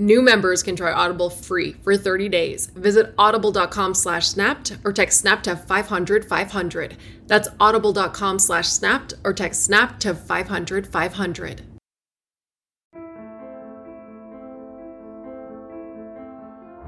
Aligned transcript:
New 0.00 0.22
members 0.22 0.62
can 0.62 0.74
try 0.74 0.90
Audible 0.90 1.28
free 1.28 1.74
for 1.82 1.94
30 1.94 2.30
days. 2.30 2.68
Visit 2.68 3.12
audible.com 3.18 3.92
slash 3.92 4.28
snapped 4.28 4.78
or 4.82 4.94
text 4.94 5.20
snap 5.20 5.42
to 5.42 5.54
500 5.54 6.24
500. 6.24 6.96
That's 7.26 7.48
audible.com 7.60 8.38
slash 8.38 8.68
snapped 8.68 9.12
or 9.24 9.34
text 9.34 9.62
snap 9.62 10.00
to 10.00 10.14
500 10.14 10.86
500. 10.86 11.62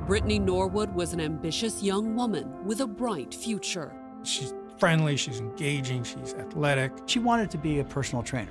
Brittany 0.07 0.39
Norwood 0.39 0.95
was 0.95 1.13
an 1.13 1.21
ambitious 1.21 1.83
young 1.83 2.17
woman 2.17 2.65
with 2.65 2.81
a 2.81 2.87
bright 2.87 3.35
future. 3.35 3.93
She's 4.23 4.55
friendly, 4.79 5.19
she's 5.19 5.39
engaging, 5.39 6.03
she's 6.03 6.33
athletic. 6.33 6.93
She 7.05 7.19
wanted 7.19 7.51
to 7.51 7.59
be 7.59 7.81
a 7.81 7.85
personal 7.85 8.23
trainer. 8.23 8.51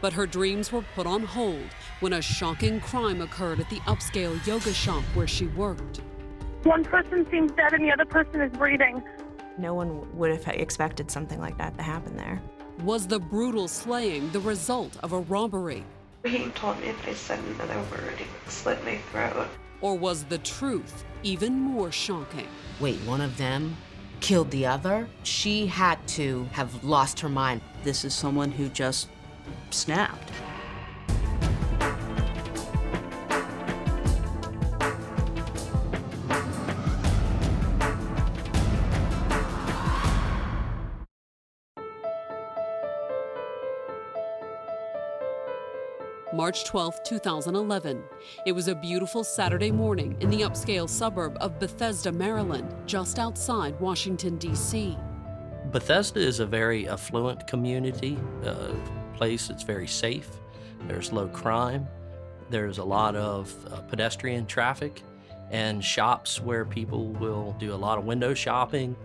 But 0.00 0.12
her 0.14 0.26
dreams 0.26 0.72
were 0.72 0.84
put 0.94 1.06
on 1.06 1.24
hold 1.24 1.68
when 2.00 2.14
a 2.14 2.22
shocking 2.22 2.80
crime 2.80 3.20
occurred 3.20 3.60
at 3.60 3.68
the 3.68 3.80
upscale 3.80 4.44
yoga 4.46 4.72
shop 4.72 5.02
where 5.14 5.26
she 5.26 5.46
worked. 5.48 6.00
One 6.62 6.84
person 6.84 7.28
seems 7.30 7.52
dead 7.52 7.72
and 7.72 7.84
the 7.84 7.92
other 7.92 8.04
person 8.04 8.40
is 8.40 8.52
breathing. 8.52 9.02
No 9.58 9.74
one 9.74 10.16
would 10.16 10.30
have 10.30 10.46
expected 10.54 11.10
something 11.10 11.40
like 11.40 11.58
that 11.58 11.76
to 11.76 11.82
happen 11.82 12.16
there. 12.16 12.40
Was 12.82 13.06
the 13.06 13.18
brutal 13.18 13.68
slaying 13.68 14.30
the 14.30 14.40
result 14.40 14.96
of 15.02 15.12
a 15.12 15.20
robbery? 15.20 15.84
He 16.24 16.48
told 16.50 16.80
me 16.80 16.88
if 16.88 17.08
I 17.08 17.14
said 17.14 17.38
another 17.38 17.78
word, 17.90 18.14
he 18.16 18.24
would 18.24 18.50
slit 18.50 18.82
my 18.84 18.96
throat. 19.10 19.48
Or 19.82 19.96
was 19.96 20.24
the 20.24 20.38
truth 20.38 21.04
even 21.22 21.54
more 21.54 21.90
shocking? 21.92 22.48
Wait, 22.78 22.98
one 23.00 23.20
of 23.20 23.36
them 23.36 23.76
killed 24.20 24.50
the 24.50 24.66
other? 24.66 25.08
She 25.22 25.66
had 25.66 26.06
to 26.08 26.44
have 26.52 26.84
lost 26.84 27.20
her 27.20 27.28
mind. 27.28 27.62
This 27.82 28.04
is 28.04 28.14
someone 28.14 28.50
who 28.50 28.68
just 28.68 29.08
snapped. 29.70 30.30
March 46.32 46.64
12, 46.64 47.02
2011. 47.04 48.02
It 48.46 48.52
was 48.52 48.68
a 48.68 48.74
beautiful 48.74 49.22
Saturday 49.24 49.70
morning 49.70 50.16
in 50.20 50.30
the 50.30 50.40
upscale 50.40 50.88
suburb 50.88 51.36
of 51.40 51.58
Bethesda, 51.58 52.10
Maryland, 52.10 52.74
just 52.86 53.18
outside 53.18 53.78
Washington, 53.78 54.38
D.C. 54.38 54.96
Bethesda 55.70 56.20
is 56.20 56.40
a 56.40 56.46
very 56.46 56.88
affluent 56.88 57.46
community, 57.46 58.16
a 58.44 58.72
place 59.20 59.48
that's 59.48 59.64
very 59.64 59.86
safe. 59.86 60.30
There's 60.88 61.12
low 61.12 61.28
crime. 61.28 61.86
There's 62.48 62.78
a 62.78 62.84
lot 62.84 63.14
of 63.16 63.54
uh, 63.70 63.82
pedestrian 63.82 64.46
traffic 64.46 65.02
and 65.50 65.84
shops 65.84 66.40
where 66.40 66.64
people 66.64 67.08
will 67.24 67.54
do 67.58 67.74
a 67.74 67.80
lot 67.86 67.98
of 67.98 68.04
window 68.06 68.32
shopping. 68.32 68.96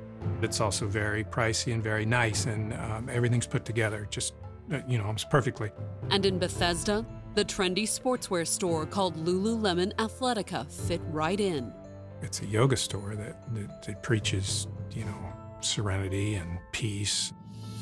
It's 0.42 0.62
also 0.62 0.88
very 0.88 1.26
pricey 1.26 1.74
and 1.74 1.84
very 1.84 2.06
nice, 2.06 2.46
and 2.46 2.74
um, 2.74 3.10
everything's 3.10 3.46
put 3.46 3.66
together 3.66 4.08
just, 4.10 4.36
uh, 4.72 4.80
you 4.88 4.98
know, 4.98 5.04
almost 5.04 5.30
perfectly. 5.30 5.70
And 6.12 6.26
in 6.26 6.40
Bethesda, 6.40 7.06
the 7.34 7.44
trendy 7.44 7.84
sportswear 7.84 8.48
store 8.48 8.86
called 8.86 9.18
Lululemon 9.18 9.94
Athletica 9.96 10.72
fit 10.88 11.02
right 11.12 11.42
in. 11.42 11.74
It's 12.22 12.42
a 12.42 12.46
yoga 12.46 12.78
store 12.78 13.16
that, 13.16 13.54
that, 13.54 13.82
that 13.86 14.02
preaches, 14.02 14.68
you 14.92 15.04
know, 15.04 15.34
serenity 15.60 16.36
and 16.36 16.58
peace. 16.72 17.34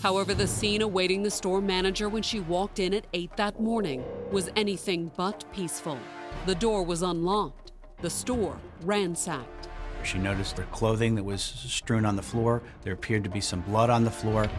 However, 0.03 0.33
the 0.33 0.47
scene 0.47 0.81
awaiting 0.81 1.23
the 1.23 1.31
store 1.31 1.61
manager 1.61 2.09
when 2.09 2.23
she 2.23 2.41
walked 2.41 2.77
in 2.77 2.93
at 2.93 3.07
8 3.13 3.37
that 3.37 3.61
morning 3.61 4.03
was 4.33 4.49
anything 4.57 5.09
but 5.15 5.45
peaceful. 5.53 5.97
The 6.45 6.55
door 6.55 6.83
was 6.83 7.03
unlocked, 7.03 7.71
the 8.01 8.09
store 8.09 8.57
ransacked. 8.81 9.69
She 10.03 10.17
noticed 10.17 10.57
the 10.57 10.63
clothing 10.63 11.15
that 11.15 11.23
was 11.23 11.41
strewn 11.41 12.05
on 12.05 12.17
the 12.17 12.21
floor. 12.21 12.61
There 12.81 12.91
appeared 12.91 13.23
to 13.23 13.29
be 13.29 13.39
some 13.39 13.61
blood 13.61 13.89
on 13.89 14.03
the 14.03 14.11
floor. 14.11 14.49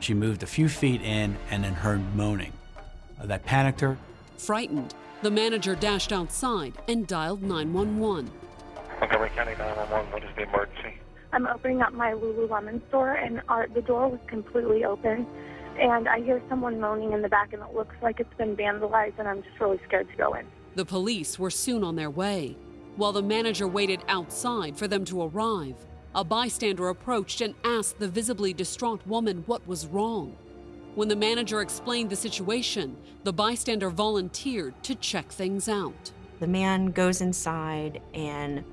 She 0.00 0.12
moved 0.12 0.42
a 0.42 0.46
few 0.46 0.68
feet 0.68 1.00
in 1.00 1.38
and 1.50 1.64
then 1.64 1.72
heard 1.72 2.14
moaning. 2.14 2.52
That 3.24 3.46
panicked 3.46 3.80
her. 3.80 3.96
Frightened, 4.36 4.94
the 5.22 5.30
manager 5.30 5.74
dashed 5.74 6.12
outside 6.12 6.74
and 6.86 7.06
dialed 7.06 7.42
911. 7.42 8.30
Montgomery 9.00 9.30
County 9.30 9.52
911, 9.52 10.12
what 10.12 10.22
is 10.22 10.28
the 10.36 10.42
emergency? 10.42 11.00
I'm 11.32 11.46
opening 11.46 11.82
up 11.82 11.92
my 11.92 12.12
Lululemon 12.12 12.80
store, 12.88 13.14
and 13.14 13.42
our, 13.48 13.68
the 13.68 13.82
door 13.82 14.08
was 14.08 14.20
completely 14.26 14.84
open. 14.84 15.26
And 15.78 16.08
I 16.08 16.20
hear 16.20 16.42
someone 16.48 16.80
moaning 16.80 17.12
in 17.12 17.22
the 17.22 17.28
back, 17.28 17.52
and 17.52 17.62
it 17.62 17.74
looks 17.74 17.94
like 18.02 18.18
it's 18.18 18.34
been 18.34 18.56
vandalized, 18.56 19.18
and 19.18 19.28
I'm 19.28 19.42
just 19.42 19.60
really 19.60 19.78
scared 19.86 20.08
to 20.10 20.16
go 20.16 20.34
in. 20.34 20.46
The 20.74 20.84
police 20.84 21.38
were 21.38 21.50
soon 21.50 21.84
on 21.84 21.96
their 21.96 22.10
way. 22.10 22.56
While 22.96 23.12
the 23.12 23.22
manager 23.22 23.68
waited 23.68 24.02
outside 24.08 24.76
for 24.76 24.88
them 24.88 25.04
to 25.04 25.22
arrive, 25.22 25.76
a 26.14 26.24
bystander 26.24 26.88
approached 26.88 27.40
and 27.40 27.54
asked 27.62 27.98
the 27.98 28.08
visibly 28.08 28.52
distraught 28.52 29.06
woman 29.06 29.44
what 29.46 29.66
was 29.68 29.86
wrong. 29.86 30.36
When 30.94 31.06
the 31.06 31.14
manager 31.14 31.60
explained 31.60 32.10
the 32.10 32.16
situation, 32.16 32.96
the 33.22 33.32
bystander 33.32 33.90
volunteered 33.90 34.82
to 34.82 34.96
check 34.96 35.30
things 35.30 35.68
out. 35.68 36.10
The 36.40 36.48
man 36.48 36.86
goes 36.86 37.20
inside 37.20 38.00
and 38.14 38.64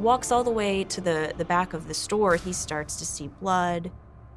walks 0.00 0.32
all 0.32 0.42
the 0.42 0.50
way 0.50 0.82
to 0.84 1.00
the, 1.00 1.34
the 1.36 1.44
back 1.44 1.74
of 1.74 1.86
the 1.86 1.94
store. 1.94 2.36
He 2.36 2.52
starts 2.52 2.96
to 2.96 3.06
see 3.06 3.28
blood. 3.28 3.90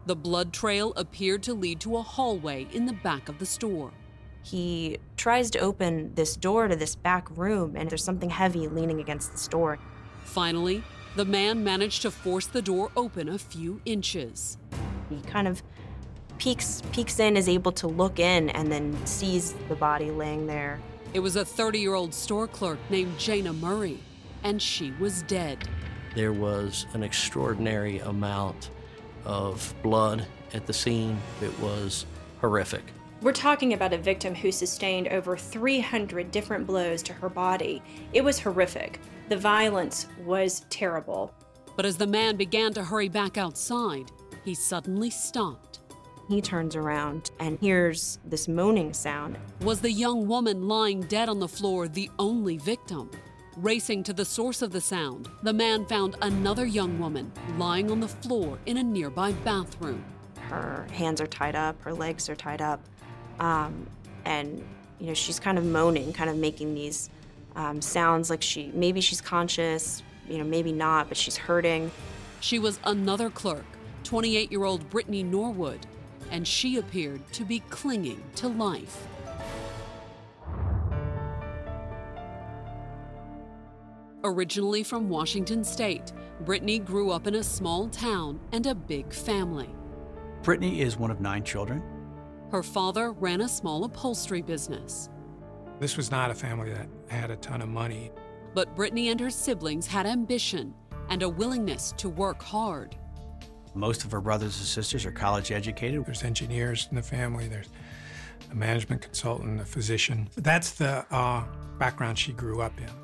The 0.05 0.15
blood 0.15 0.51
trail 0.51 0.93
appeared 0.97 1.43
to 1.43 1.53
lead 1.53 1.79
to 1.81 1.95
a 1.97 2.01
hallway 2.01 2.67
in 2.73 2.85
the 2.85 2.93
back 2.93 3.29
of 3.29 3.39
the 3.39 3.45
store. 3.45 3.91
He 4.43 4.97
tries 5.15 5.49
to 5.51 5.59
open 5.59 6.13
this 6.15 6.35
door 6.35 6.67
to 6.67 6.75
this 6.75 6.95
back 6.95 7.29
room, 7.37 7.77
and 7.77 7.89
there's 7.89 8.03
something 8.03 8.29
heavy 8.29 8.67
leaning 8.67 8.99
against 8.99 9.31
the 9.31 9.49
door. 9.49 9.79
Finally, 10.25 10.83
the 11.15 11.23
man 11.23 11.63
managed 11.63 12.01
to 12.01 12.11
force 12.11 12.47
the 12.47 12.61
door 12.61 12.91
open 12.97 13.29
a 13.29 13.37
few 13.37 13.79
inches. 13.85 14.57
He 15.09 15.21
kind 15.21 15.47
of 15.47 15.63
peeks 16.37 16.81
peeks 16.91 17.19
in, 17.19 17.37
is 17.37 17.47
able 17.47 17.71
to 17.73 17.87
look 17.87 18.19
in, 18.19 18.49
and 18.49 18.69
then 18.69 19.05
sees 19.05 19.53
the 19.69 19.75
body 19.75 20.11
laying 20.11 20.45
there. 20.47 20.81
It 21.13 21.19
was 21.19 21.37
a 21.37 21.45
30 21.45 21.79
year 21.79 21.93
old 21.93 22.13
store 22.13 22.47
clerk 22.47 22.79
named 22.89 23.15
Jayna 23.17 23.57
Murray, 23.57 23.99
and 24.43 24.61
she 24.61 24.91
was 24.99 25.23
dead. 25.23 25.67
There 26.15 26.33
was 26.33 26.85
an 26.93 27.03
extraordinary 27.03 27.99
amount 27.99 28.69
of 29.25 29.73
blood 29.81 30.25
at 30.53 30.67
the 30.67 30.73
scene. 30.73 31.19
It 31.41 31.57
was 31.59 32.05
horrific. 32.39 32.83
We're 33.21 33.31
talking 33.31 33.73
about 33.73 33.93
a 33.93 33.97
victim 33.97 34.35
who 34.35 34.51
sustained 34.51 35.07
over 35.07 35.37
300 35.37 36.29
different 36.29 36.67
blows 36.67 37.01
to 37.03 37.13
her 37.13 37.29
body. 37.29 37.81
It 38.11 38.21
was 38.21 38.37
horrific. 38.39 38.99
The 39.29 39.37
violence 39.37 40.07
was 40.25 40.65
terrible. 40.69 41.33
But 41.77 41.85
as 41.85 41.97
the 41.97 42.05
man 42.05 42.35
began 42.35 42.73
to 42.73 42.83
hurry 42.83 43.09
back 43.09 43.37
outside, 43.37 44.11
he 44.43 44.53
suddenly 44.53 45.09
stopped. 45.09 45.79
He 46.29 46.41
turns 46.41 46.75
around 46.75 47.31
and 47.39 47.57
hears 47.59 48.19
this 48.25 48.47
moaning 48.47 48.93
sound. 48.93 49.37
Was 49.61 49.81
the 49.81 49.91
young 49.91 50.27
woman 50.27 50.67
lying 50.67 51.01
dead 51.01 51.29
on 51.29 51.39
the 51.39 51.47
floor 51.47 51.87
the 51.87 52.09
only 52.19 52.57
victim? 52.57 53.09
Racing 53.57 54.01
to 54.03 54.13
the 54.13 54.25
source 54.25 54.63
of 54.63 54.71
the 54.71 54.81
sound, 54.81 55.29
the 55.43 55.53
man 55.53 55.85
found 55.85 56.15
another 56.23 56.65
young 56.65 56.97
woman 56.97 57.31
lying 57.55 57.91
on 57.91 57.99
the 57.99 58.07
floor 58.07 58.57
in 58.65 58.77
a 58.77 58.83
nearby 58.83 59.31
bathroom. 59.31 60.03
Her 60.39 60.87
hands 60.91 61.21
are 61.21 61.27
tied 61.27 61.55
up, 61.55 61.79
her 61.83 61.93
legs 61.93 62.29
are 62.29 62.35
tied 62.35 62.63
up, 62.63 62.79
um, 63.39 63.85
and 64.25 64.65
you 64.99 65.05
know 65.05 65.13
she's 65.13 65.39
kind 65.39 65.59
of 65.59 65.65
moaning, 65.65 66.13
kind 66.13 66.31
of 66.31 66.37
making 66.37 66.73
these 66.73 67.11
um, 67.55 67.79
sounds 67.79 68.31
like 68.31 68.41
she 68.41 68.71
maybe 68.73 69.01
she's 69.01 69.21
conscious, 69.21 70.01
you 70.27 70.39
know 70.39 70.45
maybe 70.45 70.71
not, 70.71 71.07
but 71.07 71.15
she's 71.15 71.37
hurting. 71.37 71.91
She 72.39 72.57
was 72.57 72.79
another 72.85 73.29
clerk, 73.29 73.65
28-year-old 74.03 74.89
Brittany 74.89 75.21
Norwood, 75.21 75.85
and 76.31 76.47
she 76.47 76.77
appeared 76.77 77.21
to 77.33 77.45
be 77.45 77.59
clinging 77.69 78.23
to 78.37 78.47
life. 78.47 79.07
Originally 84.25 84.83
from 84.83 85.09
Washington 85.09 85.65
State, 85.65 86.13
Brittany 86.45 86.79
grew 86.79 87.11
up 87.11 87.27
in 87.27 87.35
a 87.35 87.43
small 87.43 87.89
town 87.89 88.39
and 88.53 88.65
a 88.65 88.73
big 88.73 89.11
family. 89.11 89.69
Brittany 90.43 90.79
is 90.79 90.95
one 90.95 91.11
of 91.11 91.19
nine 91.19 91.43
children. 91.43 91.83
Her 92.49 92.63
father 92.63 93.11
ran 93.11 93.41
a 93.41 93.49
small 93.49 93.83
upholstery 93.83 94.41
business. 94.41 95.09
This 95.81 95.97
was 95.97 96.09
not 96.09 96.31
a 96.31 96.33
family 96.33 96.71
that 96.71 96.87
had 97.09 97.31
a 97.31 97.35
ton 97.35 97.61
of 97.61 97.67
money. 97.67 98.11
But 98.53 98.73
Brittany 98.77 99.09
and 99.09 99.19
her 99.19 99.29
siblings 99.29 99.87
had 99.87 100.05
ambition 100.05 100.73
and 101.09 101.21
a 101.21 101.27
willingness 101.27 101.93
to 101.97 102.07
work 102.07 102.41
hard. 102.41 102.95
Most 103.75 104.05
of 104.05 104.11
her 104.11 104.21
brothers 104.21 104.57
and 104.57 104.65
sisters 104.65 105.05
are 105.05 105.11
college 105.11 105.51
educated. 105.51 106.05
There's 106.05 106.23
engineers 106.23 106.87
in 106.89 106.95
the 106.95 107.01
family, 107.01 107.49
there's 107.49 107.69
a 108.49 108.55
management 108.55 109.01
consultant, 109.01 109.59
a 109.59 109.65
physician. 109.65 110.29
That's 110.37 110.71
the 110.71 111.05
uh, 111.11 111.43
background 111.77 112.17
she 112.17 112.31
grew 112.31 112.61
up 112.61 112.79
in. 112.79 113.02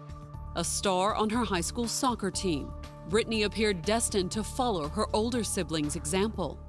A 0.55 0.63
star 0.63 1.13
on 1.13 1.29
her 1.29 1.43
high 1.43 1.61
school 1.61 1.87
soccer 1.87 2.31
team, 2.31 2.71
Brittany 3.07 3.43
appeared 3.43 3.83
destined 3.83 4.31
to 4.31 4.43
follow 4.43 4.87
her 4.89 5.05
older 5.13 5.43
siblings' 5.43 5.95
example. 5.95 6.59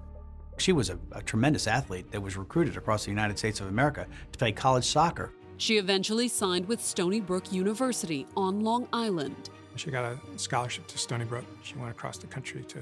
She 0.58 0.72
was 0.72 0.90
a, 0.90 0.98
a, 1.12 1.22
tremendous 1.22 1.66
athlete 1.66 2.10
that 2.12 2.20
was 2.20 2.36
recruited 2.36 2.76
across 2.76 3.04
the 3.04 3.10
United 3.10 3.38
States 3.38 3.58
of 3.60 3.68
America 3.68 4.06
to 4.32 4.38
play 4.38 4.52
college 4.52 4.84
soccer. 4.84 5.32
She 5.56 5.78
eventually 5.78 6.28
signed 6.28 6.68
with 6.68 6.82
Stony 6.82 7.20
Brook 7.20 7.50
University 7.52 8.26
on 8.36 8.60
Long 8.60 8.86
Island. 8.92 9.48
She 9.76 9.90
got 9.90 10.04
a 10.04 10.18
scholarship 10.38 10.86
to 10.88 10.98
Stony 10.98 11.24
Brook. 11.24 11.46
She 11.62 11.76
went 11.76 11.90
across 11.90 12.18
the 12.18 12.26
country 12.26 12.62
to, 12.64 12.80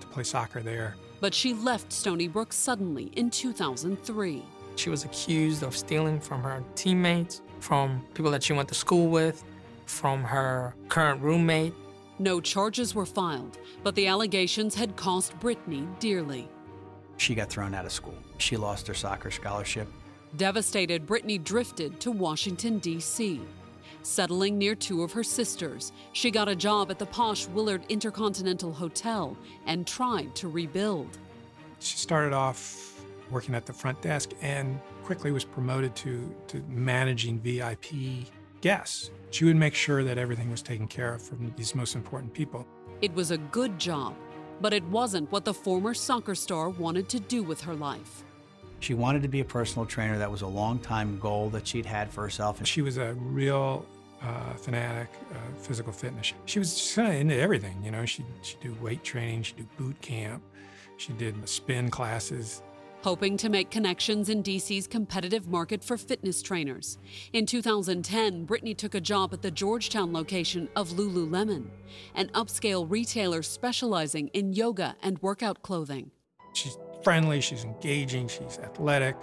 to 0.00 0.06
play 0.08 0.24
soccer 0.24 0.62
there. 0.62 0.96
But 1.20 1.32
she 1.32 1.54
left 1.54 1.92
Stony 1.92 2.26
Brook 2.26 2.52
suddenly 2.52 3.12
in 3.14 3.30
2003. 3.30 4.44
She 4.74 4.90
was 4.90 5.04
accused 5.04 5.62
of 5.62 5.76
stealing 5.76 6.18
from 6.18 6.42
her 6.42 6.64
teammates, 6.74 7.42
from 7.60 8.04
people 8.14 8.32
that 8.32 8.42
she 8.42 8.52
went 8.52 8.68
to 8.70 8.74
school 8.74 9.08
with, 9.08 9.44
from 9.90 10.24
her 10.24 10.74
current 10.88 11.20
roommate. 11.20 11.74
No 12.18 12.40
charges 12.40 12.94
were 12.94 13.06
filed, 13.06 13.58
but 13.82 13.94
the 13.94 14.06
allegations 14.06 14.74
had 14.74 14.96
cost 14.96 15.38
Brittany 15.40 15.86
dearly. 15.98 16.48
She 17.16 17.34
got 17.34 17.50
thrown 17.50 17.74
out 17.74 17.84
of 17.84 17.92
school. 17.92 18.14
She 18.38 18.56
lost 18.56 18.86
her 18.86 18.94
soccer 18.94 19.30
scholarship. 19.30 19.88
Devastated, 20.36 21.06
Brittany 21.06 21.38
drifted 21.38 22.00
to 22.00 22.10
Washington, 22.10 22.78
D.C. 22.78 23.40
Settling 24.02 24.56
near 24.56 24.74
two 24.74 25.02
of 25.02 25.12
her 25.12 25.24
sisters, 25.24 25.92
she 26.12 26.30
got 26.30 26.48
a 26.48 26.56
job 26.56 26.90
at 26.90 26.98
the 26.98 27.06
posh 27.06 27.46
Willard 27.48 27.82
Intercontinental 27.88 28.72
Hotel 28.72 29.36
and 29.66 29.86
tried 29.86 30.34
to 30.36 30.48
rebuild. 30.48 31.18
She 31.80 31.98
started 31.98 32.32
off 32.32 33.02
working 33.30 33.54
at 33.54 33.66
the 33.66 33.72
front 33.72 34.00
desk 34.00 34.30
and 34.40 34.80
quickly 35.04 35.32
was 35.32 35.44
promoted 35.44 35.94
to, 35.96 36.34
to 36.48 36.62
managing 36.68 37.40
VIP 37.40 38.26
guests. 38.60 39.10
She 39.30 39.44
would 39.44 39.56
make 39.56 39.74
sure 39.74 40.02
that 40.04 40.18
everything 40.18 40.50
was 40.50 40.62
taken 40.62 40.88
care 40.88 41.14
of 41.14 41.22
from 41.22 41.52
these 41.56 41.74
most 41.74 41.94
important 41.94 42.34
people. 42.34 42.66
It 43.00 43.14
was 43.14 43.30
a 43.30 43.38
good 43.38 43.78
job, 43.78 44.14
but 44.60 44.72
it 44.72 44.84
wasn't 44.84 45.30
what 45.30 45.44
the 45.44 45.54
former 45.54 45.94
soccer 45.94 46.34
star 46.34 46.68
wanted 46.68 47.08
to 47.10 47.20
do 47.20 47.42
with 47.42 47.60
her 47.62 47.74
life. 47.74 48.24
She 48.80 48.94
wanted 48.94 49.22
to 49.22 49.28
be 49.28 49.40
a 49.40 49.44
personal 49.44 49.86
trainer. 49.86 50.18
That 50.18 50.30
was 50.30 50.42
a 50.42 50.46
long 50.46 50.78
time 50.78 51.18
goal 51.18 51.50
that 51.50 51.66
she'd 51.66 51.86
had 51.86 52.10
for 52.10 52.22
herself. 52.22 52.64
She 52.66 52.82
was 52.82 52.96
a 52.96 53.14
real 53.14 53.86
uh, 54.22 54.54
fanatic, 54.54 55.08
uh, 55.32 55.36
physical 55.58 55.92
fitness. 55.92 56.32
She 56.46 56.58
was 56.58 56.74
just 56.74 56.94
kind 56.94 57.08
of 57.08 57.20
into 57.20 57.36
everything, 57.38 57.82
you 57.84 57.90
know. 57.90 58.04
She'd, 58.04 58.26
she'd 58.42 58.60
do 58.60 58.74
weight 58.80 59.04
training, 59.04 59.44
she'd 59.44 59.56
do 59.56 59.66
boot 59.76 60.00
camp, 60.00 60.42
she 60.96 61.12
did 61.12 61.48
spin 61.48 61.90
classes. 61.90 62.62
Hoping 63.02 63.38
to 63.38 63.48
make 63.48 63.70
connections 63.70 64.28
in 64.28 64.42
DC's 64.42 64.86
competitive 64.86 65.48
market 65.48 65.82
for 65.82 65.96
fitness 65.96 66.42
trainers. 66.42 66.98
In 67.32 67.46
2010, 67.46 68.44
Brittany 68.44 68.74
took 68.74 68.94
a 68.94 69.00
job 69.00 69.32
at 69.32 69.40
the 69.40 69.50
Georgetown 69.50 70.12
location 70.12 70.68
of 70.76 70.90
Lululemon, 70.90 71.68
an 72.14 72.28
upscale 72.34 72.84
retailer 72.86 73.42
specializing 73.42 74.28
in 74.28 74.52
yoga 74.52 74.96
and 75.02 75.18
workout 75.22 75.62
clothing. 75.62 76.10
She's 76.52 76.76
friendly, 77.02 77.40
she's 77.40 77.64
engaging, 77.64 78.28
she's 78.28 78.58
athletic. 78.58 79.16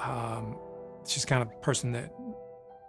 Um, 0.00 0.56
she's 1.06 1.24
kind 1.24 1.42
of 1.42 1.62
person 1.62 1.92
that 1.92 2.12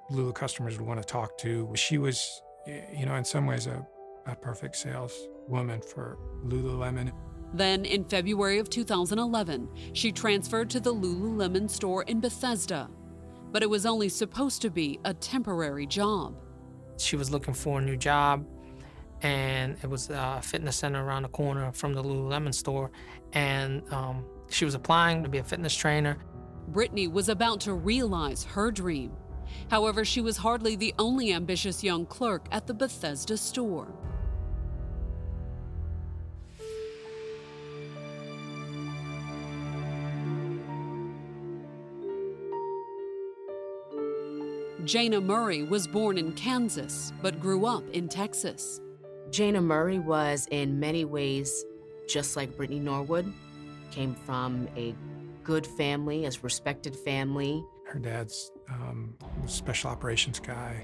Lulu 0.10 0.34
customers 0.34 0.80
would 0.80 0.88
want 0.88 1.00
to 1.00 1.06
talk 1.06 1.38
to. 1.40 1.70
She 1.76 2.00
was, 2.00 2.42
you 2.66 3.06
know, 3.06 3.14
in 3.14 3.24
some 3.24 3.46
ways 3.46 3.68
a, 3.68 3.86
a 4.26 4.36
perfect 4.36 4.76
saleswoman 4.76 5.82
for 5.82 6.18
Lululemon. 6.44 7.12
Then, 7.54 7.86
in 7.86 8.04
February 8.04 8.60
of 8.60 8.69
2011, 8.69 9.69
she 9.94 10.12
transferred 10.12 10.69
to 10.72 10.80
the 10.80 10.94
Lululemon 10.94 11.69
store 11.69 12.04
in 12.04 12.19
Bethesda. 12.19 12.90
But 13.51 13.63
it 13.63 13.69
was 13.69 13.86
only 13.86 14.10
supposed 14.10 14.62
to 14.62 14.69
be 14.69 15.00
a 15.06 15.13
temporary 15.13 15.88
job. 15.88 16.36
She 16.98 17.16
was 17.16 17.31
looking 17.31 17.54
for 17.54 17.80
a 17.80 17.81
new 17.81 17.98
job, 17.98 18.46
and 19.22 19.78
it 19.81 19.90
was 19.90 20.10
a 20.12 20.40
fitness 20.44 20.75
center 20.75 21.04
around 21.04 21.24
the 21.24 21.30
corner 21.30 21.72
from 21.72 21.94
the 21.94 22.04
Lululemon 22.04 22.54
store. 22.54 22.92
And 23.34 23.81
um, 23.92 24.25
she 24.50 24.66
was 24.66 24.75
applying 24.75 25.24
to 25.24 25.30
be 25.30 25.40
a 25.40 25.44
fitness 25.44 25.75
trainer. 25.75 26.18
Brittany 26.68 27.07
was 27.07 27.30
about 27.30 27.62
to 27.62 27.74
realize 27.74 28.44
her 28.44 28.69
dream. 28.69 29.12
However, 29.71 30.06
she 30.06 30.21
was 30.21 30.38
hardly 30.38 30.76
the 30.76 30.94
only 31.00 31.33
ambitious 31.33 31.83
young 31.83 32.06
clerk 32.06 32.47
at 32.52 32.68
the 32.68 32.74
Bethesda 32.74 33.38
store. 33.38 33.92
Jayna 44.90 45.24
Murray 45.24 45.62
was 45.62 45.86
born 45.86 46.18
in 46.18 46.31
Kansas 46.31 47.14
but 47.22 47.40
grew 47.40 47.68
up 47.68 47.88
in 47.92 48.10
Texas. 48.10 48.81
Jayna 49.30 49.64
Murray 49.64 50.00
was 50.00 50.48
in 50.50 50.80
many 50.80 51.06
ways 51.06 51.64
just 52.08 52.36
like 52.36 52.58
Brittany 52.58 52.80
Norwood, 52.80 53.31
came 53.92 54.16
from 54.16 54.68
a 54.76 54.96
good 55.44 55.68
family, 55.68 56.26
a 56.26 56.31
respected 56.42 56.96
family. 56.96 57.64
Her 57.86 58.00
dad's 58.00 58.52
um, 58.68 59.14
special 59.46 59.92
operations 59.92 60.40
guy 60.40 60.84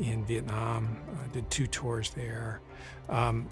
in 0.00 0.24
Vietnam, 0.24 0.98
uh, 1.12 1.32
did 1.32 1.48
two 1.50 1.68
tours 1.68 2.10
there. 2.10 2.60
Um, 3.08 3.48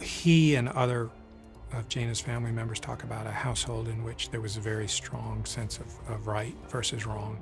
he 0.00 0.54
and 0.54 0.70
other 0.70 1.10
of 1.74 1.86
Jayna's 1.90 2.20
family 2.20 2.50
members 2.50 2.80
talk 2.80 3.02
about 3.02 3.26
a 3.26 3.30
household 3.30 3.88
in 3.88 4.02
which 4.02 4.30
there 4.30 4.40
was 4.40 4.56
a 4.56 4.60
very 4.60 4.88
strong 4.88 5.44
sense 5.44 5.78
of, 5.78 5.94
of 6.08 6.26
right 6.26 6.56
versus 6.70 7.04
wrong. 7.04 7.38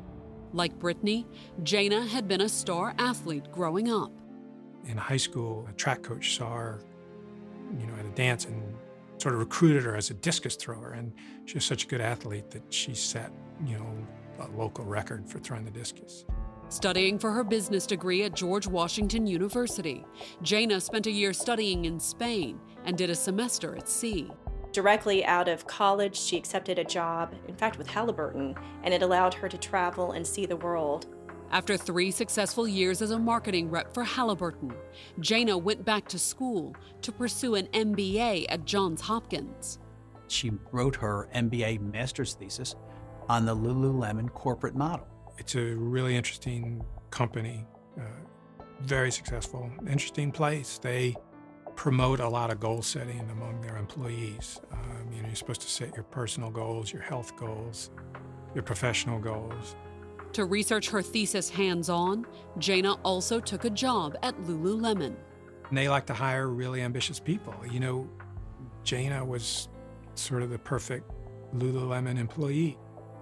Like 0.53 0.79
Brittany, 0.79 1.27
Jayna 1.63 2.07
had 2.09 2.27
been 2.27 2.41
a 2.41 2.49
star 2.49 2.95
athlete 2.99 3.51
growing 3.53 3.91
up. 3.91 4.13
In 4.87 4.97
high 4.97 5.17
school, 5.19 5.67
a 5.69 5.73
track 5.73 6.03
coach 6.03 6.37
saw 6.37 6.55
her, 6.55 6.81
you 7.79 7.87
know, 7.87 7.95
at 7.99 8.07
a 8.07 8.11
dance 8.11 8.47
and 8.47 8.63
sort 9.19 9.35
of 9.35 9.41
recruited 9.41 9.83
her 9.83 9.97
as 9.97 10.11
a 10.11 10.15
discus 10.15 10.57
thrower. 10.57 10.93
And 10.93 11.13
she 11.45 11.55
was 11.55 11.65
such 11.65 11.85
a 11.85 11.87
good 11.87 12.01
athlete 12.01 12.51
that 12.51 12.63
she 12.73 12.95
set, 12.95 13.31
you 13.67 13.79
know, 13.79 13.87
a 14.41 14.49
local 14.57 14.85
record 14.85 15.29
for 15.29 15.39
throwing 15.39 15.65
the 15.65 15.71
discus. 15.71 16.25
Studying 16.71 17.19
for 17.19 17.33
her 17.33 17.45
business 17.45 17.87
degree 17.87 18.25
at 18.25 18.35
George 18.35 18.67
Washington 18.67 19.27
University, 19.27 20.05
Jayna 20.43 20.81
spent 20.81 21.07
a 21.07 21.11
year 21.11 21.33
studying 21.33 21.87
in 21.87 21.99
Spain 21.99 22.61
and 22.85 22.97
did 22.97 23.11
a 23.11 23.15
semester 23.15 23.75
at 23.75 23.89
sea. 23.89 24.31
Directly 24.73 25.25
out 25.25 25.49
of 25.49 25.67
college, 25.67 26.19
she 26.19 26.37
accepted 26.37 26.79
a 26.79 26.85
job, 26.85 27.35
in 27.49 27.55
fact, 27.55 27.79
with 27.79 27.87
Halliburton, 27.87 28.55
and 28.83 28.93
it 28.93 29.03
allowed 29.03 29.35
her 29.35 29.49
to 29.49 29.59
travel 29.59 30.13
and 30.13 30.27
see 30.27 30.47
the 30.47 30.57
world. 30.57 31.07
After 31.51 31.79
three 31.79 32.11
successful 32.11 32.69
years 32.69 33.01
as 33.01 33.11
a 33.11 33.19
marketing 33.19 33.71
rep 33.71 33.95
for 33.95 34.05
Halliburton, 34.05 34.75
Jayna 35.21 35.61
went 35.61 35.85
back 35.85 36.07
to 36.09 36.19
school 36.19 36.77
to 37.01 37.11
pursue 37.11 37.55
an 37.55 37.69
MBA 37.69 38.45
at 38.51 38.67
Johns 38.67 39.01
Hopkins. 39.01 39.79
She 40.29 40.53
wrote 40.73 40.97
her 40.97 41.31
MBA 41.35 41.81
master's 41.91 42.35
thesis 42.35 42.75
on 43.31 43.47
the 43.47 43.57
Lululemon 43.57 44.31
corporate 44.35 44.75
model. 44.75 45.07
It's 45.39 45.55
a 45.55 45.75
really 45.75 46.17
interesting 46.17 46.85
company, 47.11 47.65
uh, 47.99 48.03
very 48.83 49.11
successful, 49.11 49.71
interesting 49.89 50.31
place. 50.31 50.79
They 50.79 51.17
promote 51.79 52.19
a 52.19 52.29
lot 52.29 52.51
of 52.51 52.59
goal 52.59 52.83
setting 52.83 53.21
among 53.31 53.61
their 53.61 53.77
employees. 53.77 54.61
Um, 54.73 55.09
you 55.13 55.23
know, 55.23 55.29
you're 55.29 55.37
supposed 55.37 55.61
to 55.61 55.71
set 55.71 55.95
your 55.95 56.03
personal 56.03 56.51
goals, 56.51 56.93
your 56.93 57.03
health 57.03 57.37
goals, 57.37 57.91
your 58.53 58.65
professional 58.65 59.21
goals. 59.21 59.77
To 60.33 60.45
research 60.45 60.91
her 60.91 61.03
thesis 61.03 61.49
hands 61.49 61.89
on, 61.89 62.27
Jayna 62.59 62.99
also 63.05 63.39
took 63.39 63.65
a 63.65 63.71
job 63.71 64.17
at 64.25 64.37
Lululemon. 64.43 65.15
And 65.69 65.79
they 65.79 65.89
like 65.89 66.05
to 66.07 66.15
hire 66.15 66.49
really 66.49 66.83
ambitious 66.83 67.21
people. 67.21 67.55
You 67.71 67.79
know, 67.79 68.11
Jayna 68.85 69.25
was 69.25 69.69
sort 70.17 70.43
of 70.43 70.51
the 70.51 70.59
perfect 70.59 71.09
Lululemon 71.55 72.19
employee. 72.19 72.77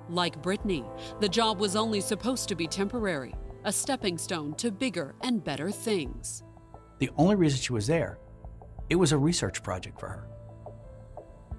Like 0.08 0.40
Brittany, 0.40 0.82
the 1.20 1.28
job 1.28 1.60
was 1.60 1.76
only 1.76 2.00
supposed 2.00 2.48
to 2.48 2.54
be 2.54 2.66
temporary, 2.66 3.34
a 3.64 3.72
stepping 3.72 4.16
stone 4.16 4.54
to 4.54 4.70
bigger 4.70 5.14
and 5.20 5.44
better 5.44 5.70
things. 5.70 6.42
The 7.00 7.10
only 7.18 7.34
reason 7.34 7.60
she 7.60 7.74
was 7.74 7.86
there, 7.86 8.18
it 8.88 8.96
was 8.96 9.12
a 9.12 9.18
research 9.18 9.62
project 9.62 9.98
for 9.98 10.08
her, 10.08 10.26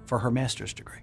for 0.06 0.18
her 0.18 0.30
master's 0.30 0.72
degree. 0.72 1.00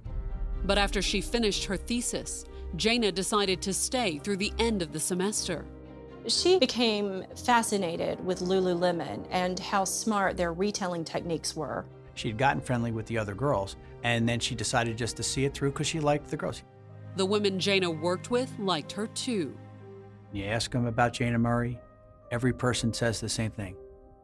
But 0.64 0.78
after 0.78 1.02
she 1.02 1.22
finished 1.22 1.66
her 1.66 1.78
thesis, 1.78 2.46
Jayna 2.76 3.14
decided 3.14 3.62
to 3.62 3.74
stay 3.74 4.20
through 4.20 4.38
the 4.38 4.54
end 4.60 4.82
of 4.82 4.92
the 4.92 5.00
semester. 5.00 5.66
She 6.28 6.58
became 6.58 7.24
fascinated 7.36 8.24
with 8.26 8.40
Lululemon 8.40 9.28
and 9.30 9.60
how 9.60 9.84
smart 9.84 10.38
their 10.38 10.54
retailing 10.54 11.04
techniques 11.04 11.56
were. 11.56 11.86
She'd 12.16 12.38
gotten 12.38 12.62
friendly 12.62 12.92
with 12.92 13.06
the 13.06 13.18
other 13.18 13.36
girls, 13.36 13.76
and 14.04 14.28
then 14.28 14.40
she 14.40 14.56
decided 14.56 14.98
just 14.98 15.18
to 15.18 15.24
see 15.24 15.46
it 15.46 15.54
through 15.54 15.72
because 15.72 15.88
she 15.88 16.00
liked 16.00 16.30
the 16.30 16.38
girls. 16.38 16.64
The 17.16 17.26
women 17.26 17.60
Jayna 17.60 18.02
worked 18.02 18.32
with 18.32 18.52
liked 18.58 18.92
her 18.94 19.08
too. 19.08 19.56
You 20.34 20.46
ask 20.46 20.72
them 20.72 20.88
about 20.88 21.14
Jayna 21.14 21.40
Murray, 21.40 21.80
every 22.32 22.54
person 22.54 22.92
says 22.92 23.22
the 23.22 23.30
same 23.30 23.52
thing. 23.52 23.76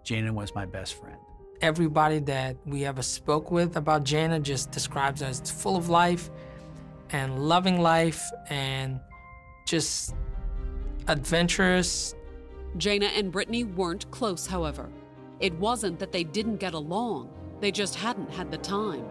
Jayna 0.03 0.31
was 0.31 0.55
my 0.55 0.65
best 0.65 0.95
friend. 0.95 1.17
Everybody 1.61 2.17
that 2.21 2.57
we 2.65 2.85
ever 2.85 3.03
spoke 3.03 3.51
with 3.51 3.77
about 3.77 4.03
Jayna 4.03 4.41
just 4.41 4.71
describes 4.71 5.21
her 5.21 5.27
as 5.27 5.39
full 5.51 5.77
of 5.77 5.89
life 5.89 6.31
and 7.11 7.47
loving 7.47 7.79
life 7.79 8.19
and 8.49 8.99
just 9.67 10.15
adventurous. 11.07 12.15
Jayna 12.77 13.11
and 13.15 13.31
Brittany 13.31 13.63
weren't 13.63 14.09
close, 14.09 14.47
however. 14.47 14.89
It 15.39 15.53
wasn't 15.55 15.99
that 15.99 16.11
they 16.11 16.23
didn't 16.23 16.57
get 16.57 16.73
along, 16.73 17.29
they 17.59 17.71
just 17.71 17.93
hadn't 17.93 18.31
had 18.31 18.49
the 18.49 18.57
time. 18.57 19.05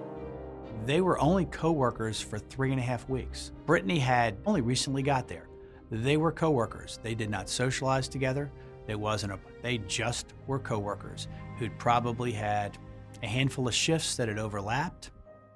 They 0.87 1.03
were 1.03 1.21
only 1.21 1.45
co-workers 1.45 2.21
for 2.21 2.41
three 2.41 2.73
and 2.73 2.81
a 2.81 2.83
half 2.83 3.09
weeks. 3.09 3.53
Brittany 3.65 4.01
had 4.01 4.39
only 4.45 4.61
recently 4.61 5.05
got 5.05 5.29
there. 5.29 5.47
They 5.93 6.17
were 6.17 6.33
co-workers. 6.33 6.99
They 7.03 7.15
did 7.15 7.31
not 7.31 7.49
socialize 7.49 8.09
together. 8.09 8.51
There 8.87 8.99
wasn't 8.99 9.35
a, 9.35 9.39
they 9.63 9.79
just 9.79 10.35
were 10.49 10.59
co-workers 10.59 11.29
who'd 11.61 11.79
probably 11.79 12.33
had 12.33 12.77
a 13.23 13.27
handful 13.27 13.69
of 13.69 13.75
shifts 13.75 14.17
that 14.17 14.29
had 14.29 14.39
overlapped. 14.39 15.11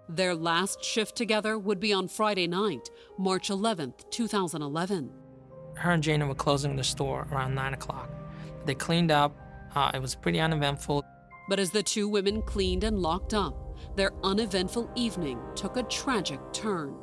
Their 0.09 0.35
last 0.35 0.85
shift 0.85 1.17
together 1.17 1.59
would 1.59 1.81
be 1.81 1.95
on 1.95 2.09
Friday 2.09 2.47
night, 2.47 2.91
March 3.19 3.49
11th, 3.49 4.11
2011. 4.11 5.11
Her 5.77 5.91
and 5.93 6.03
Jayna 6.03 6.29
were 6.29 6.35
closing 6.35 6.77
the 6.77 6.85
store 6.85 7.27
around 7.33 7.55
9 7.55 7.75
o'clock. 7.75 8.11
They 8.67 8.75
cleaned 8.75 9.11
up. 9.11 9.35
Uh, 9.75 9.91
it 9.95 10.03
was 10.03 10.15
pretty 10.15 10.41
uneventful. 10.41 11.03
But 11.49 11.59
as 11.59 11.71
the 11.71 11.83
two 11.83 12.07
women 12.07 12.43
cleaned 12.43 12.85
and 12.85 12.99
locked 12.99 13.33
up, 13.33 13.77
their 13.97 14.13
uneventful 14.23 14.91
evening 14.95 15.41
took 15.57 15.79
a 15.79 15.83
tragic 15.85 16.39
turn. 16.53 16.95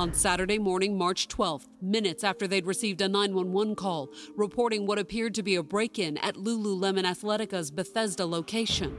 On 0.00 0.14
Saturday 0.14 0.58
morning, 0.58 0.96
March 0.96 1.28
12th, 1.28 1.66
minutes 1.82 2.24
after 2.24 2.48
they'd 2.48 2.64
received 2.64 3.02
a 3.02 3.06
911 3.06 3.74
call 3.74 4.08
reporting 4.34 4.86
what 4.86 4.98
appeared 4.98 5.34
to 5.34 5.42
be 5.42 5.56
a 5.56 5.62
break 5.62 5.98
in 5.98 6.16
at 6.16 6.36
Lululemon 6.36 7.04
Athletica's 7.04 7.70
Bethesda 7.70 8.24
location, 8.24 8.98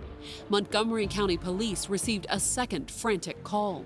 Montgomery 0.50 1.08
County 1.08 1.38
Police 1.38 1.90
received 1.90 2.28
a 2.30 2.40
second 2.40 2.92
frantic 2.92 3.44
call. 3.44 3.84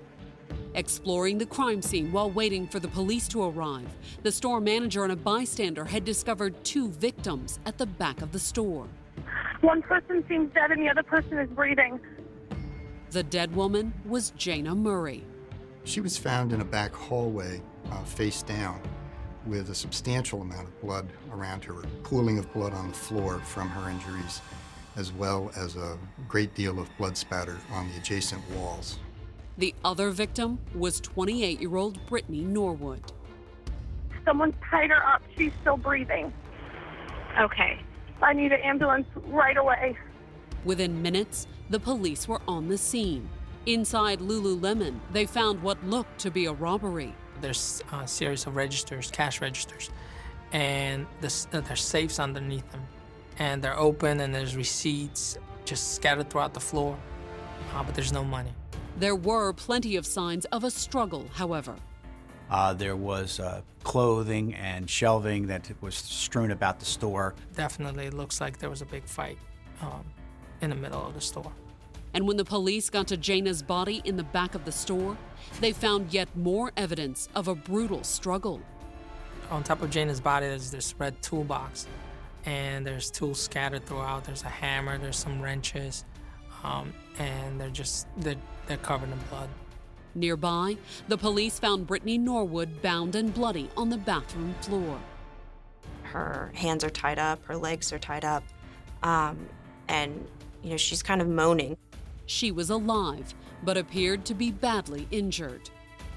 Exploring 0.74 1.38
the 1.38 1.46
crime 1.46 1.80
scene 1.80 2.12
while 2.12 2.30
waiting 2.30 2.66
for 2.66 2.80
the 2.80 2.88
police 2.88 3.28
to 3.28 3.44
arrive, 3.44 3.88
the 4.22 4.30
store 4.30 4.60
manager 4.60 5.02
and 5.02 5.12
a 5.12 5.16
bystander 5.16 5.86
had 5.86 6.04
discovered 6.04 6.62
two 6.64 6.90
victims 6.90 7.60
at 7.64 7.78
the 7.78 7.86
back 7.86 8.20
of 8.20 8.30
the 8.30 8.38
store. 8.38 8.88
One 9.62 9.80
person 9.80 10.22
seems 10.28 10.52
dead 10.52 10.70
and 10.70 10.82
the 10.82 10.90
other 10.90 11.02
person 11.02 11.38
is 11.38 11.48
breathing. 11.48 11.98
The 13.08 13.22
dead 13.22 13.56
woman 13.56 13.94
was 14.04 14.32
Jayna 14.32 14.76
Murray. 14.76 15.24
She 15.86 16.00
was 16.00 16.18
found 16.18 16.52
in 16.52 16.60
a 16.60 16.64
back 16.64 16.92
hallway, 16.92 17.62
uh, 17.92 18.02
face 18.02 18.42
down, 18.42 18.80
with 19.46 19.70
a 19.70 19.74
substantial 19.74 20.42
amount 20.42 20.66
of 20.66 20.80
blood 20.80 21.08
around 21.30 21.62
her, 21.62 21.74
pooling 22.02 22.40
of 22.40 22.52
blood 22.52 22.74
on 22.74 22.88
the 22.88 22.94
floor 22.94 23.38
from 23.38 23.68
her 23.68 23.88
injuries, 23.88 24.42
as 24.96 25.12
well 25.12 25.52
as 25.56 25.76
a 25.76 25.96
great 26.26 26.52
deal 26.56 26.80
of 26.80 26.88
blood 26.98 27.16
spatter 27.16 27.56
on 27.70 27.88
the 27.88 27.96
adjacent 27.98 28.42
walls. 28.50 28.98
The 29.58 29.76
other 29.84 30.10
victim 30.10 30.58
was 30.74 31.00
28 31.00 31.60
year 31.60 31.76
old 31.76 32.04
Brittany 32.08 32.40
Norwood. 32.40 33.12
Someone 34.24 34.54
tied 34.68 34.90
her 34.90 35.06
up. 35.06 35.22
She's 35.38 35.52
still 35.60 35.76
breathing. 35.76 36.32
Okay. 37.38 37.78
I 38.20 38.32
need 38.32 38.50
an 38.50 38.60
ambulance 38.62 39.06
right 39.28 39.56
away. 39.56 39.96
Within 40.64 41.00
minutes, 41.00 41.46
the 41.70 41.78
police 41.78 42.26
were 42.26 42.40
on 42.48 42.66
the 42.66 42.76
scene. 42.76 43.28
Inside 43.66 44.20
Lululemon, 44.20 45.00
they 45.10 45.26
found 45.26 45.60
what 45.60 45.84
looked 45.84 46.20
to 46.20 46.30
be 46.30 46.46
a 46.46 46.52
robbery. 46.52 47.12
There's 47.40 47.82
a 47.92 48.06
series 48.06 48.46
of 48.46 48.54
registers, 48.54 49.10
cash 49.10 49.40
registers, 49.40 49.90
and 50.52 51.04
there's, 51.20 51.48
uh, 51.52 51.62
there's 51.62 51.82
safes 51.82 52.20
underneath 52.20 52.70
them. 52.70 52.82
And 53.40 53.60
they're 53.60 53.76
open, 53.76 54.20
and 54.20 54.32
there's 54.32 54.54
receipts 54.54 55.36
just 55.64 55.96
scattered 55.96 56.30
throughout 56.30 56.54
the 56.54 56.60
floor, 56.60 56.96
uh, 57.74 57.82
but 57.82 57.92
there's 57.96 58.12
no 58.12 58.22
money. 58.22 58.52
There 58.98 59.16
were 59.16 59.52
plenty 59.52 59.96
of 59.96 60.06
signs 60.06 60.44
of 60.46 60.62
a 60.62 60.70
struggle, 60.70 61.26
however. 61.34 61.74
Uh, 62.48 62.72
there 62.72 62.94
was 62.94 63.40
uh, 63.40 63.62
clothing 63.82 64.54
and 64.54 64.88
shelving 64.88 65.48
that 65.48 65.68
was 65.80 65.96
strewn 65.96 66.52
about 66.52 66.78
the 66.78 66.86
store. 66.86 67.34
Definitely 67.56 68.10
looks 68.10 68.40
like 68.40 68.58
there 68.58 68.70
was 68.70 68.80
a 68.80 68.86
big 68.86 69.04
fight 69.06 69.38
um, 69.82 70.04
in 70.60 70.70
the 70.70 70.76
middle 70.76 71.04
of 71.04 71.14
the 71.14 71.20
store. 71.20 71.52
And 72.16 72.26
when 72.26 72.38
the 72.38 72.46
police 72.46 72.88
got 72.88 73.08
to 73.08 73.18
Jayna's 73.18 73.62
body 73.62 74.00
in 74.06 74.16
the 74.16 74.24
back 74.24 74.54
of 74.54 74.64
the 74.64 74.72
store, 74.72 75.18
they 75.60 75.72
found 75.72 76.14
yet 76.14 76.34
more 76.34 76.72
evidence 76.74 77.28
of 77.34 77.46
a 77.46 77.54
brutal 77.54 78.02
struggle. 78.04 78.62
On 79.50 79.62
top 79.62 79.82
of 79.82 79.90
Jayna's 79.90 80.18
body, 80.18 80.46
there's 80.46 80.70
this 80.70 80.94
red 80.98 81.20
toolbox, 81.20 81.86
and 82.46 82.86
there's 82.86 83.10
tools 83.10 83.38
scattered 83.38 83.84
throughout. 83.84 84.24
There's 84.24 84.44
a 84.44 84.48
hammer, 84.48 84.96
there's 84.96 85.18
some 85.18 85.42
wrenches, 85.42 86.06
um, 86.64 86.94
and 87.18 87.60
they're 87.60 87.68
just 87.68 88.06
they're, 88.16 88.36
they're 88.66 88.78
covered 88.78 89.10
in 89.10 89.18
blood. 89.28 89.50
Nearby, 90.14 90.78
the 91.08 91.18
police 91.18 91.58
found 91.58 91.86
Brittany 91.86 92.16
Norwood 92.16 92.80
bound 92.80 93.14
and 93.14 93.34
bloody 93.34 93.68
on 93.76 93.90
the 93.90 93.98
bathroom 93.98 94.54
floor. 94.62 94.98
Her 96.04 96.50
hands 96.54 96.82
are 96.82 96.88
tied 96.88 97.18
up, 97.18 97.44
her 97.44 97.58
legs 97.58 97.92
are 97.92 97.98
tied 97.98 98.24
up, 98.24 98.42
um, 99.02 99.36
and 99.88 100.26
you 100.62 100.70
know 100.70 100.78
she's 100.78 101.02
kind 101.02 101.20
of 101.20 101.28
moaning. 101.28 101.76
She 102.26 102.50
was 102.50 102.70
alive, 102.70 103.34
but 103.62 103.76
appeared 103.76 104.24
to 104.26 104.34
be 104.34 104.50
badly 104.50 105.06
injured. 105.10 105.70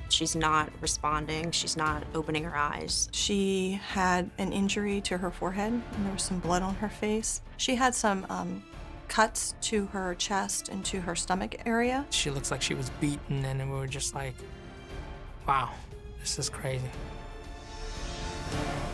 She's 0.10 0.36
not 0.36 0.72
responding. 0.82 1.52
She's 1.52 1.78
not 1.78 2.04
opening 2.16 2.44
her 2.44 2.58
eyes. 2.58 3.10
She 3.14 3.80
had 3.90 4.30
an 4.40 4.52
injury 4.52 5.02
to 5.02 5.20
her 5.20 5.30
forehead, 5.30 5.72
and 5.72 6.06
there 6.06 6.14
was 6.14 6.24
some 6.24 6.40
blood 6.40 6.64
on 6.64 6.76
her 6.76 6.90
face. 6.90 7.42
She 7.58 7.76
had 7.76 7.94
some 7.94 8.26
um, 8.30 8.64
cuts 9.08 9.54
to 9.62 9.86
her 9.88 10.16
chest 10.16 10.70
and 10.70 10.84
to 10.86 11.02
her 11.02 11.16
stomach 11.16 11.62
area. 11.66 12.06
She 12.10 12.32
looks 12.32 12.50
like 12.50 12.62
she 12.62 12.74
was 12.74 12.90
beaten, 13.00 13.46
and 13.46 13.72
we 13.72 13.78
were 13.78 13.88
just 13.88 14.16
like, 14.16 14.34
wow, 15.48 15.70
this 16.20 16.40
is 16.40 16.50
crazy. 16.50 16.90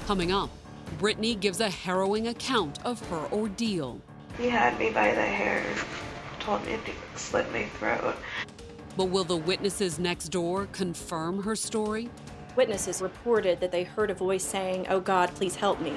Coming 0.05 0.33
up, 0.33 0.49
Brittany 0.99 1.35
gives 1.35 1.61
a 1.61 1.69
harrowing 1.69 2.27
account 2.27 2.85
of 2.85 2.99
her 3.09 3.27
ordeal. 3.31 4.01
He 4.37 4.49
had 4.49 4.77
me 4.77 4.89
by 4.89 5.13
the 5.13 5.21
hair, 5.21 5.63
told 6.45 6.63
me 6.65 6.77
to 6.77 7.19
slit 7.19 7.51
my 7.51 7.65
throat. 7.79 8.15
But 8.95 9.05
will 9.05 9.23
the 9.23 9.35
witnesses 9.35 9.97
next 9.97 10.29
door 10.29 10.67
confirm 10.71 11.41
her 11.41 11.55
story? 11.55 12.09
Witnesses 12.55 13.01
reported 13.01 13.59
that 13.59 13.71
they 13.71 13.83
heard 13.83 14.11
a 14.11 14.13
voice 14.13 14.43
saying, 14.43 14.85
Oh 14.89 14.99
God, 14.99 15.33
please 15.33 15.55
help 15.55 15.81
me. 15.81 15.93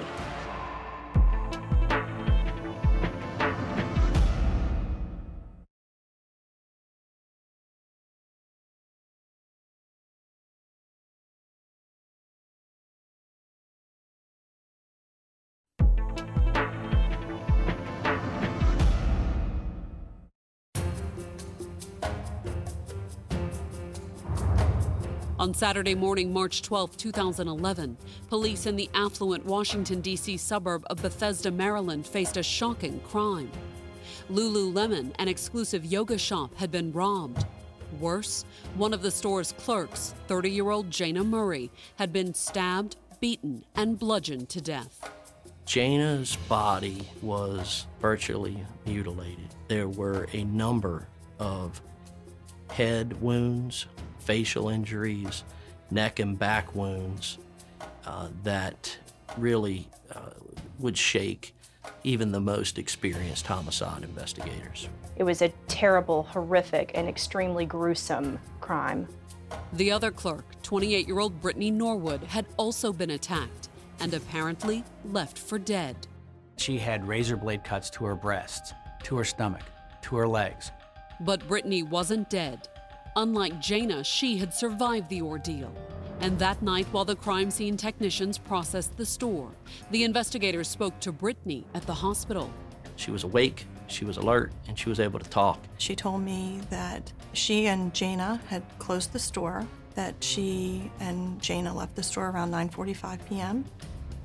Saturday 25.59 25.97
morning, 25.97 26.33
March 26.33 26.63
12, 26.63 26.97
2011, 26.97 27.97
police 28.29 28.67
in 28.67 28.77
the 28.77 28.89
affluent 28.95 29.45
Washington, 29.45 30.01
D.C. 30.01 30.37
suburb 30.37 30.87
of 30.89 31.03
Bethesda, 31.03 31.51
Maryland 31.51 32.07
faced 32.07 32.37
a 32.37 32.45
shocking 32.45 33.01
crime. 33.01 33.51
Lululemon, 34.31 35.13
an 35.19 35.27
exclusive 35.27 35.85
yoga 35.85 36.17
shop, 36.17 36.55
had 36.55 36.71
been 36.71 36.93
robbed. 36.93 37.45
Worse, 37.99 38.45
one 38.77 38.95
of 38.95 39.03
the 39.03 39.11
store's 39.11 39.51
clerks, 39.51 40.15
30 40.29 40.49
year 40.49 40.71
old 40.71 40.91
Jayna 40.91 41.27
Murray, 41.27 41.73
had 41.97 42.13
been 42.13 42.35
stabbed, 42.35 42.95
beaten, 43.19 43.65
and 43.75 43.99
bludgeoned 43.99 44.49
to 44.51 44.61
death. 44.61 45.11
Jayna's 45.67 46.37
body 46.49 47.09
was 47.21 47.89
virtually 48.01 48.63
mutilated. 48.87 49.57
There 49.67 49.89
were 49.89 50.29
a 50.33 50.45
number 50.45 51.09
of 51.41 51.83
head 52.71 53.21
wounds, 53.21 53.87
facial 54.29 54.69
injuries, 54.69 55.43
neck 55.91 56.19
and 56.19 56.39
back 56.39 56.75
wounds 56.75 57.39
uh, 58.05 58.29
that 58.43 58.99
really 59.39 59.89
uh, 60.15 60.21
would 60.79 60.99
shake 60.99 61.55
even 62.05 62.31
the 62.31 62.41
most 62.41 62.79
experienced 62.79 63.47
homicide 63.47 64.03
investigators. 64.03 64.87
It 65.17 65.25
was 65.25 65.41
a 65.41 65.49
terrible, 65.67 66.25
horrific, 66.25 66.91
and 66.95 67.09
extremely 67.09 67.65
gruesome 67.65 68.39
crime. 68.61 69.09
The 69.73 69.91
other 69.91 70.11
clerk, 70.11 70.45
28 70.63 71.07
year 71.07 71.21
old 71.21 71.41
Brittany 71.41 71.71
Norwood, 71.71 72.23
had 72.25 72.45
also 72.59 72.93
been 72.93 73.13
attacked 73.13 73.71
and 73.99 74.13
apparently 74.13 74.85
left 75.07 75.39
for 75.39 75.59
dead. 75.59 75.97
She 76.59 76.77
had 76.77 77.09
razor 77.09 77.39
blade 77.39 77.65
cuts 77.65 77.89
to 77.91 78.05
her 78.05 78.15
breasts, 78.15 78.75
to 79.05 79.17
her 79.17 79.25
stomach, 79.25 79.65
to 80.03 80.17
her 80.17 80.29
legs. 80.29 80.71
But 81.21 81.49
Brittany 81.49 81.83
wasn't 81.83 82.29
dead. 82.29 82.69
Unlike 83.19 83.55
Jayna, 83.55 84.05
she 84.05 84.37
had 84.37 84.55
survived 84.55 85.09
the 85.09 85.23
ordeal. 85.23 85.75
And 86.21 86.39
that 86.39 86.63
night, 86.63 86.87
while 86.93 87.05
the 87.05 87.17
crime 87.17 87.51
scene 87.51 87.77
technicians 87.77 88.39
processed 88.39 88.97
the 88.97 89.05
store, 89.05 89.51
the 89.91 90.05
investigators 90.05 90.69
spoke 90.69 91.01
to 91.01 91.11
Brittany 91.11 91.67
at 91.75 91.83
the 91.83 91.95
hospital. 91.95 92.49
She 92.95 93.11
was 93.11 93.25
awake, 93.25 93.67
she 93.89 94.05
was 94.05 94.19
alert, 94.19 94.53
and 94.69 94.79
she 94.79 94.89
was 94.89 95.01
able 95.01 95.19
to 95.19 95.29
talk. 95.29 95.59
She 95.79 95.97
told 95.97 96.23
me 96.23 96.61
that 96.71 97.13
she 97.33 97.67
and 97.67 97.93
Jayna 97.93 98.41
had 98.45 98.63
closed 98.79 99.13
the 99.13 99.19
store, 99.19 99.67
that 99.97 100.15
she 100.21 100.89
and 101.01 101.41
Jayna 101.41 101.75
left 101.75 101.97
the 101.97 102.05
store 102.05 102.31
around 102.31 102.53
9:45 102.53 103.19
p.m. 103.29 103.65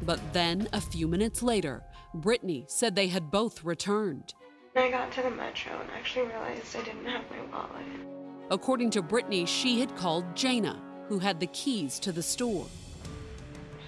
But 0.03 0.19
then, 0.33 0.67
a 0.71 0.79
few 0.79 1.07
minutes 1.07 1.41
later, 1.41 1.81
Brittany 2.13 2.65
said 2.67 2.95
they 2.95 3.07
had 3.07 3.31
both 3.31 3.63
returned. 3.63 4.35
I 4.75 4.91
got 4.91 5.11
to 5.13 5.23
the 5.23 5.31
metro 5.31 5.79
and 5.81 5.89
actually 5.97 6.27
realized 6.27 6.75
I 6.75 6.83
didn't 6.83 7.05
have 7.05 7.23
my 7.31 7.41
wallet. 7.51 8.22
According 8.51 8.89
to 8.91 9.01
Brittany, 9.01 9.45
she 9.45 9.79
had 9.79 9.95
called 9.95 10.25
Jayna, 10.35 10.79
who 11.07 11.19
had 11.19 11.39
the 11.39 11.47
keys 11.47 11.99
to 11.99 12.11
the 12.11 12.23
store. 12.23 12.67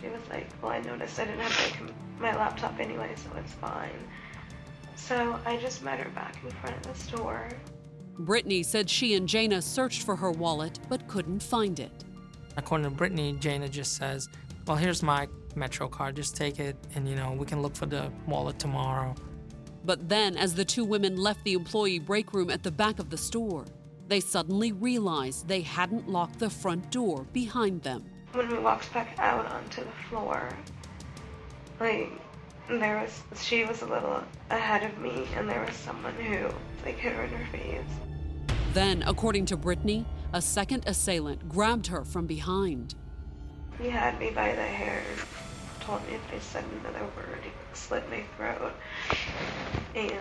She 0.01 0.07
was 0.07 0.21
like, 0.29 0.47
Well, 0.61 0.71
I 0.71 0.81
noticed 0.81 1.19
I 1.19 1.25
didn't 1.25 1.41
have 1.41 1.81
my, 2.19 2.31
my 2.31 2.35
laptop 2.35 2.79
anyway, 2.79 3.13
so 3.15 3.29
it's 3.37 3.53
fine. 3.53 3.91
So 4.95 5.39
I 5.45 5.57
just 5.57 5.83
met 5.83 5.99
her 5.99 6.09
back 6.11 6.37
in 6.43 6.51
front 6.51 6.75
of 6.77 6.93
the 6.93 6.99
store. 6.99 7.49
Brittany 8.17 8.63
said 8.63 8.89
she 8.89 9.15
and 9.15 9.27
Jayna 9.27 9.61
searched 9.61 10.03
for 10.03 10.15
her 10.15 10.31
wallet 10.31 10.79
but 10.87 11.07
couldn't 11.07 11.43
find 11.43 11.79
it. 11.79 12.05
According 12.57 12.85
to 12.85 12.95
Brittany, 12.95 13.33
Jayna 13.33 13.69
just 13.69 13.97
says, 13.97 14.29
Well, 14.65 14.77
here's 14.77 15.03
my 15.03 15.27
Metro 15.55 15.87
card, 15.87 16.15
just 16.15 16.35
take 16.35 16.59
it, 16.59 16.75
and 16.95 17.07
you 17.07 17.15
know, 17.15 17.31
we 17.31 17.45
can 17.45 17.61
look 17.61 17.75
for 17.75 17.85
the 17.85 18.11
wallet 18.27 18.59
tomorrow. 18.59 19.15
But 19.83 20.09
then, 20.09 20.35
as 20.37 20.55
the 20.55 20.65
two 20.65 20.83
women 20.83 21.15
left 21.17 21.43
the 21.43 21.53
employee 21.53 21.99
break 21.99 22.33
room 22.33 22.49
at 22.49 22.63
the 22.63 22.71
back 22.71 22.99
of 22.99 23.09
the 23.09 23.17
store, 23.17 23.65
they 24.07 24.19
suddenly 24.19 24.71
realized 24.71 25.47
they 25.47 25.61
hadn't 25.61 26.07
locked 26.07 26.39
the 26.39 26.49
front 26.49 26.91
door 26.91 27.25
behind 27.33 27.81
them. 27.81 28.03
When 28.33 28.49
we 28.49 28.59
walked 28.59 28.93
back 28.93 29.15
out 29.17 29.45
onto 29.45 29.83
the 29.83 29.91
floor, 30.09 30.49
like, 31.79 32.11
there 32.69 33.01
was, 33.01 33.41
she 33.41 33.63
was 33.63 33.81
a 33.81 33.85
little 33.85 34.23
ahead 34.49 34.83
of 34.83 34.97
me, 34.99 35.27
and 35.35 35.47
there 35.49 35.63
was 35.65 35.75
someone 35.75 36.13
who, 36.15 36.49
like, 36.83 36.97
hit 36.97 37.13
her 37.13 37.23
in 37.23 37.29
her 37.29 37.45
face. 37.51 37.85
Then, 38.73 39.03
according 39.07 39.45
to 39.47 39.57
Brittany, 39.57 40.05
a 40.33 40.41
second 40.41 40.83
assailant 40.87 41.47
grabbed 41.47 41.87
her 41.87 42.03
from 42.03 42.25
behind. 42.27 42.95
He 43.79 43.89
had 43.89 44.19
me 44.19 44.31
by 44.31 44.53
the 44.55 44.63
hair, 44.63 45.01
told 45.79 46.05
me 46.07 46.15
if 46.15 46.33
I 46.33 46.39
said 46.39 46.65
another 46.81 47.05
word, 47.15 47.39
he 47.41 47.49
would 47.49 47.77
slit 47.77 48.09
my 48.09 48.23
throat. 48.35 48.73
And 49.95 50.19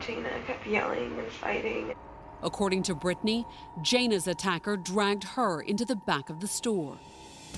Jayna 0.00 0.44
kept 0.46 0.66
yelling 0.66 1.18
and 1.18 1.28
fighting. 1.28 1.94
According 2.42 2.82
to 2.84 2.94
Brittany, 2.94 3.46
Jayna's 3.80 4.26
attacker 4.26 4.76
dragged 4.76 5.24
her 5.24 5.60
into 5.60 5.84
the 5.84 5.96
back 5.96 6.30
of 6.30 6.40
the 6.40 6.46
store. 6.46 6.98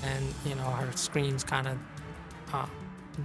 And, 0.03 0.25
you 0.45 0.55
know, 0.55 0.63
her 0.63 0.91
screams 0.95 1.43
kind 1.43 1.67
of 1.67 1.77
uh, 2.53 2.65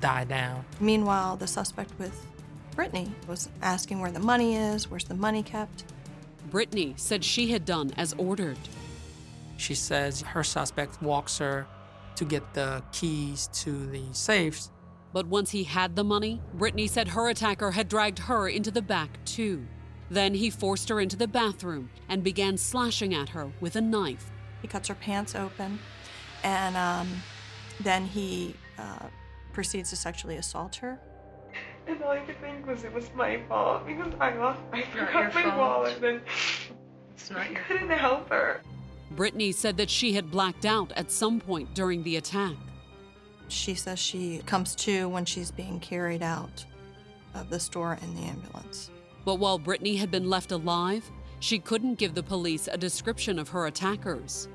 died 0.01 0.29
down. 0.29 0.64
Meanwhile, 0.81 1.37
the 1.37 1.47
suspect 1.47 1.93
with 1.99 2.27
Brittany 2.75 3.12
was 3.29 3.49
asking 3.62 4.01
where 4.01 4.11
the 4.11 4.21
money 4.21 4.57
is, 4.57 4.90
where's 4.90 5.05
the 5.05 5.14
money 5.14 5.43
kept. 5.43 5.85
Brittany 6.51 6.95
said 6.97 7.25
she 7.25 7.51
had 7.53 7.64
done 7.64 7.93
as 7.97 8.14
ordered. 8.14 8.59
She 9.57 9.75
says 9.75 10.23
her 10.23 10.43
suspect 10.43 11.01
walks 11.01 11.38
her 11.38 11.67
to 12.17 12.25
get 12.25 12.55
the 12.55 12.83
keys 12.93 13.49
to 13.53 13.87
the 13.87 14.03
safes. 14.12 14.71
But 15.12 15.27
once 15.27 15.51
he 15.51 15.64
had 15.64 15.95
the 15.95 16.05
money, 16.05 16.40
Brittany 16.55 16.88
said 16.88 17.09
her 17.09 17.29
attacker 17.29 17.71
had 17.71 17.88
dragged 17.88 18.19
her 18.21 18.49
into 18.49 18.71
the 18.71 18.83
back 18.83 19.25
too. 19.25 19.64
Then 20.11 20.35
he 20.35 20.51
forced 20.51 20.88
her 20.90 21.01
into 21.01 21.17
the 21.17 21.27
bathroom 21.27 21.90
and 22.09 22.23
began 22.23 22.57
slashing 22.57 23.14
at 23.14 23.31
her 23.31 23.51
with 23.61 23.77
a 23.77 23.81
knife. 23.81 24.31
He 24.62 24.69
cuts 24.69 24.88
her 24.88 24.95
pants 24.95 25.35
open, 25.35 25.79
and 26.43 26.77
um, 26.77 27.09
then 27.81 28.05
he 28.07 28.55
uh, 28.79 29.07
proceeds 29.53 29.90
to 29.90 29.97
sexually 29.97 30.37
assault 30.37 30.77
her. 30.77 30.99
And 31.87 32.03
all 32.03 32.11
I 32.12 32.21
could 32.21 32.40
think 32.40 32.67
was 32.67 32.85
it 32.85 32.93
was 32.93 33.11
my 33.14 33.40
fault 33.49 33.87
because 33.87 34.12
I 34.19 34.35
lost, 34.35 34.61
I 34.73 34.83
forgot 34.83 35.35
my 35.35 35.43
fault. 35.43 35.57
wallet 35.57 36.03
and 36.03 36.21
It's 37.14 37.31
not 37.31 37.40
I 37.40 37.49
your 37.51 37.61
couldn't 37.61 37.90
help 37.90 38.29
her. 38.31 38.62
Brittany 39.11 39.53
said 39.53 39.77
that 39.77 39.90
she 39.90 40.14
had 40.14 40.31
blacked 40.31 40.64
out 40.64 40.93
at 40.97 41.11
some 41.11 41.40
point 41.40 41.75
during 41.75 42.03
the 42.03 42.17
attack. 42.17 42.55
She 43.49 43.75
says 43.75 43.99
she 43.99 44.38
comes 44.47 44.75
to 44.77 45.09
when 45.11 45.25
she's 45.27 45.51
being 45.51 45.79
carried 45.79 46.23
out 46.23 46.64
of 47.35 47.51
the 47.51 47.61
store 47.61 47.99
in 48.03 48.14
the 48.14 48.23
ambulance. 48.23 48.90
But 49.24 49.37
while 49.37 49.58
Brittany 49.58 49.96
had 49.96 50.10
been 50.10 50.28
left 50.28 50.52
alive, 50.52 51.10
she 51.40 51.58
couldn't 51.58 51.98
give 51.98 52.14
the 52.14 52.22
police 52.22 52.68
a 52.70 52.76
description 52.76 53.38
of 53.38 53.48
her 53.50 53.66
attackers. 53.66 54.48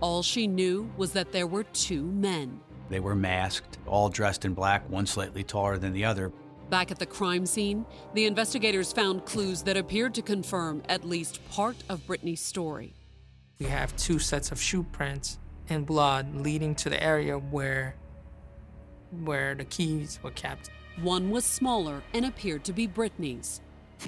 All 0.00 0.22
she 0.22 0.46
knew 0.46 0.90
was 0.96 1.12
that 1.12 1.32
there 1.32 1.46
were 1.46 1.64
two 1.64 2.04
men. 2.04 2.60
They 2.88 3.00
were 3.00 3.14
masked, 3.14 3.78
all 3.86 4.08
dressed 4.08 4.44
in 4.44 4.54
black, 4.54 4.88
one 4.90 5.06
slightly 5.06 5.42
taller 5.42 5.78
than 5.78 5.92
the 5.92 6.04
other. 6.04 6.32
Back 6.70 6.90
at 6.90 6.98
the 6.98 7.06
crime 7.06 7.46
scene, 7.46 7.86
the 8.14 8.26
investigators 8.26 8.92
found 8.92 9.24
clues 9.24 9.62
that 9.62 9.76
appeared 9.76 10.14
to 10.14 10.22
confirm 10.22 10.82
at 10.88 11.04
least 11.04 11.46
part 11.50 11.76
of 11.88 12.06
Brittany's 12.06 12.40
story. 12.40 12.94
We 13.58 13.66
have 13.66 13.96
two 13.96 14.18
sets 14.18 14.50
of 14.50 14.60
shoe 14.60 14.82
prints 14.82 15.38
and 15.68 15.86
blood 15.86 16.34
leading 16.34 16.74
to 16.76 16.90
the 16.90 17.02
area 17.02 17.38
where 17.38 17.96
where 19.22 19.54
the 19.54 19.64
keys 19.64 20.18
were 20.22 20.32
kept. 20.32 20.70
One 21.00 21.30
was 21.30 21.44
smaller 21.44 22.02
and 22.12 22.24
appeared 22.24 22.64
to 22.64 22.72
be 22.72 22.86
Brittany's, 22.86 23.60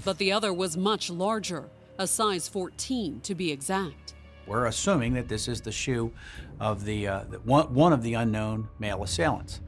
but 0.04 0.18
the 0.18 0.32
other 0.32 0.52
was 0.52 0.76
much 0.76 1.10
larger, 1.10 1.68
a 1.98 2.06
size 2.06 2.48
14 2.48 3.20
to 3.20 3.34
be 3.34 3.50
exact. 3.50 4.14
We're 4.46 4.66
assuming 4.66 5.14
that 5.14 5.28
this 5.28 5.48
is 5.48 5.60
the 5.60 5.72
shoe 5.72 6.12
of 6.60 6.84
the, 6.84 7.08
uh, 7.08 7.20
one, 7.44 7.72
one 7.74 7.92
of 7.92 8.02
the 8.02 8.14
unknown 8.14 8.68
male 8.78 9.02
assailants. 9.02 9.60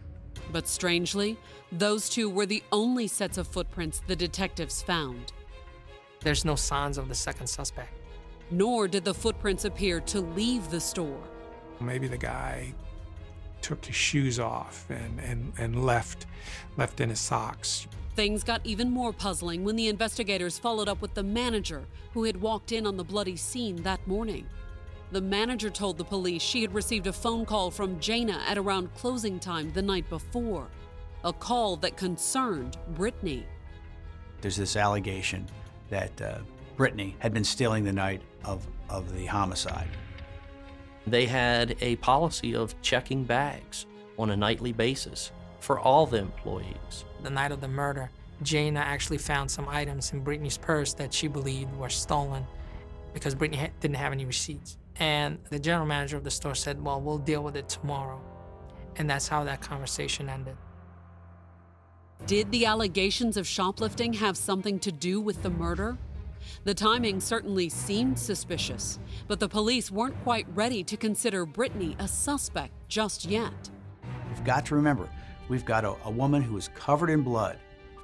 But 0.53 0.69
strangely, 0.69 1.37
those 1.73 2.09
two 2.09 2.31
were 2.31 2.47
the 2.47 2.63
only 2.73 3.07
sets 3.07 3.39
of 3.39 3.49
footprints 3.49 4.03
the 4.07 4.17
detectives 4.17 4.83
found. 4.83 5.33
There's 6.21 6.45
no 6.45 6.55
signs 6.55 6.99
of 6.99 7.09
the 7.09 7.15
second 7.15 7.47
suspect. 7.49 7.93
Nor 8.51 8.89
did 8.89 9.05
the 9.05 9.15
footprints 9.15 9.65
appear 9.65 10.01
to 10.01 10.21
leave 10.21 10.71
the 10.71 10.81
store. 10.81 11.23
Maybe 11.81 12.09
the 12.09 12.17
guy 12.17 12.73
took 13.61 13.85
his 13.85 13.97
shoes 13.97 14.39
off 14.39 14.89
and, 14.89 15.19
and, 15.21 15.53
and 15.59 15.85
left 15.85 16.27
left 16.77 17.01
in 17.01 17.11
his 17.11 17.21
socks. 17.21 17.87
Things 18.19 18.43
got 18.43 18.67
even 18.67 18.91
more 18.91 19.13
puzzling 19.13 19.63
when 19.63 19.77
the 19.77 19.87
investigators 19.87 20.59
followed 20.59 20.89
up 20.89 21.01
with 21.01 21.15
the 21.15 21.23
manager 21.23 21.85
who 22.13 22.25
had 22.25 22.41
walked 22.41 22.73
in 22.73 22.85
on 22.85 22.97
the 22.97 23.05
bloody 23.05 23.37
scene 23.37 23.77
that 23.85 24.05
morning. 24.09 24.45
The 25.13 25.21
manager 25.21 25.71
told 25.71 25.99
the 25.99 26.05
police 26.05 26.43
she 26.43 26.63
had 26.63 26.75
received 26.75 27.07
a 27.07 27.13
phone 27.13 27.47
call 27.47 27.71
from 27.71 28.01
Jayna 28.01 28.41
at 28.49 28.59
around 28.59 28.93
closing 28.97 29.39
time 29.39 29.71
the 29.73 29.83
night 29.83 30.11
before, 30.11 30.67
a 31.23 31.33
call 31.33 31.77
that 31.77 31.97
concerned 31.97 32.77
Brittany. 32.97 33.47
There's 34.41 34.57
this 34.57 34.75
allegation 34.75 35.47
that 35.89 36.21
uh, 36.21 36.39
Brittany 36.77 37.15
had 37.21 37.33
been 37.33 37.45
stealing 37.45 37.85
the 37.85 37.93
night 37.93 38.23
of, 38.45 38.67
of 38.91 39.15
the 39.15 39.27
homicide. 39.27 39.91
They 41.07 41.27
had 41.27 41.77
a 41.81 41.95
policy 41.95 42.57
of 42.57 42.75
checking 42.83 43.23
bags 43.23 43.87
on 44.19 44.31
a 44.31 44.37
nightly 44.37 44.73
basis 44.73 45.31
for 45.61 45.79
all 45.79 46.05
the 46.05 46.19
employees. 46.19 47.05
The 47.23 47.31
night 47.31 47.53
of 47.53 47.61
the 47.61 47.69
murder, 47.69 48.11
Jayna 48.43 48.79
actually 48.79 49.19
found 49.19 49.51
some 49.51 49.69
items 49.69 50.13
in 50.13 50.21
Brittany's 50.21 50.57
purse 50.57 50.95
that 50.95 51.13
she 51.13 51.29
believed 51.29 51.75
were 51.77 51.89
stolen 51.89 52.47
because 53.13 53.35
Brittany 53.35 53.63
ha- 53.63 53.71
didn't 53.81 53.97
have 53.97 54.13
any 54.13 54.25
receipts. 54.25 54.77
And 54.97 55.39
the 55.51 55.59
general 55.59 55.87
manager 55.87 56.17
of 56.17 56.25
the 56.25 56.31
store 56.31 56.55
said, 56.55 56.83
Well, 56.83 57.01
we'll 57.01 57.19
deal 57.19 57.43
with 57.43 57.57
it 57.57 57.69
tomorrow. 57.69 58.21
And 58.97 59.09
that's 59.09 59.29
how 59.29 59.45
that 59.45 59.61
conversation 59.61 60.29
ended. 60.29 60.57
Did 62.27 62.51
the 62.51 62.67
allegations 62.67 63.37
of 63.37 63.47
shoplifting 63.47 64.13
have 64.15 64.37
something 64.37 64.79
to 64.81 64.93
do 64.93 65.21
with 65.21 65.43
the 65.43 65.51
murder? 65.51 65.97
The 66.65 66.75
timing 66.75 67.21
certainly 67.21 67.69
seemed 67.69 68.19
suspicious, 68.19 68.99
but 69.27 69.41
the 69.41 69.49
police 69.49 69.91
weren't 69.91 70.21
quite 70.25 70.47
ready 70.55 70.83
to 70.85 70.97
consider 70.97 71.47
Brittany 71.47 71.97
a 71.99 72.09
suspect 72.09 72.73
just 72.89 73.25
yet. 73.25 73.71
You've 74.31 74.45
got 74.45 74.67
to 74.67 74.75
remember, 74.75 75.09
we've 75.49 75.65
got 75.65 75.85
a, 75.85 75.95
a 76.05 76.11
woman 76.11 76.43
who 76.43 76.57
is 76.57 76.69
covered 76.75 77.11
in 77.11 77.23
blood, 77.23 77.59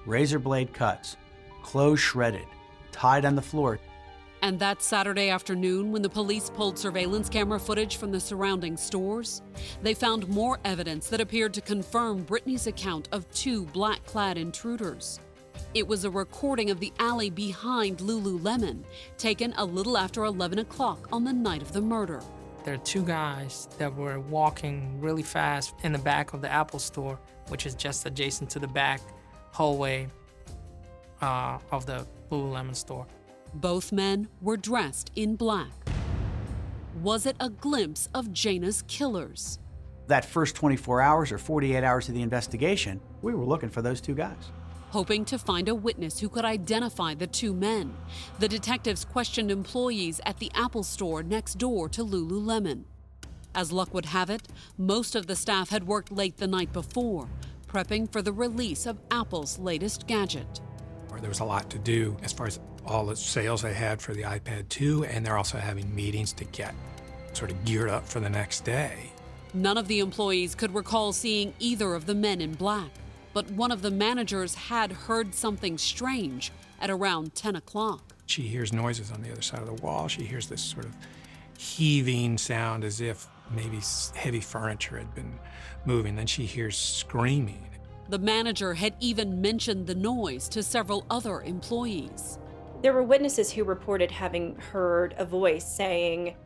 razor 0.07 0.38
blade 0.38 0.72
cuts, 0.72 1.16
clothes 1.62 2.00
shredded, 2.00 2.46
tied 2.92 3.24
on 3.24 3.35
the 3.35 3.42
floor. 3.42 3.78
And 4.42 4.59
that 4.59 4.83
Saturday 4.83 5.30
afternoon, 5.30 5.90
when 5.90 6.02
the 6.02 6.09
police 6.11 6.50
pulled 6.50 6.78
surveillance 6.78 7.30
camera 7.30 7.59
footage 7.59 7.96
from 7.96 8.12
the 8.12 8.20
surrounding 8.20 8.76
stores, 8.76 9.40
they 9.83 9.94
found 9.94 10.28
more 10.28 10.59
evidence 10.66 11.09
that 11.09 11.20
appeared 11.20 11.54
to 11.54 11.62
confirm 11.62 12.24
Brittany's 12.24 12.66
account 12.66 13.09
of 13.11 13.30
two 13.30 13.64
black 13.66 14.04
clad 14.04 14.37
intruders. 14.37 15.18
It 15.72 15.88
was 15.88 16.04
a 16.04 16.11
recording 16.11 16.70
of 16.70 16.78
the 16.78 16.92
alley 16.98 17.30
behind 17.30 17.98
Lululemon, 17.98 18.85
taken 19.16 19.54
a 19.57 19.64
little 19.64 19.96
after 19.96 20.24
11 20.24 20.59
o'clock 20.59 21.09
on 21.11 21.24
the 21.24 21.33
night 21.33 21.62
of 21.62 21.72
the 21.72 21.80
murder. 21.80 22.20
There 22.64 22.74
are 22.74 22.78
two 22.78 23.02
guys 23.02 23.68
that 23.78 23.94
were 23.94 24.20
walking 24.20 25.00
really 25.00 25.22
fast 25.22 25.74
in 25.83 25.92
the 25.92 25.98
back 25.98 26.33
of 26.33 26.42
the 26.42 26.50
Apple 26.52 26.78
store, 26.78 27.18
which 27.48 27.66
is 27.66 27.74
just 27.74 28.07
adjacent 28.07 28.50
to 28.50 28.59
the 28.59 28.68
back 28.68 29.00
hallway 29.52 30.09
uh, 31.20 31.59
of 31.70 31.87
the 31.87 32.07
Lululemon 32.30 32.74
store. 32.74 33.07
Both 33.54 33.92
men 33.92 34.28
were 34.40 34.57
dressed 34.57 35.12
in 35.14 35.37
black. 35.37 35.70
Was 37.02 37.26
it 37.26 37.37
a 37.40 37.50
glimpse 37.50 38.09
of 38.14 38.28
Jayna's 38.28 38.83
killers? 38.88 39.59
That 40.07 40.24
first 40.24 40.54
24 40.57 41.00
hours 41.00 41.33
or 41.33 41.38
48 41.38 41.83
hours 41.83 42.09
of 42.09 42.14
the 42.14 42.22
investigation, 42.22 43.00
we 43.22 43.35
were 43.35 43.44
looking 43.44 43.70
for 43.70 43.80
those 43.80 44.00
two 44.00 44.14
guys. 44.14 44.50
Hoping 44.90 45.24
to 45.24 45.38
find 45.38 45.68
a 45.68 45.74
witness 45.74 46.20
who 46.20 46.28
could 46.28 46.44
identify 46.44 47.14
the 47.14 47.26
two 47.26 47.52
men, 47.52 47.96
the 48.38 48.48
detectives 48.48 49.04
questioned 49.04 49.50
employees 49.50 50.20
at 50.24 50.38
the 50.38 50.52
Apple 50.54 50.85
store 50.85 51.22
next 51.22 51.54
door 51.54 51.88
to 51.88 52.04
Lululemon. 52.04 52.85
As 53.55 53.71
luck 53.71 53.95
would 53.95 54.07
have 54.07 54.31
it, 54.31 54.43
most 54.77 55.14
of 55.14 55.27
the 55.27 55.37
staff 55.37 55.71
had 55.71 55.87
worked 55.87 56.11
late 56.11 56.37
the 56.38 56.47
night 56.47 56.73
before, 56.73 57.29
prepping 57.69 58.11
for 58.11 58.21
the 58.21 58.33
release 58.33 58.85
of 58.87 58.99
Apple's 59.11 59.59
latest 59.59 60.07
gadget. 60.07 60.61
There 61.21 61.29
was 61.29 61.40
a 61.40 61.45
lot 61.45 61.71
to 61.71 61.79
do 61.79 62.17
as 62.23 62.33
far 62.33 62.47
as 62.47 62.59
all 62.85 63.07
the 63.07 63.17
sales 63.17 63.62
they 63.62 63.73
had 63.73 64.03
for 64.03 64.12
the 64.12 64.23
iPad 64.23 64.69
2, 64.69 65.05
and 65.05 65.25
they're 65.25 65.38
also 65.38 65.59
having 65.59 65.95
meetings 65.95 66.33
to 66.35 66.45
get 66.45 66.75
sort 67.33 67.51
of 67.51 67.64
geared 67.64 67.88
up 67.88 68.07
for 68.07 68.21
the 68.21 68.29
next 68.29 68.64
day. 68.64 69.11
None 69.55 69.79
of 69.79 69.87
the 69.87 70.01
employees 70.01 70.57
could 70.57 70.75
recall 70.75 71.12
seeing 71.12 71.55
either 71.61 71.95
of 71.95 72.07
the 72.07 72.14
men 72.14 72.40
in 72.40 72.55
black, 72.55 72.90
but 73.33 73.49
one 73.53 73.71
of 73.71 73.83
the 73.83 73.90
managers 73.90 74.55
had 74.55 74.93
heard 74.93 75.35
something 75.35 75.79
strange 75.79 76.53
at 76.81 76.90
around 76.90 77.35
10 77.37 77.57
o'clock. 77.57 78.14
She 78.27 78.43
hears 78.43 78.73
noises 78.73 79.12
on 79.12 79.23
the 79.23 79.31
other 79.31 79.43
side 79.43 79.61
of 79.61 79.67
the 79.67 79.83
wall. 79.83 80.09
She 80.09 80.25
hears 80.25 80.49
this 80.49 80.62
sort 80.62 80.85
of 80.85 80.97
heaving 81.57 82.37
sound 82.37 82.83
as 82.83 83.01
if 83.01 83.29
maybe 83.55 83.81
heavy 84.14 84.40
furniture 84.40 84.99
had 84.99 85.14
been 85.14 85.38
moving. 85.85 86.17
Then 86.17 86.27
she 86.27 86.47
hears 86.47 86.77
screaming. 86.77 87.67
The 88.09 88.19
manager 88.19 88.75
had 88.75 88.95
even 89.01 89.40
mentioned 89.40 89.87
the 89.87 89.95
noise 89.95 90.49
to 90.51 90.62
several 90.62 91.07
other 91.09 91.40
employees. 91.40 92.38
There 92.83 92.93
were 92.93 93.03
witnesses 93.03 93.51
who 93.51 93.64
reported 93.64 94.11
having 94.11 94.57
heard 94.57 95.14
a 95.17 95.25
voice 95.25 95.64
saying, 95.64 96.37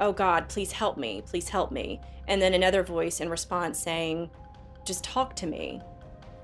Oh 0.00 0.12
God, 0.12 0.48
please 0.48 0.70
help 0.70 0.96
me, 0.96 1.22
please 1.26 1.48
help 1.48 1.72
me. 1.72 2.00
And 2.28 2.40
then 2.40 2.54
another 2.54 2.84
voice 2.84 3.20
in 3.20 3.28
response 3.28 3.78
saying, 3.78 4.30
Just 4.84 5.02
talk 5.02 5.34
to 5.36 5.46
me. 5.46 5.80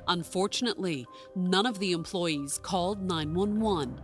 Unfortunately, 0.08 1.06
none 1.36 1.64
of 1.64 1.78
the 1.78 1.92
employees 1.92 2.58
called 2.58 3.02
911. 3.02 4.00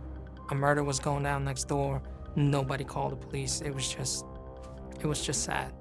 A 0.49 0.55
murder 0.55 0.83
was 0.83 0.99
going 0.99 1.23
down 1.23 1.43
next 1.43 1.65
door. 1.65 2.01
Nobody 2.35 2.83
called 2.83 3.11
the 3.11 3.27
police. 3.27 3.61
It 3.61 3.73
was 3.75 3.93
just, 3.93 4.25
it 4.99 5.05
was 5.05 5.25
just 5.25 5.43
sad. 5.43 5.73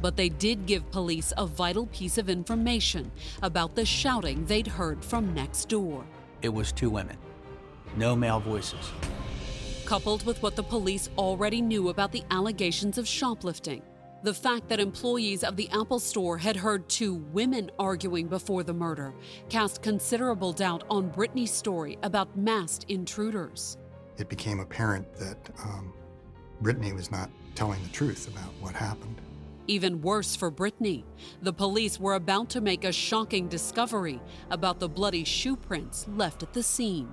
But 0.00 0.16
they 0.16 0.28
did 0.28 0.66
give 0.66 0.90
police 0.90 1.32
a 1.36 1.46
vital 1.46 1.86
piece 1.86 2.18
of 2.18 2.28
information 2.28 3.10
about 3.42 3.74
the 3.74 3.84
shouting 3.84 4.44
they'd 4.46 4.66
heard 4.66 5.04
from 5.04 5.34
next 5.34 5.68
door. 5.68 6.04
It 6.42 6.48
was 6.48 6.72
two 6.72 6.90
women, 6.90 7.16
no 7.96 8.16
male 8.16 8.40
voices. 8.40 8.90
Coupled 9.84 10.24
with 10.24 10.42
what 10.42 10.56
the 10.56 10.62
police 10.62 11.10
already 11.18 11.60
knew 11.60 11.88
about 11.88 12.12
the 12.12 12.22
allegations 12.30 12.96
of 12.96 13.06
shoplifting, 13.06 13.82
the 14.22 14.34
fact 14.34 14.68
that 14.68 14.80
employees 14.80 15.42
of 15.42 15.56
the 15.56 15.68
Apple 15.72 15.98
store 15.98 16.36
had 16.38 16.56
heard 16.56 16.88
two 16.88 17.14
women 17.32 17.70
arguing 17.78 18.26
before 18.26 18.62
the 18.62 18.72
murder 18.72 19.14
cast 19.48 19.82
considerable 19.82 20.52
doubt 20.52 20.84
on 20.90 21.08
Brittany's 21.08 21.52
story 21.52 21.98
about 22.02 22.36
masked 22.36 22.84
intruders. 22.88 23.78
It 24.18 24.28
became 24.28 24.60
apparent 24.60 25.12
that 25.14 25.38
um, 25.64 25.92
Brittany 26.60 26.92
was 26.92 27.10
not 27.10 27.30
telling 27.54 27.82
the 27.82 27.88
truth 27.88 28.28
about 28.28 28.52
what 28.60 28.74
happened. 28.74 29.20
Even 29.70 30.02
worse 30.02 30.34
for 30.34 30.50
Brittany, 30.50 31.04
the 31.42 31.52
police 31.52 32.00
were 32.00 32.14
about 32.14 32.50
to 32.50 32.60
make 32.60 32.82
a 32.82 32.90
shocking 32.90 33.46
discovery 33.46 34.20
about 34.50 34.80
the 34.80 34.88
bloody 34.88 35.22
shoe 35.22 35.54
prints 35.54 36.08
left 36.08 36.42
at 36.42 36.52
the 36.52 36.60
scene. 36.64 37.08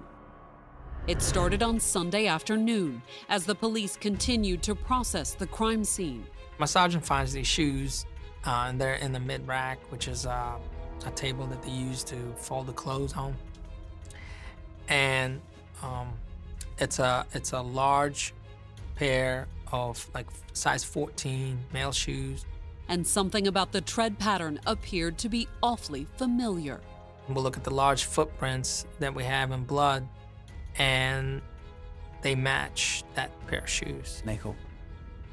It 1.06 1.22
started 1.22 1.62
on 1.62 1.80
Sunday 1.80 2.26
afternoon 2.26 3.04
as 3.30 3.46
the 3.46 3.54
police 3.54 3.96
continued 3.96 4.64
to 4.64 4.74
process 4.74 5.36
the 5.36 5.46
crime 5.46 5.84
scene. 5.84 6.26
My 6.58 6.66
sergeant 6.66 7.06
finds 7.06 7.32
these 7.32 7.46
shoes, 7.46 8.08
uh, 8.44 8.66
and 8.70 8.82
they're 8.82 8.96
in 8.96 9.12
the 9.12 9.20
mid 9.20 9.48
rack, 9.48 9.78
which 9.92 10.08
is 10.08 10.26
uh, 10.26 10.58
a 11.06 11.12
table 11.12 11.46
that 11.46 11.62
they 11.62 11.70
use 11.70 12.04
to 12.06 12.16
fold 12.38 12.66
the 12.66 12.74
clothes 12.74 13.14
on. 13.14 13.36
And 14.88 15.42
um, 15.84 16.08
it's 16.80 16.98
a 16.98 17.24
it's 17.34 17.52
a 17.52 17.62
large 17.62 18.34
pair 18.96 19.48
of 19.72 20.10
like 20.14 20.28
size 20.54 20.84
14 20.84 21.58
male 21.74 21.92
shoes. 21.92 22.46
And 22.90 23.06
something 23.06 23.48
about 23.48 23.72
the 23.72 23.82
tread 23.82 24.18
pattern 24.18 24.60
appeared 24.66 25.18
to 25.20 25.30
be 25.30 25.48
awfully 25.62 26.08
familiar. 26.16 26.80
We'll 27.28 27.44
look 27.44 27.58
at 27.58 27.64
the 27.64 27.74
large 27.74 28.06
footprints 28.06 28.86
that 29.00 29.14
we 29.14 29.24
have 29.26 29.52
in 29.52 29.66
blood, 29.66 30.08
and 30.78 31.42
they 32.22 32.36
match 32.36 33.04
that 33.16 33.32
pair 33.48 33.60
of 33.60 33.70
shoes. 33.70 34.20
And 34.22 34.30
they 34.30 34.38
go, 34.42 34.56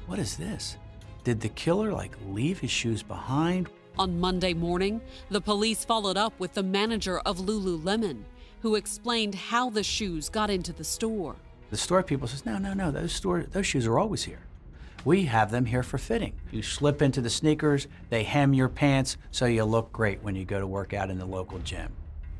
What 0.05 0.19
is 0.19 0.35
this? 0.35 0.77
Did 1.23 1.39
the 1.39 1.49
killer 1.49 1.93
like 1.93 2.15
leave 2.27 2.59
his 2.59 2.71
shoes 2.71 3.01
behind? 3.01 3.69
On 3.97 4.19
Monday 4.19 4.53
morning, 4.53 4.99
the 5.29 5.39
police 5.39 5.85
followed 5.85 6.17
up 6.17 6.37
with 6.37 6.53
the 6.53 6.63
manager 6.63 7.19
of 7.19 7.37
Lululemon, 7.37 8.23
who 8.61 8.75
explained 8.75 9.33
how 9.33 9.69
the 9.69 9.83
shoes 9.83 10.27
got 10.27 10.49
into 10.49 10.73
the 10.73 10.83
store. 10.83 11.37
The 11.75 11.81
store 11.81 12.03
people 12.03 12.29
says, 12.29 12.45
"No, 12.45 12.57
no, 12.57 12.73
no. 12.73 12.89
Those 12.89 13.11
store 13.11 13.43
those 13.43 13.67
shoes 13.67 13.85
are 13.85 13.99
always 13.99 14.23
here. 14.23 14.39
We 15.03 15.25
have 15.25 15.51
them 15.51 15.65
here 15.65 15.83
for 15.83 15.97
fitting. 15.97 16.31
You 16.49 16.63
slip 16.63 17.01
into 17.01 17.19
the 17.19 17.29
sneakers, 17.29 17.87
they 18.09 18.23
hem 18.23 18.53
your 18.53 18.69
pants 18.69 19.17
so 19.29 19.45
you 19.45 19.65
look 19.65 19.91
great 19.91 20.23
when 20.23 20.37
you 20.37 20.45
go 20.45 20.57
to 20.57 20.65
work 20.65 20.93
out 20.93 21.09
in 21.09 21.19
the 21.19 21.25
local 21.25 21.59
gym." 21.59 21.91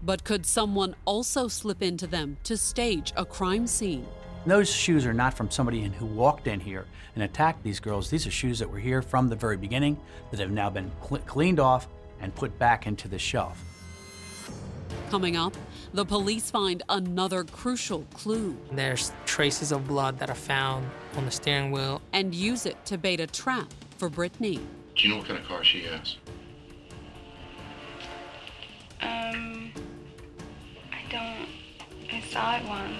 But 0.02 0.24
could 0.24 0.45
someone 0.45 0.95
also 1.04 1.50
slip 1.50 1.84
into 1.84 2.08
them 2.08 2.38
to 2.45 2.56
stage 2.56 3.12
a 3.17 3.26
crime 3.26 3.67
scene? 3.67 4.08
Those 4.45 4.71
shoes 4.71 5.06
are 5.06 5.13
not 5.13 5.34
from 5.34 5.52
somebody 5.52 5.84
who 5.84 6.06
walked 6.06 6.48
in 6.48 6.62
here 6.62 6.86
and 7.13 7.21
attacked 7.21 7.62
these 7.62 7.82
girls. 7.82 8.10
These 8.10 8.26
are 8.26 8.32
shoes 8.32 8.60
that 8.60 8.69
were 8.69 8.80
here 8.80 9.02
from 9.02 9.28
the 9.28 9.36
very 9.36 9.58
beginning 9.58 9.98
that 10.32 10.39
have 10.39 10.52
now 10.52 10.69
been 10.69 10.93
cl- 11.06 11.21
cleaned 11.26 11.60
off 11.60 11.89
and 12.21 12.34
put 12.34 12.58
back 12.58 12.88
into 12.88 13.10
the 13.10 13.19
shelf. 13.19 13.62
Coming 15.10 15.36
up, 15.36 15.54
the 15.95 16.03
police 16.03 16.51
find 16.51 16.84
another 16.89 17.45
crucial 17.45 18.01
clue. 18.13 18.58
There's 18.73 19.13
traces 19.25 19.71
of 19.71 19.88
blood 19.88 20.19
that 20.19 20.29
are 20.29 20.36
found 20.36 20.86
on 21.15 21.23
the 21.23 21.31
steering 21.31 21.71
wheel. 21.71 22.01
And 22.12 22.36
use 22.36 22.65
it 22.65 22.86
to 22.88 22.97
bait 22.97 23.21
a 23.21 23.27
trap 23.27 23.73
for 23.97 24.10
Brittany. 24.10 24.60
Do 24.95 25.08
you 25.08 25.10
know 25.10 25.19
what 25.19 25.27
kind 25.27 25.39
of 25.39 25.45
car 25.47 25.63
she 25.63 25.84
has? 25.84 26.17
Um, 29.01 29.71
I 30.91 31.10
don't. 31.10 31.47
I 32.12 32.21
saw 32.29 32.58
it 32.58 32.67
once. 32.67 32.99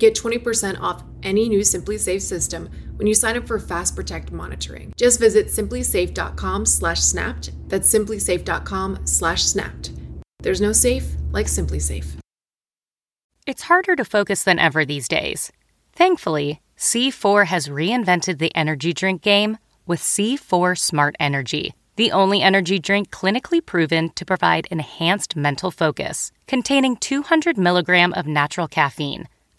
Get 0.00 0.14
20% 0.14 0.80
off 0.80 1.04
any 1.22 1.50
new 1.50 1.60
SimpliSafe 1.60 2.22
system 2.22 2.70
when 2.96 3.06
you 3.06 3.14
sign 3.14 3.36
up 3.36 3.46
for 3.46 3.58
Fast 3.58 3.94
Protect 3.94 4.32
monitoring. 4.32 4.94
Just 4.96 5.20
visit 5.20 5.48
simplisafe.com/snapped. 5.48 7.68
That's 7.68 7.92
simplisafe.com/snapped. 7.92 9.90
There's 10.42 10.62
no 10.62 10.72
safe 10.72 11.04
like 11.32 11.48
SimpliSafe. 11.48 12.16
It's 13.46 13.64
harder 13.64 13.94
to 13.94 14.06
focus 14.06 14.42
than 14.42 14.58
ever 14.58 14.86
these 14.86 15.06
days. 15.06 15.52
Thankfully, 15.92 16.62
C4 16.78 17.48
has 17.48 17.68
reinvented 17.68 18.38
the 18.38 18.56
energy 18.56 18.94
drink 18.94 19.20
game 19.20 19.58
with 19.86 20.00
C4 20.00 20.78
Smart 20.78 21.14
Energy, 21.20 21.74
the 21.96 22.10
only 22.10 22.40
energy 22.40 22.78
drink 22.78 23.10
clinically 23.10 23.60
proven 23.64 24.08
to 24.14 24.24
provide 24.24 24.66
enhanced 24.70 25.36
mental 25.36 25.70
focus, 25.70 26.32
containing 26.46 26.96
200 26.96 27.58
milligram 27.58 28.14
of 28.14 28.26
natural 28.26 28.66
caffeine 28.66 29.28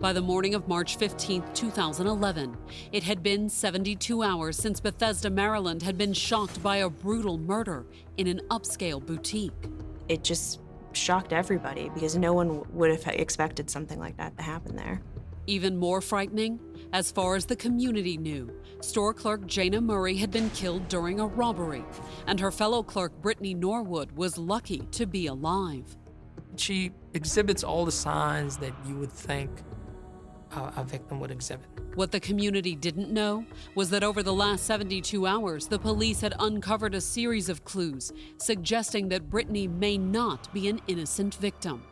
By 0.00 0.12
the 0.12 0.20
morning 0.20 0.54
of 0.54 0.68
March 0.68 0.96
15, 0.96 1.42
2011, 1.54 2.56
it 2.92 3.02
had 3.02 3.20
been 3.20 3.48
72 3.48 4.22
hours 4.22 4.56
since 4.56 4.78
Bethesda, 4.78 5.28
Maryland 5.28 5.82
had 5.82 5.98
been 5.98 6.12
shocked 6.12 6.62
by 6.62 6.76
a 6.76 6.88
brutal 6.88 7.36
murder 7.36 7.84
in 8.16 8.28
an 8.28 8.40
upscale 8.48 9.04
boutique. 9.04 9.68
It 10.08 10.22
just 10.22 10.60
shocked 10.92 11.32
everybody 11.32 11.90
because 11.94 12.16
no 12.16 12.32
one 12.32 12.62
would 12.74 12.92
have 12.92 13.12
expected 13.16 13.68
something 13.68 13.98
like 13.98 14.16
that 14.18 14.36
to 14.36 14.44
happen 14.44 14.76
there. 14.76 15.02
Even 15.48 15.76
more 15.76 16.00
frightening, 16.00 16.60
as 16.92 17.10
far 17.10 17.34
as 17.34 17.46
the 17.46 17.56
community 17.56 18.16
knew, 18.16 18.52
store 18.80 19.12
clerk 19.12 19.48
Jayna 19.48 19.82
Murray 19.82 20.16
had 20.16 20.30
been 20.30 20.50
killed 20.50 20.86
during 20.86 21.18
a 21.18 21.26
robbery, 21.26 21.84
and 22.28 22.38
her 22.38 22.52
fellow 22.52 22.84
clerk 22.84 23.20
Brittany 23.20 23.52
Norwood 23.52 24.12
was 24.12 24.38
lucky 24.38 24.78
to 24.92 25.06
be 25.06 25.26
alive. 25.26 25.96
She 26.54 26.92
exhibits 27.14 27.64
all 27.64 27.84
the 27.84 27.90
signs 27.90 28.58
that 28.58 28.74
you 28.86 28.94
would 28.96 29.12
think 29.12 29.50
a, 30.52 30.84
victim 30.84 31.20
would 31.20 31.30
exhibit. 31.30 31.66
What 31.94 32.12
the 32.12 32.20
community 32.20 32.74
didn't 32.74 33.10
know 33.10 33.44
was 33.74 33.90
that 33.90 34.02
over 34.02 34.22
the 34.22 34.32
last 34.32 34.64
72 34.64 35.26
hours, 35.26 35.66
the 35.66 35.78
police 35.78 36.20
had 36.20 36.34
uncovered 36.38 36.94
a 36.94 37.00
series 37.00 37.48
of 37.48 37.64
clues 37.64 38.12
suggesting 38.38 39.08
that 39.08 39.30
Brittany 39.30 39.66
may 39.68 39.98
not 39.98 40.52
be 40.54 40.68
an 40.68 40.80
innocent 40.86 41.34
victim. 41.34 41.82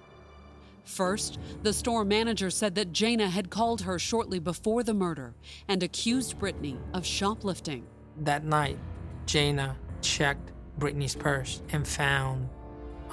First, 0.84 1.40
the 1.62 1.72
store 1.72 2.04
manager 2.04 2.48
said 2.48 2.76
that 2.76 2.92
Jayna 2.92 3.28
had 3.28 3.50
called 3.50 3.80
her 3.82 3.98
shortly 3.98 4.38
before 4.38 4.84
the 4.84 4.94
murder 4.94 5.34
and 5.66 5.82
accused 5.82 6.38
Brittany 6.38 6.78
of 6.94 7.04
shoplifting. 7.04 7.84
That 8.20 8.44
night, 8.44 8.78
Jayna 9.26 9.74
checked 10.00 10.52
Brittany's 10.78 11.16
purse 11.16 11.60
and 11.72 11.86
found 11.86 12.48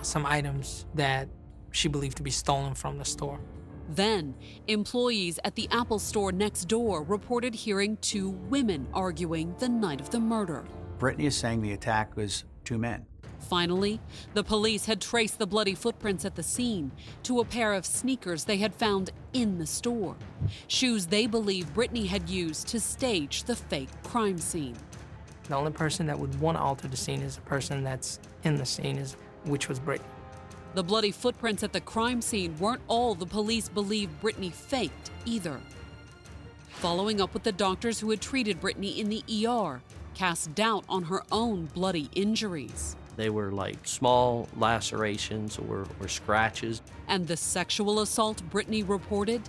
some 0.03 0.25
items 0.25 0.85
that 0.93 1.27
she 1.71 1.87
believed 1.87 2.17
to 2.17 2.23
be 2.23 2.29
stolen 2.29 2.75
from 2.75 2.99
the 2.99 3.05
store. 3.05 3.39
Then, 3.89 4.35
employees 4.67 5.39
at 5.43 5.55
the 5.55 5.67
Apple 5.71 5.99
store 5.99 6.31
next 6.31 6.65
door 6.65 7.03
reported 7.03 7.53
hearing 7.53 7.97
two 7.97 8.29
women 8.29 8.87
arguing 8.93 9.55
the 9.59 9.69
night 9.69 10.01
of 10.01 10.09
the 10.09 10.19
murder. 10.19 10.63
Brittany 10.99 11.25
is 11.25 11.35
saying 11.35 11.61
the 11.61 11.73
attack 11.73 12.15
was 12.15 12.45
two 12.63 12.77
men. 12.77 13.05
Finally, 13.39 13.99
the 14.33 14.43
police 14.43 14.85
had 14.85 15.01
traced 15.01 15.37
the 15.37 15.45
bloody 15.45 15.75
footprints 15.75 16.23
at 16.23 16.35
the 16.35 16.43
scene 16.43 16.91
to 17.23 17.41
a 17.41 17.45
pair 17.45 17.73
of 17.73 17.85
sneakers 17.85 18.45
they 18.45 18.57
had 18.57 18.73
found 18.73 19.11
in 19.33 19.57
the 19.57 19.65
store, 19.65 20.15
shoes 20.67 21.07
they 21.07 21.27
believe 21.27 21.73
Brittany 21.73 22.05
had 22.05 22.29
used 22.29 22.67
to 22.69 22.79
stage 22.79 23.43
the 23.43 23.55
fake 23.55 23.89
crime 24.03 24.37
scene. 24.37 24.77
The 25.49 25.55
only 25.55 25.73
person 25.73 26.07
that 26.07 26.17
would 26.17 26.39
want 26.39 26.57
to 26.57 26.61
alter 26.63 26.87
the 26.87 26.95
scene 26.95 27.21
is 27.21 27.35
the 27.35 27.41
person 27.41 27.83
that's 27.83 28.19
in 28.43 28.55
the 28.55 28.65
scene, 28.65 28.97
is 28.97 29.17
which 29.43 29.67
was 29.67 29.77
Brittany. 29.77 30.09
The 30.75 30.83
bloody 30.83 31.11
footprints 31.11 31.61
at 31.61 31.71
the 31.71 31.81
crime 31.81 32.19
scene 32.19 32.57
weren't 32.57 32.81
all 32.87 33.13
the 33.13 33.27
police 33.27 33.69
believed 33.69 34.19
Brittany 34.21 34.49
faked 34.49 35.11
either. 35.25 35.59
Following 36.69 37.21
up 37.21 37.33
with 37.33 37.43
the 37.43 37.51
doctors 37.51 37.99
who 37.99 38.09
had 38.09 38.21
treated 38.21 38.59
Brittany 38.59 38.99
in 38.99 39.07
the 39.07 39.23
ER, 39.47 39.81
cast 40.15 40.55
doubt 40.55 40.83
on 40.89 41.03
her 41.03 41.21
own 41.31 41.65
bloody 41.67 42.09
injuries. 42.15 42.95
They 43.15 43.29
were 43.29 43.51
like 43.51 43.87
small 43.87 44.49
lacerations 44.57 45.59
or, 45.59 45.85
or 45.99 46.07
scratches. 46.07 46.81
And 47.07 47.27
the 47.27 47.37
sexual 47.37 47.99
assault 48.01 48.41
Brittany 48.49 48.81
reported? 48.81 49.43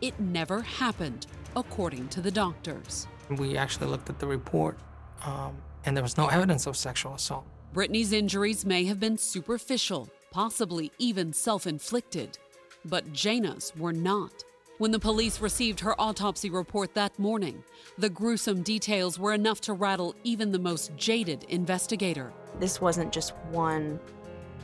It 0.00 0.18
never 0.18 0.62
happened, 0.62 1.28
according 1.54 2.08
to 2.08 2.20
the 2.20 2.32
doctors. 2.32 3.06
We 3.30 3.56
actually 3.56 3.86
looked 3.86 4.10
at 4.10 4.18
the 4.18 4.26
report, 4.26 4.76
um, 5.24 5.56
and 5.84 5.96
there 5.96 6.02
was 6.02 6.16
no 6.16 6.26
evidence 6.26 6.66
of 6.66 6.76
sexual 6.76 7.14
assault. 7.14 7.46
Brittany's 7.72 8.12
injuries 8.12 8.64
may 8.64 8.84
have 8.84 8.98
been 8.98 9.18
superficial, 9.18 10.08
possibly 10.38 10.92
even 11.00 11.32
self 11.32 11.66
inflicted. 11.66 12.38
But 12.84 13.12
Jayna's 13.12 13.72
were 13.76 13.92
not. 13.92 14.44
When 14.78 14.92
the 14.92 15.00
police 15.00 15.40
received 15.40 15.80
her 15.80 16.00
autopsy 16.00 16.48
report 16.48 16.94
that 16.94 17.18
morning, 17.18 17.64
the 17.98 18.08
gruesome 18.08 18.62
details 18.62 19.18
were 19.18 19.32
enough 19.34 19.60
to 19.62 19.72
rattle 19.72 20.14
even 20.22 20.52
the 20.52 20.58
most 20.60 20.96
jaded 20.96 21.42
investigator. 21.48 22.32
This 22.60 22.80
wasn't 22.80 23.12
just 23.12 23.34
one 23.50 23.98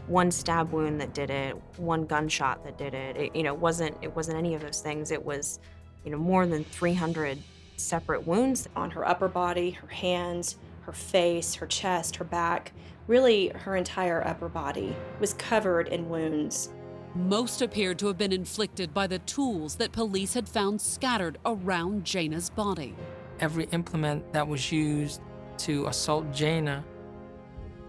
one 0.06 0.30
stab 0.30 0.70
wound 0.70 1.00
that 1.00 1.12
did 1.12 1.30
it, 1.30 1.56
one 1.76 2.06
gunshot 2.06 2.62
that 2.62 2.78
did 2.78 2.94
it. 2.94 3.16
it 3.16 3.34
you 3.34 3.42
know, 3.42 3.54
wasn't 3.54 3.96
it 4.00 4.14
wasn't 4.14 4.38
any 4.38 4.54
of 4.54 4.60
those 4.60 4.80
things. 4.80 5.10
It 5.10 5.24
was, 5.24 5.58
you 6.04 6.12
know, 6.12 6.18
more 6.18 6.46
than 6.46 6.62
300 6.62 7.37
separate 7.78 8.24
wounds 8.24 8.68
on 8.76 8.92
her 8.92 9.04
upper 9.04 9.26
body, 9.26 9.72
her 9.72 9.88
hands, 9.88 10.56
her 10.82 10.92
face, 10.92 11.56
her 11.56 11.66
chest, 11.66 12.14
her 12.14 12.24
back. 12.24 12.72
Really, 13.06 13.48
her 13.48 13.76
entire 13.76 14.26
upper 14.26 14.48
body 14.48 14.96
was 15.20 15.34
covered 15.34 15.88
in 15.88 16.08
wounds. 16.08 16.70
Most 17.14 17.62
appeared 17.62 17.98
to 17.98 18.06
have 18.06 18.18
been 18.18 18.32
inflicted 18.32 18.94
by 18.94 19.06
the 19.06 19.18
tools 19.20 19.76
that 19.76 19.92
police 19.92 20.34
had 20.34 20.48
found 20.48 20.80
scattered 20.80 21.38
around 21.44 22.04
Jayna's 22.04 22.50
body. 22.50 22.94
Every 23.40 23.64
implement 23.72 24.32
that 24.32 24.46
was 24.46 24.72
used 24.72 25.20
to 25.58 25.86
assault 25.86 26.30
Jayna 26.32 26.82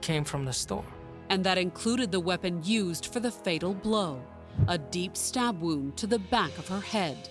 came 0.01 0.23
from 0.23 0.45
the 0.45 0.53
store. 0.53 0.85
And 1.29 1.43
that 1.43 1.57
included 1.57 2.11
the 2.11 2.19
weapon 2.19 2.61
used 2.63 3.07
for 3.07 3.19
the 3.19 3.31
fatal 3.31 3.73
blow 3.73 4.21
a 4.67 4.77
deep 4.77 5.17
stab 5.17 5.59
wound 5.61 5.97
to 5.97 6.07
the 6.07 6.19
back 6.19 6.57
of 6.57 6.67
her 6.67 6.79
head. 6.79 7.29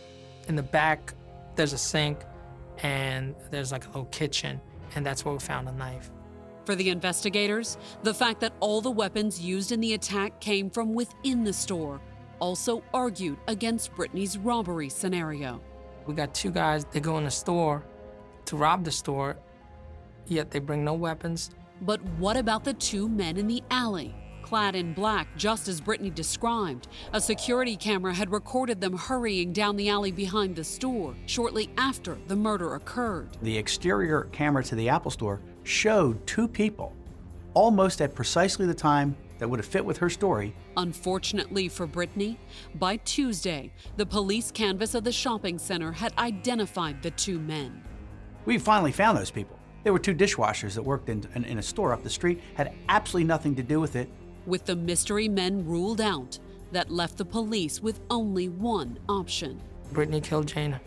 In 0.48 0.56
the 0.56 0.62
back, 0.62 1.14
there's 1.54 1.72
a 1.72 1.78
sink 1.78 2.18
and 2.82 3.34
there's 3.50 3.72
like 3.72 3.84
a 3.84 3.88
little 3.88 4.04
kitchen, 4.06 4.60
and 4.94 5.06
that's 5.06 5.24
where 5.24 5.32
we 5.32 5.40
found 5.40 5.68
a 5.68 5.72
knife. 5.72 6.10
For 6.64 6.74
the 6.74 6.88
investigators, 6.88 7.77
the 8.03 8.14
fact 8.14 8.40
that 8.40 8.55
all 8.61 8.81
the 8.81 8.90
weapons 8.90 9.40
used 9.40 9.70
in 9.70 9.81
the 9.81 9.92
attack 9.92 10.40
came 10.40 10.70
from 10.70 10.94
within 10.94 11.44
the 11.44 11.53
store 11.53 12.00
also 12.38 12.83
argued 12.92 13.38
against 13.48 13.94
Brittany's 13.94 14.38
robbery 14.38 14.88
scenario. 14.88 15.61
We 16.07 16.14
got 16.14 16.35
two 16.35 16.50
guys, 16.50 16.87
they 16.90 17.00
go 17.00 17.18
in 17.18 17.24
the 17.24 17.31
store 17.31 17.85
to 18.46 18.57
rob 18.57 18.85
the 18.85 18.90
store, 18.90 19.37
yet 20.27 20.50
they 20.50 20.59
bring 20.59 20.85
no 20.85 20.94
weapons. 20.94 21.50
But 21.83 22.03
what 22.18 22.37
about 22.37 22.64
the 22.64 22.74
two 22.74 23.09
men 23.09 23.37
in 23.37 23.46
the 23.46 23.62
alley? 23.70 24.14
Clad 24.42 24.74
in 24.74 24.92
black, 24.92 25.27
just 25.37 25.68
as 25.68 25.81
Brittany 25.81 26.11
described, 26.11 26.88
a 27.14 27.20
security 27.20 27.77
camera 27.77 28.12
had 28.12 28.31
recorded 28.31 28.81
them 28.81 28.96
hurrying 28.96 29.53
down 29.53 29.77
the 29.77 29.88
alley 29.88 30.12
behind 30.12 30.55
the 30.55 30.64
store 30.64 31.14
shortly 31.24 31.70
after 31.79 32.18
the 32.27 32.37
murder 32.37 32.74
occurred. 32.74 33.38
The 33.40 33.57
exterior 33.57 34.29
camera 34.33 34.62
to 34.64 34.74
the 34.74 34.90
Apple 34.90 35.11
store 35.11 35.40
showed 35.64 36.24
two 36.27 36.46
people, 36.46 36.92
almost 37.55 38.00
at 38.00 38.14
precisely 38.14 38.66
the 38.66 38.74
time 38.74 39.16
that 39.38 39.48
would 39.48 39.59
have 39.59 39.66
fit 39.66 39.85
with 39.85 39.98
her 39.98 40.09
story. 40.09 40.55
Unfortunately 40.77 41.68
for 41.68 41.87
Brittany, 41.87 42.38
by 42.77 42.96
Tuesday, 42.98 43.72
the 43.96 44.07
police 44.07 44.50
canvas 44.50 44.94
of 44.94 45.03
the 45.05 45.12
shopping 45.12 45.59
center 45.59 45.90
had 45.90 46.16
identified 46.18 47.03
the 47.03 47.11
two 47.11 47.40
men. 47.40 47.83
We 48.44 48.59
finally 48.59 48.92
found 48.92 49.18
those 49.18 49.31
people. 49.31 49.59
They 49.83 49.90
were 49.90 49.98
two 49.98 50.14
dishwashers 50.14 50.74
that 50.74 50.83
worked 50.83 51.09
in, 51.09 51.29
in, 51.35 51.44
in 51.44 51.59
a 51.59 51.62
store 51.62 51.92
up 51.92 52.03
the 52.03 52.11
street, 52.11 52.40
had 52.55 52.72
absolutely 52.88 53.27
nothing 53.27 53.55
to 53.57 53.62
do 53.62 53.81
with 53.81 53.96
it. 53.96 54.09
With 54.46 54.64
the 54.64 54.77
mystery 54.77 55.29
men 55.29 55.66
ruled 55.66 56.00
out, 56.00 56.38
that 56.72 56.90
left 56.90 57.16
the 57.16 57.24
police 57.24 57.81
with 57.81 58.00
only 58.11 58.48
one 58.48 58.98
option. 59.09 59.61
Brittany 59.92 60.20
killed 60.20 60.46
Jayna. 60.46 60.81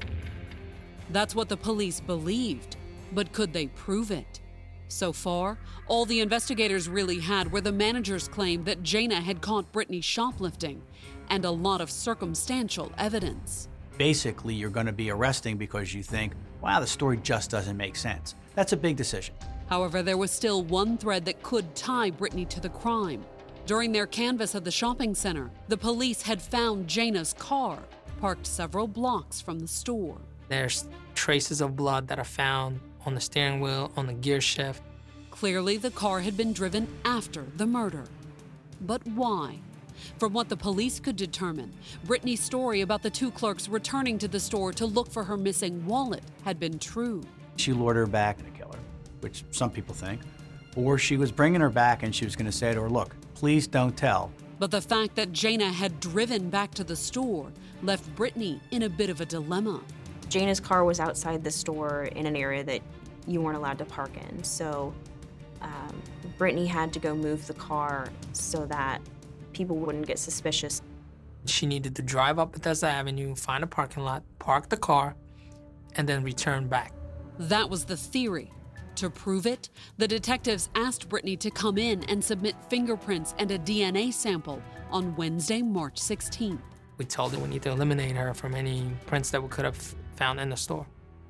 That's 1.11 1.33
what 1.33 1.49
the 1.49 1.57
police 1.57 1.99
believed, 1.99 2.75
but 3.13 3.31
could 3.31 3.53
they 3.53 3.67
prove 3.67 4.11
it? 4.11 4.41
So 4.89 5.11
far, 5.11 5.57
all 5.87 6.05
the 6.05 6.21
investigators 6.21 6.87
really 6.87 7.19
had 7.19 7.51
were 7.51 7.61
the 7.61 7.71
manager's 7.71 8.27
claim 8.27 8.63
that 8.63 8.83
Jayna 8.83 9.21
had 9.21 9.41
caught 9.41 9.71
Brittany 9.71 10.01
shoplifting 10.01 10.81
and 11.29 11.43
a 11.43 11.51
lot 11.51 11.81
of 11.81 11.91
circumstantial 11.91 12.91
evidence. 12.97 13.67
Basically, 13.97 14.53
you're 14.53 14.69
going 14.69 14.85
to 14.85 14.93
be 14.93 15.09
arresting 15.09 15.57
because 15.57 15.93
you 15.93 16.03
think, 16.03 16.33
wow, 16.61 16.79
the 16.79 16.87
story 16.87 17.17
just 17.17 17.49
doesn't 17.49 17.75
make 17.75 17.95
sense. 17.95 18.35
That's 18.55 18.73
a 18.73 18.77
big 18.77 18.95
decision. 18.95 19.35
However, 19.69 20.01
there 20.01 20.17
was 20.17 20.31
still 20.31 20.63
one 20.63 20.97
thread 20.97 21.25
that 21.25 21.43
could 21.43 21.75
tie 21.75 22.11
Brittany 22.11 22.45
to 22.45 22.59
the 22.61 22.69
crime. 22.69 23.25
During 23.65 23.91
their 23.91 24.07
canvass 24.07 24.55
of 24.55 24.63
the 24.63 24.71
shopping 24.71 25.13
center, 25.13 25.51
the 25.67 25.77
police 25.77 26.21
had 26.21 26.41
found 26.41 26.87
Jayna's 26.87 27.33
car 27.33 27.79
parked 28.21 28.47
several 28.47 28.87
blocks 28.87 29.41
from 29.41 29.59
the 29.59 29.67
store. 29.67 30.17
There's 30.47 30.87
traces 31.13 31.59
of 31.59 31.75
blood 31.75 32.07
that 32.07 32.17
are 32.17 32.23
found 32.23 32.79
on 33.07 33.15
the 33.15 33.21
steering 33.21 33.59
wheel, 33.59 33.91
on 33.97 34.05
the 34.05 34.13
gear 34.13 34.41
shift. 34.41 34.83
Clearly, 35.31 35.77
the 35.77 35.89
car 35.89 36.19
had 36.19 36.37
been 36.37 36.53
driven 36.53 36.87
after 37.05 37.45
the 37.55 37.65
murder. 37.65 38.03
But 38.81 39.01
why? 39.07 39.59
From 40.19 40.33
what 40.33 40.49
the 40.49 40.57
police 40.57 40.99
could 40.99 41.15
determine, 41.15 41.73
Brittany's 42.03 42.43
story 42.43 42.81
about 42.81 43.01
the 43.01 43.09
two 43.09 43.31
clerks 43.31 43.67
returning 43.67 44.19
to 44.19 44.27
the 44.27 44.39
store 44.39 44.71
to 44.73 44.85
look 44.85 45.09
for 45.09 45.23
her 45.23 45.37
missing 45.37 45.83
wallet 45.87 46.23
had 46.43 46.59
been 46.59 46.77
true. 46.77 47.23
She 47.55 47.73
lured 47.73 47.95
her 47.95 48.05
back 48.05 48.37
to 48.37 48.51
kill 48.51 48.71
her, 48.71 48.79
which 49.21 49.43
some 49.51 49.71
people 49.71 49.95
think. 49.95 50.21
Or 50.75 50.99
she 50.99 51.17
was 51.17 51.31
bringing 51.31 51.61
her 51.61 51.69
back 51.69 52.03
and 52.03 52.13
she 52.13 52.25
was 52.25 52.35
going 52.35 52.45
to 52.45 52.51
say 52.51 52.73
to 52.73 52.81
her, 52.81 52.89
Look, 52.89 53.15
Please 53.37 53.67
don't 53.67 53.95
tell. 53.95 54.31
But 54.57 54.71
the 54.71 54.81
fact 54.81 55.15
that 55.17 55.31
Jayna 55.31 55.71
had 55.71 55.99
driven 55.99 56.49
back 56.49 56.73
to 56.73 56.83
the 56.83 56.95
store 56.95 57.51
left 57.83 58.15
Brittany 58.15 58.59
in 58.71 58.81
a 58.81 58.89
bit 58.89 59.11
of 59.11 59.21
a 59.21 59.25
dilemma. 59.27 59.79
Jayna's 60.29 60.59
car 60.59 60.83
was 60.83 60.99
outside 60.99 61.43
the 61.43 61.51
store 61.51 62.03
in 62.03 62.25
an 62.25 62.35
area 62.35 62.63
that 62.63 62.81
you 63.25 63.41
weren't 63.41 63.57
allowed 63.57 63.77
to 63.79 63.85
park 63.85 64.11
in. 64.29 64.43
So 64.43 64.93
um, 65.61 66.01
Brittany 66.37 66.65
had 66.65 66.93
to 66.93 66.99
go 66.99 67.15
move 67.15 67.47
the 67.47 67.53
car 67.53 68.09
so 68.33 68.65
that 68.65 68.99
people 69.53 69.77
wouldn't 69.77 70.05
get 70.05 70.19
suspicious. 70.19 70.81
She 71.45 71.65
needed 71.65 71.95
to 71.95 72.01
drive 72.01 72.39
up 72.39 72.51
Bethesda 72.51 72.87
Avenue, 72.87 73.35
find 73.35 73.63
a 73.63 73.67
parking 73.67 74.03
lot, 74.03 74.23
park 74.39 74.69
the 74.69 74.77
car, 74.77 75.15
and 75.95 76.07
then 76.07 76.23
return 76.23 76.67
back. 76.67 76.93
That 77.39 77.69
was 77.69 77.85
the 77.85 77.97
theory. 77.97 78.51
To 78.95 79.09
prove 79.09 79.45
it, 79.45 79.69
the 79.97 80.07
detectives 80.07 80.69
asked 80.73 81.07
Brittany 81.07 81.37
to 81.37 81.51
come 81.51 81.77
in 81.77 82.03
and 82.05 82.23
submit 82.23 82.55
fingerprints 82.67 83.35
and 83.37 83.51
a 83.51 83.59
DNA 83.59 84.11
sample 84.11 84.61
on 84.91 85.15
Wednesday, 85.15 85.61
March 85.61 86.01
16th. 86.01 86.59
We 86.97 87.05
told 87.05 87.33
her 87.33 87.39
we 87.39 87.47
need 87.47 87.61
to 87.61 87.69
eliminate 87.69 88.15
her 88.15 88.33
from 88.33 88.55
any 88.55 88.89
prints 89.05 89.29
that 89.29 89.41
we 89.41 89.49
could 89.49 89.65
have 89.65 89.95
found 90.17 90.39
in 90.39 90.49
the 90.49 90.57
store. 90.57 90.87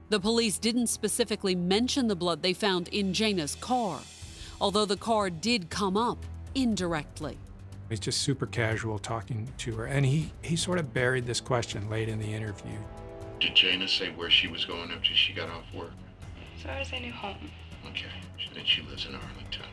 The 0.09 0.19
police 0.19 0.57
didn't 0.57 0.87
specifically 0.87 1.53
mention 1.53 2.07
the 2.07 2.15
blood 2.15 2.41
they 2.41 2.53
found 2.53 2.87
in 2.87 3.11
Jayna's 3.11 3.55
car, 3.55 3.99
although 4.61 4.85
the 4.85 4.97
car 4.97 5.29
did 5.29 5.69
come 5.69 5.97
up 5.97 6.25
indirectly. 6.55 7.37
He's 7.89 7.99
just 7.99 8.21
super 8.21 8.45
casual 8.45 8.99
talking 8.99 9.47
to 9.59 9.75
her, 9.75 9.85
and 9.85 10.05
he, 10.05 10.31
he 10.41 10.55
sort 10.55 10.79
of 10.79 10.93
buried 10.93 11.25
this 11.25 11.39
question 11.41 11.89
late 11.89 12.09
in 12.09 12.19
the 12.19 12.33
interview. 12.33 12.77
Did 13.39 13.53
Jayna 13.53 13.87
say 13.87 14.09
where 14.11 14.29
she 14.29 14.47
was 14.47 14.65
going 14.65 14.91
after 14.91 15.13
she 15.13 15.33
got 15.33 15.49
off 15.49 15.65
work? 15.73 15.91
As 16.57 16.63
far 16.63 16.71
as 16.73 16.91
I 16.91 16.99
knew, 16.99 17.11
home. 17.11 17.37
Okay. 17.89 18.05
Then 18.53 18.65
she 18.65 18.81
lives 18.83 19.05
in 19.05 19.13
Arlington. 19.13 19.65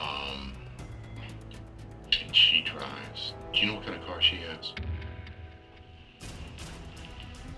Um, 0.00 0.52
and 2.20 2.34
she 2.34 2.62
drives. 2.62 3.34
Do 3.52 3.60
you 3.60 3.66
know 3.68 3.74
what 3.74 3.86
kind 3.86 4.00
of 4.00 4.06
car 4.06 4.20
she 4.20 4.36
has? 4.36 4.72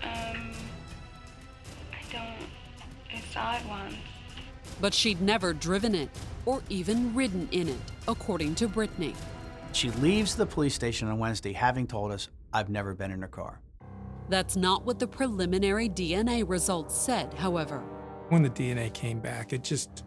Um, 0.03 0.51
I 1.91 2.01
don't. 2.11 2.49
I 3.13 3.21
saw 3.31 3.55
it 3.57 3.65
once. 3.67 3.95
But 4.79 4.93
she'd 4.93 5.21
never 5.21 5.53
driven 5.53 5.95
it 5.95 6.09
or 6.45 6.61
even 6.69 7.13
ridden 7.13 7.47
in 7.51 7.67
it, 7.67 7.79
according 8.07 8.55
to 8.55 8.67
Brittany. 8.67 9.13
She 9.73 9.91
leaves 9.91 10.35
the 10.35 10.45
police 10.45 10.73
station 10.73 11.07
on 11.07 11.19
Wednesday 11.19 11.53
having 11.53 11.87
told 11.87 12.11
us, 12.11 12.29
I've 12.53 12.69
never 12.69 12.93
been 12.93 13.11
in 13.11 13.21
her 13.21 13.27
car. 13.27 13.59
That's 14.29 14.55
not 14.55 14.85
what 14.85 14.99
the 14.99 15.07
preliminary 15.07 15.89
DNA 15.89 16.47
results 16.47 16.95
said, 16.95 17.33
however. 17.33 17.79
When 18.29 18.43
the 18.43 18.49
DNA 18.49 18.93
came 18.93 19.19
back, 19.19 19.53
it 19.53 19.63
just 19.63 20.03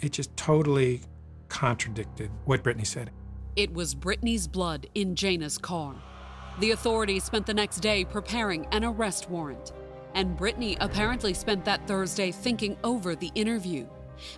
it 0.00 0.12
just 0.12 0.34
totally 0.36 1.02
contradicted 1.48 2.30
what 2.44 2.62
Brittany 2.62 2.84
said. 2.84 3.10
It 3.56 3.72
was 3.74 3.94
Brittany's 3.94 4.46
blood 4.46 4.86
in 4.94 5.14
Jayna's 5.14 5.58
car. 5.58 5.96
The 6.60 6.72
authorities 6.72 7.24
spent 7.24 7.46
the 7.46 7.54
next 7.54 7.78
day 7.78 8.04
preparing 8.04 8.66
an 8.66 8.84
arrest 8.84 9.30
warrant, 9.30 9.72
and 10.14 10.36
Brittany 10.36 10.76
apparently 10.78 11.32
spent 11.32 11.64
that 11.64 11.88
Thursday 11.88 12.30
thinking 12.30 12.76
over 12.84 13.16
the 13.16 13.32
interview. 13.34 13.86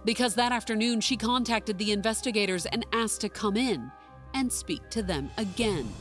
Because 0.05 0.37
that 0.37 0.53
afternoon 0.53 1.01
she 1.01 1.17
contacted 1.17 1.79
the 1.79 1.91
investigators 1.91 2.65
and 2.67 2.87
asked 2.93 3.23
to 3.23 3.29
come 3.29 3.57
in 3.57 3.91
and 4.35 4.53
speak 4.53 4.89
to 4.91 5.03
them 5.03 5.31
again. 5.37 5.93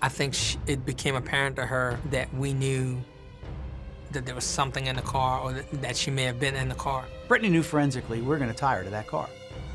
I 0.00 0.08
think 0.08 0.34
she, 0.34 0.56
it 0.68 0.86
became 0.86 1.16
apparent 1.16 1.56
to 1.56 1.66
her 1.66 1.98
that 2.10 2.32
we 2.32 2.52
knew 2.52 3.02
that 4.12 4.26
there 4.26 4.36
was 4.36 4.44
something 4.44 4.86
in 4.86 4.94
the 4.94 5.02
car 5.02 5.40
or 5.40 5.52
that, 5.52 5.82
that 5.82 5.96
she 5.96 6.12
may 6.12 6.22
have 6.22 6.38
been 6.38 6.54
in 6.54 6.68
the 6.68 6.76
car. 6.76 7.06
Brittany 7.26 7.48
knew 7.48 7.64
forensically 7.64 8.22
we're 8.22 8.38
going 8.38 8.52
to 8.52 8.56
tie 8.56 8.76
her 8.76 8.84
to 8.84 8.90
that 8.90 9.08
car. 9.08 9.28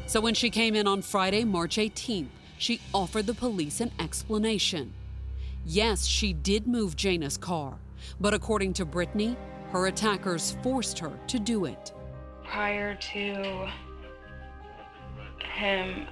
So 0.08 0.22
when 0.22 0.36
she 0.36 0.50
came 0.50 0.74
in 0.74 0.88
on 0.88 1.02
Friday, 1.02 1.44
March 1.44 1.76
18th, 1.76 2.30
she 2.58 2.80
offered 2.94 3.28
the 3.28 3.34
police 3.34 3.82
an 3.82 3.92
explanation. 4.00 4.94
Yes, 5.68 6.06
she 6.06 6.32
did 6.32 6.68
move 6.68 6.96
Jayna's 6.96 7.38
car, 7.38 7.80
but 8.22 8.36
according 8.36 8.74
to 8.74 8.86
Brittany, 8.86 9.36
her 9.72 9.88
attackers 9.88 10.56
forced 10.62 11.00
her 11.00 11.12
to 11.26 11.40
do 11.40 11.66
it. 11.66 11.92
Prior 12.44 12.94
to 12.94 13.68
him 15.56 16.06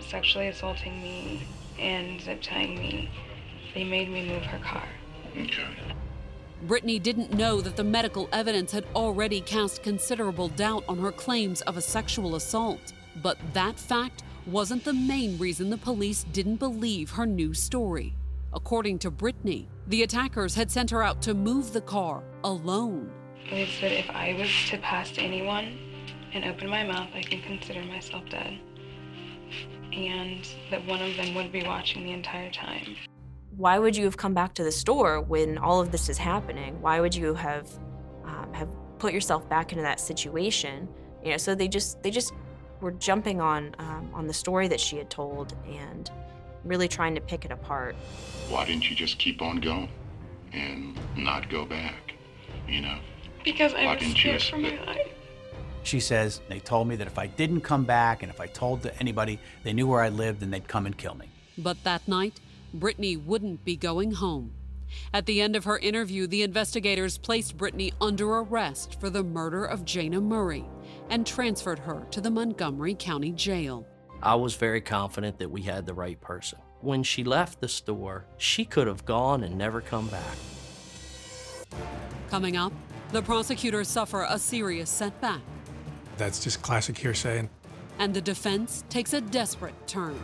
sexually 0.00 0.48
assaulting 0.48 1.02
me 1.02 1.46
and 1.78 2.18
zip 2.20 2.40
tying 2.40 2.78
me, 2.78 3.10
they 3.74 3.84
made 3.84 4.08
me 4.08 4.26
move 4.26 4.42
her 4.44 4.58
car. 4.60 4.88
Okay. 5.36 5.68
Brittany 6.62 6.98
didn't 6.98 7.34
know 7.34 7.60
that 7.60 7.76
the 7.76 7.84
medical 7.84 8.26
evidence 8.32 8.72
had 8.72 8.86
already 8.94 9.42
cast 9.42 9.82
considerable 9.82 10.48
doubt 10.48 10.82
on 10.88 10.98
her 10.98 11.12
claims 11.12 11.60
of 11.62 11.76
a 11.76 11.82
sexual 11.82 12.36
assault. 12.36 12.94
But 13.22 13.36
that 13.52 13.78
fact 13.78 14.22
wasn't 14.46 14.84
the 14.84 14.94
main 14.94 15.36
reason 15.36 15.68
the 15.68 15.76
police 15.76 16.24
didn't 16.24 16.56
believe 16.56 17.10
her 17.10 17.26
new 17.26 17.52
story. 17.52 18.14
According 18.52 18.98
to 19.00 19.10
Brittany, 19.10 19.68
the 19.86 20.02
attackers 20.02 20.54
had 20.54 20.70
sent 20.70 20.90
her 20.90 21.02
out 21.02 21.20
to 21.22 21.34
move 21.34 21.72
the 21.72 21.80
car 21.80 22.22
alone. 22.44 23.10
They 23.50 23.66
said 23.80 23.92
if 23.92 24.10
I 24.10 24.34
was 24.38 24.50
to 24.70 24.78
pass 24.78 25.10
to 25.12 25.20
anyone 25.20 25.78
and 26.32 26.44
open 26.44 26.68
my 26.68 26.84
mouth, 26.84 27.08
I 27.14 27.22
can 27.22 27.40
consider 27.42 27.82
myself 27.84 28.24
dead. 28.30 28.58
And 29.92 30.46
that 30.70 30.86
one 30.86 31.00
of 31.00 31.16
them 31.16 31.34
would 31.34 31.52
be 31.52 31.62
watching 31.62 32.04
the 32.04 32.12
entire 32.12 32.50
time 32.50 32.96
why 33.58 33.76
would 33.76 33.96
you 33.96 34.04
have 34.04 34.16
come 34.16 34.32
back 34.32 34.54
to 34.54 34.62
the 34.62 34.70
store 34.70 35.20
when 35.20 35.58
all 35.58 35.80
of 35.80 35.90
this 35.90 36.08
is 36.08 36.16
happening? 36.16 36.80
Why 36.80 37.00
would 37.00 37.14
you 37.14 37.34
have 37.34 37.68
um, 38.24 38.52
have 38.54 38.68
put 39.00 39.12
yourself 39.12 39.48
back 39.48 39.72
into 39.72 39.82
that 39.82 40.00
situation? 40.00 40.88
You 41.24 41.32
know, 41.32 41.36
so 41.36 41.56
they 41.56 41.66
just 41.66 42.00
they 42.02 42.12
just 42.12 42.32
were 42.80 42.92
jumping 42.92 43.40
on 43.40 43.74
um, 43.80 44.10
on 44.14 44.28
the 44.28 44.32
story 44.32 44.68
that 44.68 44.80
she 44.80 44.96
had 44.96 45.10
told 45.10 45.56
and 45.66 46.08
really 46.64 46.88
trying 46.88 47.14
to 47.14 47.20
pick 47.20 47.44
it 47.44 47.50
apart. 47.50 47.96
Why 48.48 48.64
didn't 48.64 48.88
you 48.88 48.96
just 48.96 49.18
keep 49.18 49.42
on 49.42 49.60
going 49.60 49.88
and 50.52 50.98
not 51.16 51.48
go 51.50 51.64
back? 51.64 52.14
You 52.68 52.82
know. 52.82 52.98
Because 53.44 53.74
I 53.74 53.94
was 53.94 54.04
scared 54.12 54.42
for 54.42 54.58
my 54.58 54.78
life. 54.84 55.08
She 55.82 56.00
says 56.00 56.40
they 56.48 56.58
told 56.58 56.88
me 56.88 56.96
that 56.96 57.06
if 57.06 57.18
I 57.18 57.26
didn't 57.26 57.62
come 57.62 57.84
back 57.84 58.22
and 58.22 58.30
if 58.30 58.40
I 58.40 58.46
told 58.46 58.82
to 58.82 58.98
anybody 58.98 59.40
they 59.62 59.72
knew 59.72 59.86
where 59.86 60.02
I 60.02 60.10
lived, 60.10 60.40
then 60.40 60.50
they'd 60.50 60.68
come 60.68 60.86
and 60.86 60.96
kill 60.96 61.14
me. 61.14 61.30
But 61.56 61.82
that 61.84 62.06
night, 62.06 62.40
Brittany 62.74 63.16
wouldn't 63.16 63.64
be 63.64 63.76
going 63.76 64.12
home. 64.12 64.52
At 65.12 65.26
the 65.26 65.40
end 65.40 65.56
of 65.56 65.64
her 65.64 65.78
interview, 65.78 66.26
the 66.26 66.42
investigators 66.42 67.18
placed 67.18 67.56
Brittany 67.56 67.92
under 68.00 68.28
arrest 68.38 69.00
for 69.00 69.10
the 69.10 69.22
murder 69.22 69.64
of 69.64 69.84
Jayna 69.84 70.22
Murray 70.22 70.64
and 71.10 71.26
transferred 71.26 71.78
her 71.80 72.06
to 72.10 72.20
the 72.20 72.30
Montgomery 72.30 72.94
County 72.94 73.32
Jail. 73.32 73.86
I 74.22 74.34
was 74.34 74.56
very 74.56 74.80
confident 74.80 75.38
that 75.38 75.50
we 75.50 75.62
had 75.62 75.86
the 75.86 75.94
right 75.94 76.20
person. 76.20 76.58
When 76.80 77.02
she 77.02 77.24
left 77.24 77.60
the 77.60 77.68
store, 77.68 78.24
she 78.36 78.64
could 78.64 78.86
have 78.86 79.04
gone 79.04 79.44
and 79.44 79.56
never 79.56 79.80
come 79.80 80.08
back. 80.08 80.36
Coming 82.28 82.56
up, 82.56 82.72
the 83.12 83.22
prosecutors 83.22 83.88
suffer 83.88 84.26
a 84.28 84.38
serious 84.38 84.90
setback. 84.90 85.40
That's 86.16 86.42
just 86.42 86.62
classic 86.62 86.98
hearsay. 86.98 87.48
And 87.98 88.12
the 88.12 88.20
defense 88.20 88.84
takes 88.88 89.12
a 89.12 89.20
desperate 89.20 89.74
turn. 89.86 90.18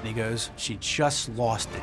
And 0.00 0.08
he 0.08 0.14
goes, 0.14 0.50
She 0.56 0.76
just 0.80 1.28
lost 1.30 1.68
it. 1.74 1.82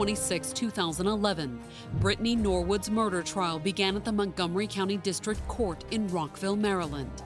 26, 0.00 0.54
2011, 0.54 1.60
Brittany 2.00 2.34
Norwood's 2.34 2.90
murder 2.90 3.22
trial 3.22 3.58
began 3.58 3.96
at 3.96 4.02
the 4.02 4.10
Montgomery 4.10 4.66
County 4.66 4.96
District 4.96 5.46
Court 5.46 5.84
in 5.90 6.08
Rockville, 6.08 6.56
Maryland. 6.56 7.22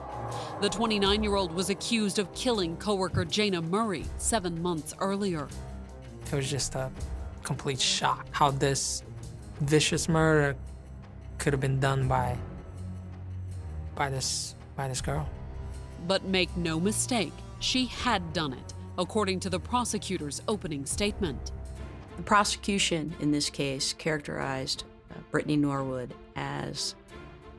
The 0.59 0.67
29 0.67 1.23
year 1.23 1.35
old 1.35 1.53
was 1.53 1.69
accused 1.69 2.19
of 2.19 2.29
killing 2.33 2.75
coworker 2.75 3.23
Jayna 3.23 3.63
Murray 3.63 4.03
seven 4.17 4.61
months 4.61 4.93
earlier. 4.99 5.47
It 6.25 6.35
was 6.35 6.51
just 6.51 6.75
a 6.75 6.91
complete 7.43 7.79
shock 7.79 8.27
how 8.31 8.51
this 8.51 9.03
vicious 9.61 10.09
murder 10.09 10.57
could 11.37 11.53
have 11.53 11.61
been 11.61 11.79
done 11.79 12.09
by 12.09 12.37
by 13.95 14.09
this 14.09 14.53
by 14.75 14.89
this 14.89 14.99
girl. 14.99 15.29
But 16.09 16.25
make 16.25 16.57
no 16.57 16.81
mistake, 16.81 17.31
she 17.61 17.85
had 17.85 18.33
done 18.33 18.51
it, 18.51 18.73
according 18.97 19.39
to 19.39 19.49
the 19.49 19.61
prosecutor's 19.61 20.41
opening 20.49 20.85
statement. 20.85 21.53
The 22.17 22.23
prosecution 22.23 23.13
in 23.19 23.31
this 23.31 23.49
case 23.49 23.93
characterized 23.93 24.85
uh, 25.11 25.19
Brittany 25.31 25.57
Norwood 25.57 26.13
as 26.35 26.95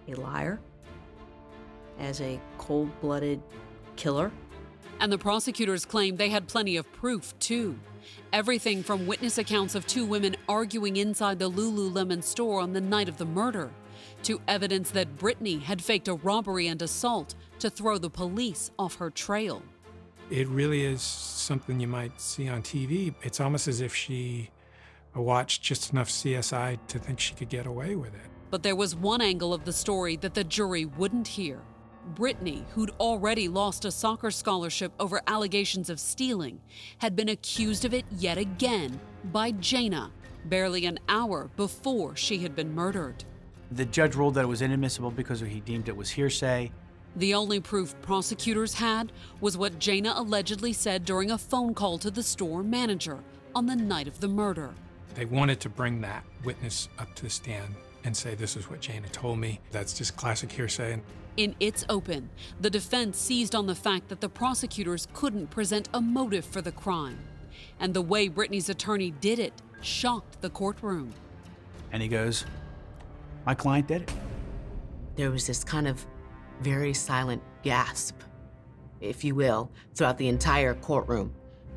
a 0.08 0.14
liar, 0.14 0.60
as 1.98 2.20
a 2.20 2.40
cold 2.58 2.90
blooded 3.00 3.42
killer. 3.96 4.32
And 5.00 5.12
the 5.12 5.18
prosecutors 5.18 5.84
claimed 5.84 6.16
they 6.16 6.30
had 6.30 6.48
plenty 6.48 6.76
of 6.76 6.90
proof, 6.92 7.38
too. 7.38 7.78
Everything 8.32 8.82
from 8.82 9.06
witness 9.06 9.36
accounts 9.36 9.74
of 9.74 9.86
two 9.86 10.06
women 10.06 10.36
arguing 10.48 10.96
inside 10.96 11.38
the 11.38 11.50
Lululemon 11.50 12.22
store 12.22 12.60
on 12.60 12.72
the 12.72 12.80
night 12.80 13.08
of 13.08 13.18
the 13.18 13.24
murder, 13.26 13.70
to 14.22 14.40
evidence 14.48 14.90
that 14.92 15.18
Brittany 15.18 15.58
had 15.58 15.82
faked 15.82 16.08
a 16.08 16.14
robbery 16.14 16.68
and 16.68 16.80
assault 16.80 17.34
to 17.58 17.68
throw 17.68 17.98
the 17.98 18.10
police 18.10 18.70
off 18.78 18.96
her 18.96 19.10
trail. 19.10 19.62
It 20.30 20.48
really 20.48 20.84
is 20.84 21.02
something 21.02 21.78
you 21.78 21.86
might 21.86 22.20
see 22.20 22.48
on 22.48 22.62
TV. 22.62 23.14
It's 23.22 23.40
almost 23.40 23.68
as 23.68 23.80
if 23.80 23.94
she 23.94 24.50
watched 25.14 25.62
just 25.62 25.92
enough 25.92 26.08
CSI 26.08 26.78
to 26.88 26.98
think 26.98 27.20
she 27.20 27.34
could 27.34 27.48
get 27.48 27.66
away 27.66 27.94
with 27.94 28.14
it. 28.14 28.30
But 28.50 28.62
there 28.62 28.76
was 28.76 28.96
one 28.96 29.20
angle 29.22 29.54
of 29.54 29.64
the 29.64 29.72
story 29.72 30.16
that 30.16 30.34
the 30.34 30.44
jury 30.44 30.84
wouldn't 30.84 31.28
hear. 31.28 31.60
Brittany, 32.14 32.64
who'd 32.74 32.90
already 33.00 33.48
lost 33.48 33.84
a 33.84 33.90
soccer 33.90 34.30
scholarship 34.30 34.92
over 34.98 35.20
allegations 35.26 35.90
of 35.90 35.98
stealing, 35.98 36.60
had 36.98 37.16
been 37.16 37.28
accused 37.28 37.84
of 37.84 37.94
it 37.94 38.04
yet 38.10 38.38
again 38.38 39.00
by 39.24 39.52
Jayna, 39.52 40.10
barely 40.44 40.86
an 40.86 40.98
hour 41.08 41.50
before 41.56 42.14
she 42.16 42.38
had 42.38 42.54
been 42.54 42.74
murdered. 42.74 43.24
The 43.72 43.84
judge 43.84 44.14
ruled 44.14 44.34
that 44.34 44.44
it 44.44 44.48
was 44.48 44.62
inadmissible 44.62 45.10
because 45.10 45.40
he 45.40 45.60
deemed 45.60 45.88
it 45.88 45.96
was 45.96 46.10
hearsay. 46.10 46.70
The 47.16 47.32
only 47.32 47.60
proof 47.60 47.94
prosecutors 48.02 48.74
had 48.74 49.10
was 49.40 49.56
what 49.56 49.78
Jayna 49.78 50.18
allegedly 50.18 50.74
said 50.74 51.06
during 51.06 51.30
a 51.30 51.38
phone 51.38 51.72
call 51.72 51.96
to 51.98 52.10
the 52.10 52.22
store 52.22 52.62
manager 52.62 53.18
on 53.54 53.64
the 53.64 53.74
night 53.74 54.06
of 54.06 54.20
the 54.20 54.28
murder. 54.28 54.74
They 55.14 55.24
wanted 55.24 55.58
to 55.60 55.70
bring 55.70 56.02
that 56.02 56.24
witness 56.44 56.90
up 56.98 57.14
to 57.14 57.22
the 57.22 57.30
stand 57.30 57.74
and 58.04 58.14
say, 58.14 58.34
This 58.34 58.54
is 58.54 58.68
what 58.68 58.82
Jayna 58.82 59.10
told 59.12 59.38
me. 59.38 59.60
That's 59.70 59.94
just 59.94 60.14
classic 60.16 60.52
hearsay. 60.52 61.00
In 61.38 61.56
its 61.58 61.86
open, 61.88 62.28
the 62.60 62.68
defense 62.68 63.18
seized 63.18 63.54
on 63.54 63.66
the 63.66 63.74
fact 63.74 64.08
that 64.08 64.20
the 64.20 64.28
prosecutors 64.28 65.08
couldn't 65.14 65.48
present 65.48 65.88
a 65.94 66.02
motive 66.02 66.44
for 66.44 66.60
the 66.60 66.72
crime. 66.72 67.18
And 67.80 67.94
the 67.94 68.02
way 68.02 68.28
Brittany's 68.28 68.68
attorney 68.68 69.10
did 69.10 69.38
it 69.38 69.54
shocked 69.80 70.42
the 70.42 70.50
courtroom. 70.50 71.14
And 71.92 72.02
he 72.02 72.08
goes, 72.08 72.44
My 73.46 73.54
client 73.54 73.88
did 73.88 74.02
it. 74.02 74.12
There 75.16 75.30
was 75.30 75.46
this 75.46 75.64
kind 75.64 75.88
of 75.88 76.06
very 76.60 76.94
silent 76.94 77.42
gasp, 77.62 78.16
if 79.00 79.24
you 79.24 79.34
will, 79.34 79.70
throughout 79.94 80.18
the 80.18 80.28
entire 80.28 80.74
courtroom. 80.74 81.32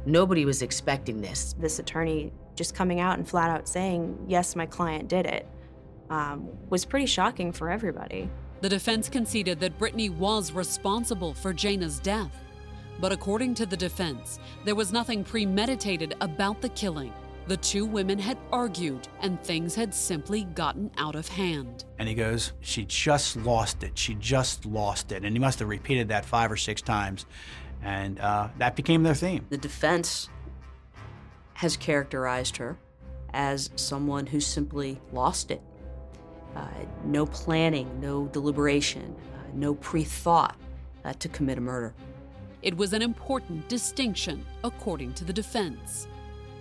Nobody 0.05 0.45
was 0.45 0.61
expecting 0.61 1.21
this. 1.21 1.53
This 1.59 1.79
attorney 1.79 2.31
just 2.55 2.75
coming 2.75 2.99
out 2.99 3.17
and 3.17 3.27
flat 3.27 3.49
out 3.49 3.67
saying, 3.67 4.17
yes, 4.27 4.55
my 4.55 4.65
client 4.65 5.07
did 5.07 5.25
it, 5.25 5.47
um, 6.09 6.49
was 6.69 6.85
pretty 6.85 7.05
shocking 7.05 7.51
for 7.51 7.69
everybody. 7.69 8.29
The 8.61 8.69
defense 8.69 9.07
conceded 9.07 9.59
that 9.61 9.77
Brittany 9.77 10.09
was 10.09 10.51
responsible 10.51 11.33
for 11.33 11.53
Jayna's 11.53 11.99
death. 11.99 12.43
But 12.99 13.13
according 13.13 13.55
to 13.55 13.65
the 13.65 13.77
defense, 13.77 14.39
there 14.65 14.75
was 14.75 14.91
nothing 14.91 15.23
premeditated 15.23 16.15
about 16.19 16.61
the 16.61 16.69
killing. 16.69 17.13
The 17.49 17.57
two 17.57 17.83
women 17.83 18.19
had 18.19 18.37
argued, 18.51 19.07
and 19.21 19.41
things 19.43 19.73
had 19.73 19.91
simply 19.91 20.43
gotten 20.43 20.91
out 20.99 21.15
of 21.15 21.27
hand. 21.27 21.83
And 21.97 22.07
he 22.07 22.13
goes, 22.13 22.53
She 22.59 22.85
just 22.85 23.37
lost 23.37 23.81
it. 23.81 23.97
She 23.97 24.13
just 24.13 24.67
lost 24.67 25.11
it. 25.11 25.25
And 25.25 25.35
he 25.35 25.39
must 25.39 25.57
have 25.57 25.67
repeated 25.67 26.09
that 26.09 26.25
five 26.25 26.51
or 26.51 26.57
six 26.57 26.79
times. 26.79 27.25
And 27.81 28.19
uh, 28.19 28.49
that 28.59 28.75
became 28.75 29.01
their 29.01 29.15
theme. 29.15 29.47
The 29.49 29.57
defense 29.57 30.29
has 31.55 31.75
characterized 31.75 32.55
her 32.57 32.77
as 33.33 33.71
someone 33.75 34.27
who 34.27 34.39
simply 34.39 35.01
lost 35.11 35.49
it. 35.49 35.63
Uh, 36.55 36.67
no 37.03 37.25
planning, 37.25 37.99
no 37.99 38.27
deliberation, 38.27 39.15
uh, 39.33 39.37
no 39.55 39.73
pre 39.73 40.03
thought 40.03 40.55
uh, 41.03 41.13
to 41.13 41.27
commit 41.29 41.57
a 41.57 41.61
murder. 41.61 41.95
It 42.61 42.77
was 42.77 42.93
an 42.93 43.01
important 43.01 43.67
distinction, 43.69 44.45
according 44.63 45.13
to 45.13 45.25
the 45.25 45.33
defense. 45.33 46.07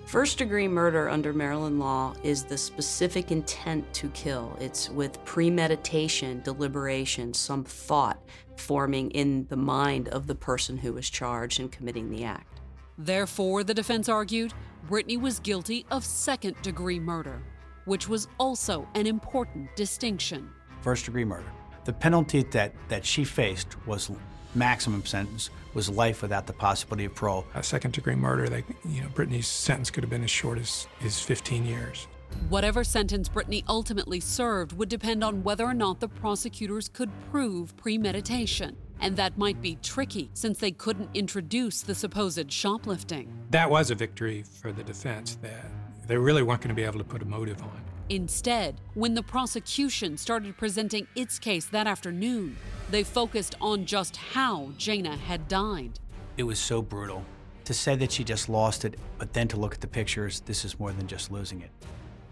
First 0.08 0.38
degree 0.38 0.68
murder 0.68 1.10
under 1.10 1.34
Maryland 1.34 1.78
law 1.78 2.14
is 2.22 2.42
the 2.42 2.56
specific 2.56 3.30
intent 3.30 3.92
to 3.92 4.08
kill. 4.08 4.56
It's 4.58 4.88
with 4.88 5.22
premeditation, 5.26 6.40
deliberation, 6.40 7.34
some 7.34 7.62
thought 7.62 8.18
forming 8.56 9.10
in 9.10 9.46
the 9.50 9.56
mind 9.58 10.08
of 10.08 10.26
the 10.26 10.34
person 10.34 10.78
who 10.78 10.96
is 10.96 11.10
charged 11.10 11.60
in 11.60 11.68
committing 11.68 12.08
the 12.08 12.24
act. 12.24 12.62
Therefore, 12.96 13.62
the 13.62 13.74
defense 13.74 14.08
argued, 14.08 14.54
Brittany 14.88 15.18
was 15.18 15.40
guilty 15.40 15.84
of 15.90 16.06
second 16.06 16.56
degree 16.62 16.98
murder, 16.98 17.42
which 17.84 18.08
was 18.08 18.28
also 18.40 18.88
an 18.94 19.06
important 19.06 19.68
distinction. 19.76 20.48
First 20.80 21.04
degree 21.04 21.26
murder. 21.26 21.52
The 21.84 21.92
penalty 21.92 22.44
that, 22.44 22.72
that 22.88 23.04
she 23.04 23.24
faced 23.24 23.76
was 23.86 24.10
maximum 24.58 25.04
sentence 25.06 25.50
was 25.74 25.88
life 25.88 26.22
without 26.22 26.46
the 26.46 26.52
possibility 26.52 27.04
of 27.04 27.14
parole. 27.14 27.46
A 27.54 27.62
second 27.62 27.92
degree 27.92 28.16
murder, 28.16 28.48
they, 28.48 28.64
you 28.88 29.00
know, 29.00 29.08
Brittany's 29.14 29.46
sentence 29.46 29.90
could 29.90 30.02
have 30.02 30.10
been 30.10 30.24
as 30.24 30.30
short 30.30 30.58
as, 30.58 30.88
as 31.04 31.20
15 31.20 31.64
years. 31.64 32.06
Whatever 32.48 32.84
sentence 32.84 33.28
Brittany 33.28 33.64
ultimately 33.68 34.20
served 34.20 34.72
would 34.72 34.88
depend 34.88 35.24
on 35.24 35.42
whether 35.42 35.64
or 35.64 35.74
not 35.74 36.00
the 36.00 36.08
prosecutors 36.08 36.88
could 36.88 37.10
prove 37.30 37.76
premeditation. 37.76 38.76
And 39.00 39.16
that 39.16 39.38
might 39.38 39.62
be 39.62 39.76
tricky 39.82 40.30
since 40.34 40.58
they 40.58 40.72
couldn't 40.72 41.10
introduce 41.14 41.82
the 41.82 41.94
supposed 41.94 42.50
shoplifting. 42.52 43.32
That 43.50 43.70
was 43.70 43.90
a 43.90 43.94
victory 43.94 44.42
for 44.42 44.72
the 44.72 44.82
defense 44.82 45.36
that 45.42 45.70
they 46.06 46.16
really 46.16 46.42
weren't 46.42 46.60
going 46.60 46.70
to 46.70 46.74
be 46.74 46.84
able 46.84 46.98
to 46.98 47.04
put 47.04 47.22
a 47.22 47.26
motive 47.26 47.62
on. 47.62 47.87
Instead, 48.10 48.80
when 48.94 49.12
the 49.12 49.22
prosecution 49.22 50.16
started 50.16 50.56
presenting 50.56 51.06
its 51.14 51.38
case 51.38 51.66
that 51.66 51.86
afternoon, 51.86 52.56
they 52.90 53.04
focused 53.04 53.54
on 53.60 53.84
just 53.84 54.16
how 54.16 54.70
Jayna 54.78 55.18
had 55.18 55.46
died. 55.46 56.00
It 56.38 56.44
was 56.44 56.58
so 56.58 56.80
brutal. 56.80 57.22
To 57.66 57.74
say 57.74 57.96
that 57.96 58.10
she 58.10 58.24
just 58.24 58.48
lost 58.48 58.86
it, 58.86 58.98
but 59.18 59.34
then 59.34 59.46
to 59.48 59.58
look 59.58 59.74
at 59.74 59.82
the 59.82 59.86
pictures, 59.86 60.40
this 60.40 60.64
is 60.64 60.80
more 60.80 60.92
than 60.92 61.06
just 61.06 61.30
losing 61.30 61.60
it. 61.60 61.70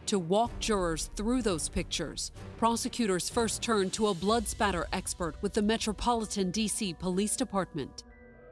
To 0.06 0.18
walk 0.18 0.58
jurors 0.60 1.10
through 1.14 1.42
those 1.42 1.68
pictures, 1.68 2.30
prosecutors 2.56 3.28
first 3.28 3.60
turned 3.60 3.92
to 3.94 4.06
a 4.06 4.14
blood 4.14 4.48
spatter 4.48 4.86
expert 4.94 5.34
with 5.42 5.52
the 5.52 5.60
Metropolitan 5.60 6.52
DC 6.52 6.98
Police 6.98 7.36
Department. 7.36 8.04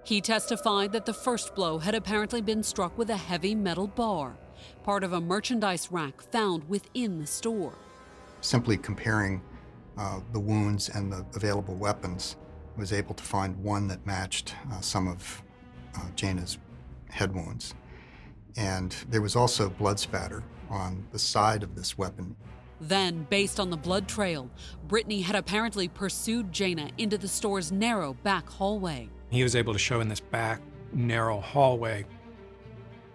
He 0.04 0.20
testified 0.20 0.92
that 0.92 1.06
the 1.06 1.14
first 1.14 1.54
blow 1.54 1.78
had 1.78 1.94
apparently 1.94 2.42
been 2.42 2.62
struck 2.62 2.98
with 2.98 3.08
a 3.08 3.16
heavy 3.16 3.54
metal 3.54 3.86
bar, 3.86 4.36
part 4.82 5.04
of 5.04 5.12
a 5.12 5.20
merchandise 5.20 5.88
rack 5.90 6.20
found 6.20 6.68
within 6.68 7.18
the 7.18 7.26
store. 7.26 7.74
Simply 8.40 8.76
comparing 8.76 9.42
uh, 9.96 10.20
the 10.32 10.40
wounds 10.40 10.88
and 10.88 11.12
the 11.12 11.24
available 11.34 11.74
weapons, 11.74 12.36
was 12.76 12.92
able 12.92 13.14
to 13.14 13.24
find 13.24 13.56
one 13.62 13.86
that 13.88 14.04
matched 14.06 14.54
uh, 14.72 14.80
some 14.80 15.06
of 15.08 15.42
uh, 15.96 16.00
Jayna's 16.16 16.58
head 17.10 17.34
wounds. 17.34 17.74
And 18.56 18.94
there 19.08 19.22
was 19.22 19.36
also 19.36 19.68
blood 19.68 19.98
spatter 20.00 20.42
on 20.68 21.06
the 21.12 21.18
side 21.18 21.62
of 21.62 21.74
this 21.74 21.96
weapon. 21.96 22.36
Then, 22.80 23.26
based 23.30 23.60
on 23.60 23.70
the 23.70 23.76
blood 23.76 24.08
trail, 24.08 24.50
Brittany 24.88 25.20
had 25.20 25.36
apparently 25.36 25.88
pursued 25.88 26.52
Jayna 26.52 26.90
into 26.98 27.16
the 27.16 27.28
store's 27.28 27.70
narrow 27.70 28.14
back 28.24 28.48
hallway. 28.48 29.08
He 29.30 29.42
was 29.42 29.56
able 29.56 29.72
to 29.72 29.78
show 29.78 30.00
in 30.00 30.08
this 30.08 30.20
back 30.20 30.60
narrow 30.92 31.40
hallway, 31.40 32.04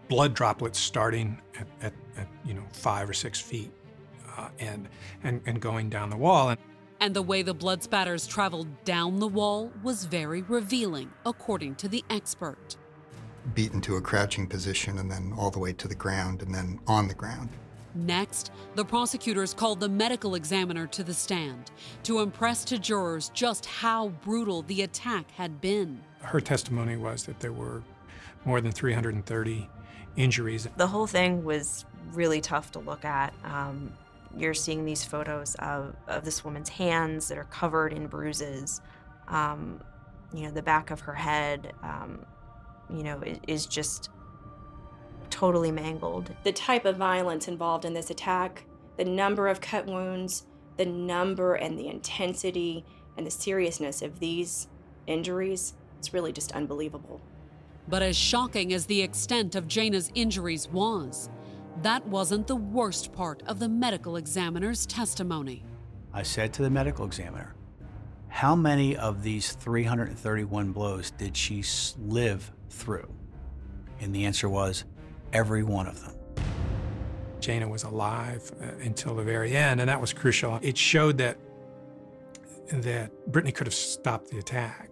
blood 0.10 0.34
droplets 0.34 0.80
starting 0.80 1.40
at, 1.60 1.68
at, 1.82 1.94
at 2.18 2.28
you 2.46 2.54
know 2.54 2.64
five 2.74 3.10
or 3.10 3.14
six 3.14 3.40
feet, 3.40 3.72
uh, 4.38 4.50
and, 4.60 4.90
and 5.24 5.42
and 5.46 5.62
going 5.62 5.90
down 5.90 6.10
the 6.10 6.18
wall. 6.18 6.50
And 6.50 6.60
And 7.00 7.16
the 7.16 7.22
way 7.22 7.42
the 7.44 7.54
blood 7.54 7.82
spatters 7.84 8.28
traveled 8.28 8.68
down 8.84 9.20
the 9.20 9.28
wall 9.28 9.72
was 9.84 10.06
very 10.06 10.42
revealing, 10.44 11.12
according 11.26 11.76
to 11.76 11.88
the 11.88 12.04
expert. 12.10 12.76
beaten 13.56 13.82
to 13.82 13.96
a 13.96 14.02
crouching 14.02 14.46
position 14.48 14.98
and 15.00 15.10
then 15.10 15.34
all 15.38 15.50
the 15.50 15.60
way 15.60 15.74
to 15.74 15.88
the 15.88 15.96
ground 15.96 16.42
and 16.44 16.54
then 16.54 16.80
on 16.88 17.08
the 17.08 17.14
ground. 17.14 17.50
Next, 17.96 18.52
the 18.76 18.86
prosecutors 18.86 19.54
called 19.54 19.80
the 19.80 19.90
medical 19.90 20.36
examiner 20.36 20.86
to 20.88 21.04
the 21.04 21.14
stand 21.14 21.72
to 22.04 22.20
impress 22.20 22.64
to 22.66 22.78
jurors 22.78 23.32
just 23.34 23.66
how 23.66 24.10
brutal 24.24 24.62
the 24.64 24.84
attack 24.84 25.32
had 25.32 25.60
been. 25.62 26.02
her 26.22 26.42
testimony 26.42 26.98
was 26.98 27.24
that 27.26 27.40
there 27.40 27.54
were 27.54 27.82
more 28.46 28.62
than 28.62 28.72
330 28.72 29.68
injuries. 30.20 30.68
The 30.78 30.88
whole 30.88 31.08
thing 31.08 31.44
was 31.44 31.86
really 32.14 32.42
tough 32.42 32.72
to 32.74 32.80
look 32.80 33.06
at. 33.06 33.34
Um, 33.44 33.94
you're 34.38 34.54
seeing 34.54 34.86
these 34.86 35.04
photos 35.04 35.56
of, 35.56 35.96
of 36.08 36.26
this 36.26 36.44
woman's 36.44 36.70
hands 36.70 37.30
that 37.30 37.38
are 37.38 37.46
covered 37.46 37.94
in 37.94 38.08
bruises. 38.08 38.82
Um, 39.30 39.82
you 40.34 40.44
know, 40.44 40.52
the 40.52 40.62
back 40.62 40.92
of 40.92 41.00
her 41.00 41.14
head, 41.14 41.74
um, 41.82 42.26
you 42.90 43.04
know, 43.04 43.22
is 43.48 43.66
just 43.66 44.10
totally 45.30 45.72
mangled. 45.72 46.36
The 46.44 46.52
type 46.52 46.86
of 46.86 46.98
violence 46.98 47.48
involved 47.48 47.86
in 47.86 47.94
this 47.94 48.10
attack, 48.10 48.66
the 48.98 49.06
number 49.06 49.48
of 49.48 49.62
cut 49.62 49.86
wounds, 49.86 50.46
the 50.78 50.86
number 50.86 51.56
and 51.56 51.80
the 51.80 51.88
intensity 51.88 52.86
and 53.18 53.26
the 53.26 53.32
seriousness 53.32 54.02
of 54.02 54.20
these 54.20 54.68
injuries, 55.08 55.74
it's 55.98 56.14
really 56.14 56.32
just 56.32 56.52
unbelievable. 56.52 57.22
But 57.90 58.04
as 58.04 58.16
shocking 58.16 58.72
as 58.72 58.86
the 58.86 59.02
extent 59.02 59.56
of 59.56 59.68
Jayna's 59.68 60.12
injuries 60.14 60.70
was, 60.70 61.30
that 61.82 62.06
wasn't 62.06 62.46
the 62.46 62.56
worst 62.56 63.12
part 63.14 63.42
of 63.48 63.58
the 63.58 63.68
medical 63.68 64.16
examiner's 64.16 64.86
testimony. 64.86 65.64
I 66.14 66.24
said 66.24 66.54
to 66.54 66.62
the 66.62 66.70
medical 66.70 67.06
examiner, 67.06 67.56
How 68.28 68.56
many 68.56 68.96
of 68.96 69.24
these 69.24 69.54
331 69.54 70.72
blows 70.72 71.12
did 71.12 71.36
she 71.36 71.64
live 71.98 72.52
through? 72.70 73.12
And 74.00 74.14
the 74.14 74.26
answer 74.26 74.50
was, 74.50 74.86
Every 75.34 75.64
one 75.64 75.88
of 75.88 76.00
them. 76.04 76.16
Jayna 77.40 77.70
was 77.70 77.84
alive 77.84 78.52
uh, 78.62 78.66
until 78.84 79.16
the 79.16 79.24
very 79.24 79.56
end, 79.56 79.80
and 79.80 79.90
that 79.90 80.00
was 80.00 80.14
crucial. 80.14 80.60
It 80.62 80.78
showed 80.78 81.18
that 81.20 81.38
that 82.68 83.12
Brittany 83.32 83.52
could 83.52 83.66
have 83.66 83.74
stopped 83.74 84.30
the 84.30 84.38
attack. 84.38 84.92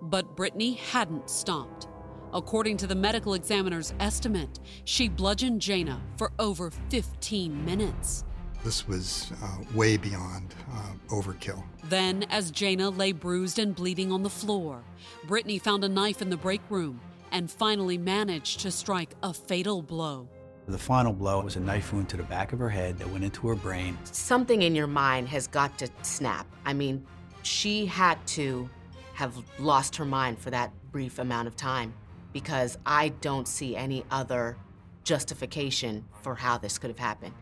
But 0.00 0.36
Brittany 0.36 0.74
hadn't 0.74 1.28
stopped. 1.28 1.88
According 2.36 2.76
to 2.78 2.86
the 2.86 2.94
medical 2.94 3.32
examiner's 3.32 3.94
estimate, 3.98 4.60
she 4.84 5.08
bludgeoned 5.08 5.58
Jayna 5.58 5.98
for 6.18 6.32
over 6.38 6.70
15 6.90 7.64
minutes. 7.64 8.24
This 8.62 8.86
was 8.86 9.32
uh, 9.42 9.64
way 9.74 9.96
beyond 9.96 10.54
uh, 10.70 10.92
overkill. 11.08 11.64
Then, 11.84 12.24
as 12.24 12.52
Jayna 12.52 12.94
lay 12.94 13.12
bruised 13.12 13.58
and 13.58 13.74
bleeding 13.74 14.12
on 14.12 14.22
the 14.22 14.28
floor, 14.28 14.84
Brittany 15.24 15.58
found 15.58 15.82
a 15.82 15.88
knife 15.88 16.20
in 16.20 16.28
the 16.28 16.36
break 16.36 16.60
room 16.68 17.00
and 17.32 17.50
finally 17.50 17.96
managed 17.96 18.60
to 18.60 18.70
strike 18.70 19.14
a 19.22 19.32
fatal 19.32 19.80
blow. 19.80 20.28
The 20.68 20.76
final 20.76 21.14
blow 21.14 21.40
was 21.40 21.56
a 21.56 21.60
knife 21.60 21.90
wound 21.94 22.10
to 22.10 22.18
the 22.18 22.22
back 22.24 22.52
of 22.52 22.58
her 22.58 22.68
head 22.68 22.98
that 22.98 23.08
went 23.08 23.24
into 23.24 23.48
her 23.48 23.54
brain. 23.54 23.96
Something 24.12 24.60
in 24.60 24.74
your 24.74 24.88
mind 24.88 25.26
has 25.28 25.46
got 25.46 25.78
to 25.78 25.88
snap. 26.02 26.46
I 26.66 26.74
mean, 26.74 27.06
she 27.44 27.86
had 27.86 28.24
to 28.26 28.68
have 29.14 29.42
lost 29.58 29.96
her 29.96 30.04
mind 30.04 30.38
for 30.38 30.50
that 30.50 30.70
brief 30.92 31.18
amount 31.18 31.48
of 31.48 31.56
time 31.56 31.94
because 32.36 32.76
I 32.84 33.08
don't 33.22 33.48
see 33.48 33.74
any 33.74 34.04
other 34.10 34.58
justification 35.04 36.04
for 36.20 36.34
how 36.34 36.58
this 36.58 36.78
could 36.78 36.90
have 36.90 36.98
happened. 36.98 37.32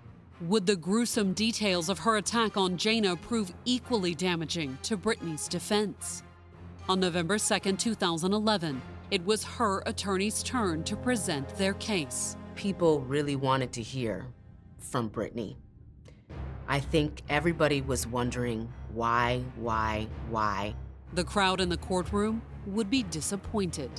Would 0.43 0.67
the 0.67 0.77
gruesome 0.77 1.33
details 1.33 1.89
of 1.89 1.99
her 1.99 2.17
attack 2.19 2.57
on 2.57 2.77
Jayna 2.77 3.21
prove 3.21 3.53
equally 3.65 4.15
damaging 4.15 4.79
to 4.85 4.97
Brittany's 4.97 5.49
defense? 5.49 6.23
On 6.89 7.01
November 7.01 7.39
2, 7.39 7.73
2011, 7.73 8.81
it 9.11 9.27
was 9.27 9.43
her 9.43 9.83
attorney's 9.85 10.45
turn 10.45 10.85
to 10.85 10.95
present 10.95 11.49
their 11.57 11.75
case. 11.75 12.37
People 12.55 13.01
really 13.01 13.35
wanted 13.35 13.73
to 13.73 13.83
hear 13.83 14.25
from 14.79 15.09
Brittany. 15.09 15.57
I 16.69 16.79
think 16.79 17.23
everybody 17.29 17.81
was 17.81 18.07
wondering 18.07 18.73
why, 18.93 19.43
why, 19.57 20.07
why. 20.31 20.77
The 21.15 21.25
crowd 21.25 21.61
in 21.61 21.69
the 21.69 21.79
courtroom 21.79 22.43
would 22.67 22.91
be 22.91 23.03
disappointed. 23.03 23.91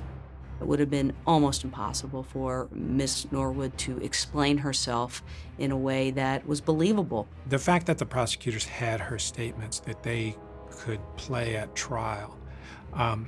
It 0.61 0.67
would 0.67 0.79
have 0.79 0.89
been 0.89 1.13
almost 1.27 1.63
impossible 1.63 2.23
for 2.23 2.69
Miss 2.71 3.29
Norwood 3.31 3.77
to 3.79 3.97
explain 3.97 4.57
herself 4.59 5.21
in 5.57 5.71
a 5.71 5.77
way 5.77 6.11
that 6.11 6.47
was 6.47 6.61
believable. 6.61 7.27
The 7.49 7.59
fact 7.59 7.87
that 7.87 7.97
the 7.97 8.05
prosecutors 8.05 8.65
had 8.65 9.01
her 9.01 9.19
statements 9.19 9.79
that 9.81 10.03
they 10.03 10.37
could 10.71 10.99
play 11.17 11.55
at 11.57 11.75
trial, 11.75 12.37
um, 12.93 13.27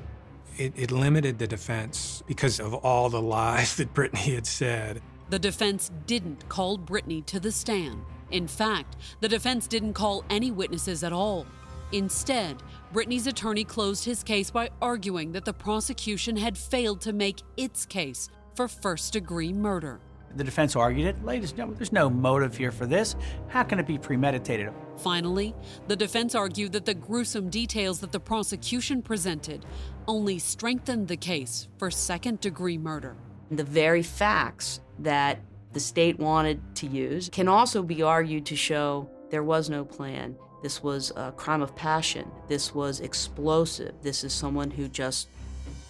it, 0.58 0.74
it 0.76 0.92
limited 0.92 1.38
the 1.38 1.48
defense 1.48 2.24
because 2.28 2.60
of 2.60 2.74
all 2.74 3.10
the 3.10 3.22
lies 3.38 3.76
that 3.76 3.94
Brittany 3.94 4.34
had 4.36 4.48
said. 4.48 5.02
The 5.30 5.40
defense 5.40 5.92
didn't 6.06 6.48
call 6.48 6.78
Brittany 6.78 7.22
to 7.24 7.40
the 7.40 7.52
stand. 7.52 8.04
In 8.32 8.48
fact, 8.48 8.96
the 9.20 9.28
defense 9.28 9.68
didn't 9.68 9.94
call 9.94 10.24
any 10.30 10.52
witnesses 10.52 11.04
at 11.04 11.14
all. 11.14 11.46
Instead, 11.92 12.62
Brittany's 12.94 13.28
attorney 13.28 13.66
closed 13.66 14.06
his 14.06 14.24
case 14.24 14.50
by 14.50 14.70
arguing 14.82 15.34
that 15.34 15.44
the 15.44 15.54
prosecution 15.54 16.38
had 16.38 16.58
failed 16.58 17.02
to 17.02 17.12
make 17.12 17.42
its 17.58 17.86
case 17.86 18.30
for 18.56 18.68
first 18.68 19.12
degree 19.14 19.52
murder. 19.52 20.00
The 20.36 20.44
defense 20.44 20.76
argued 20.76 21.08
it. 21.08 21.26
Ladies, 21.26 21.56
no, 21.58 21.74
there's 21.74 21.92
no 21.92 22.10
motive 22.10 22.56
here 22.56 22.72
for 22.72 22.86
this. 22.86 23.16
How 23.50 23.64
can 23.64 23.80
it 23.80 23.88
be 23.88 23.98
premeditated? 23.98 24.72
Finally, 24.98 25.54
the 25.88 25.96
defense 25.96 26.34
argued 26.34 26.72
that 26.74 26.86
the 26.86 26.94
gruesome 26.94 27.50
details 27.50 28.00
that 28.00 28.12
the 28.12 28.20
prosecution 28.20 29.02
presented 29.02 29.66
only 30.08 30.40
strengthened 30.40 31.08
the 31.08 31.18
case 31.18 31.68
for 31.78 31.92
second 31.92 32.40
degree 32.40 32.78
murder. 32.78 33.18
The 33.52 33.64
very 33.64 34.04
facts 34.04 34.80
that 35.00 35.40
the 35.74 35.80
state 35.80 36.20
wanted 36.20 36.62
to 36.76 36.88
use 36.88 37.30
can 37.30 37.48
also 37.48 37.84
be 37.84 38.02
argued 38.02 38.46
to 38.48 38.56
show 38.56 39.10
there 39.30 39.44
was 39.44 39.70
no 39.70 39.84
plan. 39.84 40.38
This 40.62 40.82
was 40.82 41.12
a 41.16 41.32
crime 41.32 41.62
of 41.62 41.76
passion. 41.76 42.30
This 42.47 42.74
was 42.74 42.99
explosive. 42.99 43.93
This 44.01 44.24
is 44.24 44.34
someone 44.34 44.72
who 44.72 44.88
just 44.88 45.28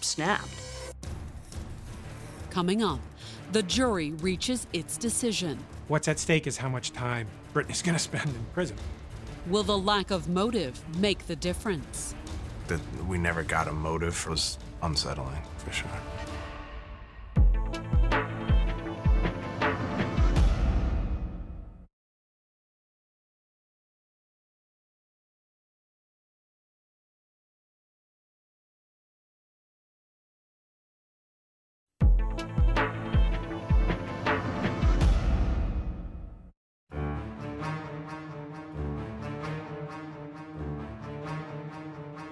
snapped. 0.00 0.48
Coming 2.50 2.82
up, 2.82 3.00
the 3.52 3.62
jury 3.62 4.12
reaches 4.12 4.66
its 4.72 4.96
decision. 4.98 5.58
What's 5.88 6.06
at 6.06 6.18
stake 6.18 6.46
is 6.46 6.58
how 6.58 6.68
much 6.68 6.92
time 6.92 7.28
Brittany's 7.54 7.80
going 7.82 7.96
to 7.96 8.02
spend 8.02 8.28
in 8.28 8.44
prison. 8.52 8.76
Will 9.46 9.62
the 9.62 9.78
lack 9.78 10.10
of 10.10 10.28
motive 10.28 10.82
make 10.98 11.26
the 11.26 11.36
difference? 11.36 12.14
That 12.66 12.80
we 13.06 13.16
never 13.16 13.42
got 13.42 13.68
a 13.68 13.72
motive 13.72 14.26
was 14.28 14.58
unsettling, 14.82 15.42
for 15.56 15.72
sure. 15.72 15.88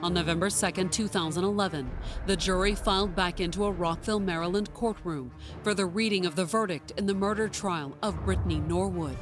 On 0.07 0.15
November 0.15 0.49
2, 0.51 0.71
2011, 0.89 1.91
the 2.27 2.37
jury 2.37 2.77
filed 2.77 3.17
back 3.17 3.41
into 3.41 3.65
a 3.65 3.73
Rockville, 3.73 4.21
Maryland 4.21 4.73
courtroom 4.73 5.33
for 5.65 5.75
the 5.75 5.85
reading 5.85 6.27
of 6.27 6.37
the 6.37 6.45
verdict 6.45 6.93
in 6.97 7.07
the 7.07 7.15
murder 7.15 7.49
trial 7.49 7.97
of 8.05 8.25
Brittany 8.25 8.61
Norwood. 8.61 9.17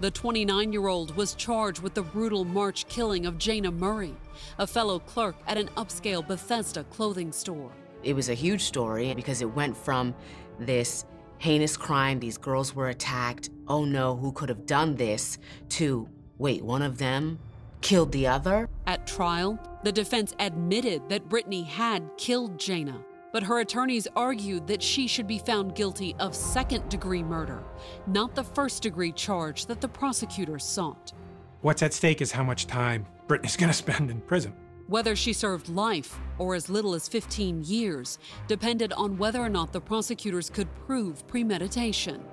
The 0.00 0.10
29 0.10 0.72
year 0.72 0.88
old 0.88 1.14
was 1.14 1.36
charged 1.36 1.82
with 1.82 1.94
the 1.94 2.02
brutal 2.02 2.44
March 2.44 2.88
killing 2.88 3.26
of 3.26 3.38
Jayna 3.38 3.72
Murray, 3.72 4.16
a 4.58 4.66
fellow 4.66 4.98
clerk 4.98 5.36
at 5.46 5.56
an 5.56 5.68
upscale 5.76 6.26
Bethesda 6.26 6.82
clothing 6.82 7.30
store. 7.30 7.70
It 8.02 8.14
was 8.14 8.28
a 8.28 8.34
huge 8.34 8.62
story 8.62 9.14
because 9.14 9.40
it 9.40 9.54
went 9.54 9.76
from 9.76 10.16
this 10.58 11.04
heinous 11.38 11.76
crime, 11.76 12.18
these 12.18 12.38
girls 12.38 12.74
were 12.74 12.88
attacked, 12.88 13.50
oh 13.68 13.84
no, 13.84 14.16
who 14.16 14.32
could 14.32 14.48
have 14.48 14.66
done 14.66 14.96
this, 14.96 15.38
to 15.68 16.08
wait, 16.38 16.64
one 16.64 16.82
of 16.82 16.98
them 16.98 17.38
killed 17.80 18.12
the 18.12 18.26
other? 18.26 18.68
At 18.86 19.06
trial, 19.06 19.58
the 19.84 19.92
defense 19.92 20.34
admitted 20.38 21.08
that 21.08 21.28
Brittany 21.28 21.62
had 21.62 22.08
killed 22.16 22.58
Jayna, 22.58 23.02
but 23.32 23.42
her 23.42 23.60
attorneys 23.60 24.08
argued 24.16 24.66
that 24.66 24.82
she 24.82 25.06
should 25.06 25.26
be 25.26 25.38
found 25.38 25.74
guilty 25.74 26.14
of 26.18 26.34
second 26.34 26.88
degree 26.88 27.22
murder, 27.22 27.62
not 28.06 28.34
the 28.34 28.44
first 28.44 28.82
degree 28.82 29.12
charge 29.12 29.66
that 29.66 29.80
the 29.80 29.88
prosecutors 29.88 30.64
sought. 30.64 31.12
What's 31.60 31.82
at 31.82 31.92
stake 31.92 32.20
is 32.20 32.32
how 32.32 32.44
much 32.44 32.66
time 32.66 33.06
Brittany's 33.26 33.56
going 33.56 33.70
to 33.70 33.76
spend 33.76 34.10
in 34.10 34.20
prison. 34.20 34.54
Whether 34.86 35.16
she 35.16 35.32
served 35.32 35.68
life 35.68 36.18
or 36.38 36.54
as 36.54 36.70
little 36.70 36.94
as 36.94 37.08
15 37.08 37.64
years 37.64 38.18
depended 38.46 38.92
on 38.94 39.18
whether 39.18 39.40
or 39.40 39.50
not 39.50 39.72
the 39.72 39.80
prosecutors 39.80 40.48
could 40.48 40.68
prove 40.86 41.26
premeditation. 41.28 42.24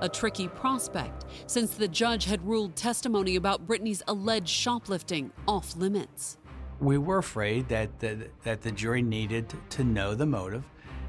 A 0.00 0.08
tricky 0.08 0.48
prospect 0.48 1.24
since 1.46 1.74
the 1.74 1.88
judge 1.88 2.24
had 2.24 2.46
ruled 2.46 2.76
testimony 2.76 3.36
about 3.36 3.66
Brittany's 3.66 4.02
alleged 4.08 4.48
shoplifting 4.48 5.32
off 5.46 5.76
limits. 5.76 6.38
We 6.80 6.98
were 6.98 7.18
afraid 7.18 7.68
that 7.68 8.00
the, 8.00 8.28
that 8.42 8.62
the 8.62 8.72
jury 8.72 9.02
needed 9.02 9.52
to 9.70 9.84
know 9.84 10.14
the 10.14 10.26
motive. 10.26 10.64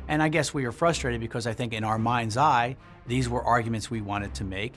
And 0.07 0.21
I 0.21 0.29
guess 0.29 0.53
we 0.53 0.65
were 0.65 0.71
frustrated 0.71 1.21
because 1.21 1.47
I 1.47 1.53
think 1.53 1.73
in 1.73 1.83
our 1.83 1.97
mind's 1.97 2.37
eye, 2.37 2.75
these 3.07 3.29
were 3.29 3.43
arguments 3.43 3.89
we 3.89 4.01
wanted 4.01 4.33
to 4.35 4.43
make. 4.43 4.73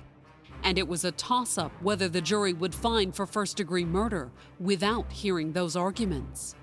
And 0.63 0.79
it 0.79 0.89
was 0.89 1.05
a 1.05 1.13
toss 1.13 1.59
up 1.59 1.71
whether 1.83 2.09
the 2.09 2.21
jury 2.21 2.53
would 2.53 2.75
find 2.75 3.15
for 3.15 3.27
first 3.27 3.57
degree 3.57 3.85
murder 3.85 4.31
without 4.59 5.13
hearing 5.13 5.53
those 5.53 5.77
arguments. 5.77 6.55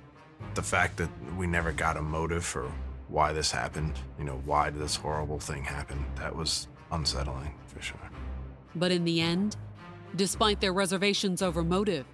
The 0.56 0.64
fact 0.64 0.98
that 0.98 1.10
we 1.38 1.48
never 1.48 1.72
got 1.72 1.98
a 1.98 2.02
motive 2.02 2.44
for 2.44 2.72
why 3.08 3.32
this 3.32 3.52
happened, 3.52 3.94
you 4.18 4.26
know, 4.26 4.42
why 4.46 4.70
did 4.70 4.82
this 4.82 4.96
horrible 4.96 5.40
thing 5.40 5.64
happen, 5.64 6.04
that 6.16 6.36
was 6.36 6.68
unsettling 6.94 7.54
for 7.68 7.82
sure. 7.82 8.00
But 8.76 8.92
in 8.92 9.04
the 9.04 9.22
end, 9.22 9.58
despite 10.16 10.62
their 10.62 10.74
reservations 10.74 11.42
over 11.42 11.64
motive, 11.64 12.06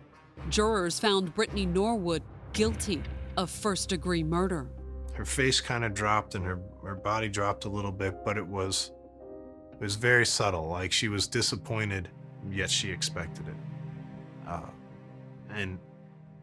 jurors 0.50 1.00
found 1.00 1.34
Brittany 1.36 1.66
Norwood 1.66 2.24
guilty 2.54 3.02
of 3.38 3.50
first 3.50 3.90
degree 3.90 4.24
murder. 4.24 4.68
Her 5.14 5.26
face 5.26 5.62
kind 5.62 5.84
of 5.84 5.94
dropped 5.94 6.36
and 6.36 6.46
her, 6.46 6.60
her 6.84 6.96
body 6.96 7.28
dropped 7.28 7.66
a 7.66 7.70
little 7.70 7.92
bit, 7.92 8.24
but 8.26 8.38
it 8.38 8.46
was 8.46 8.92
it 9.74 9.84
was 9.84 9.96
very 9.96 10.26
subtle. 10.26 10.68
Like 10.68 10.92
she 10.92 11.08
was 11.08 11.28
disappointed, 11.28 12.10
yet 12.52 12.70
she 12.70 12.90
expected 12.90 13.48
it. 13.48 13.56
Uh, 14.48 14.62
and 15.52 15.80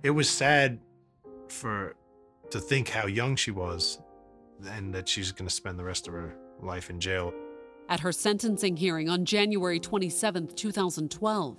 it 0.02 0.10
was 0.10 0.28
sad 0.28 0.78
for 1.48 1.96
to 2.50 2.60
think 2.60 2.88
how 2.88 3.06
young 3.06 3.36
she 3.36 3.50
was 3.50 3.98
and 4.70 4.94
that 4.94 5.08
she's 5.08 5.32
going 5.32 5.48
to 5.48 5.54
spend 5.54 5.78
the 5.78 5.84
rest 5.84 6.08
of 6.08 6.14
her 6.14 6.34
life 6.62 6.88
in 6.88 7.00
jail. 7.00 7.32
At 7.88 8.00
her 8.00 8.12
sentencing 8.12 8.76
hearing 8.76 9.08
on 9.08 9.24
January 9.24 9.78
27, 9.78 10.48
2012, 10.48 11.56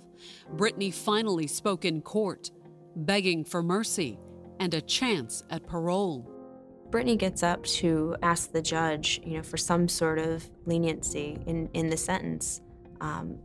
Brittany 0.52 0.90
finally 0.90 1.46
spoke 1.46 1.84
in 1.84 2.02
court, 2.02 2.50
begging 2.96 3.44
for 3.44 3.62
mercy 3.62 4.18
and 4.60 4.74
a 4.74 4.80
chance 4.80 5.42
at 5.50 5.66
parole. 5.66 6.30
Brittany 6.90 7.16
gets 7.16 7.42
up 7.42 7.64
to 7.64 8.16
ask 8.22 8.52
the 8.52 8.60
judge, 8.60 9.20
you 9.24 9.36
know, 9.36 9.42
for 9.42 9.56
some 9.56 9.88
sort 9.88 10.18
of 10.18 10.48
leniency 10.66 11.38
in, 11.46 11.68
in 11.72 11.88
the 11.88 11.96
sentence. 11.96 12.60
Um, 13.00 13.38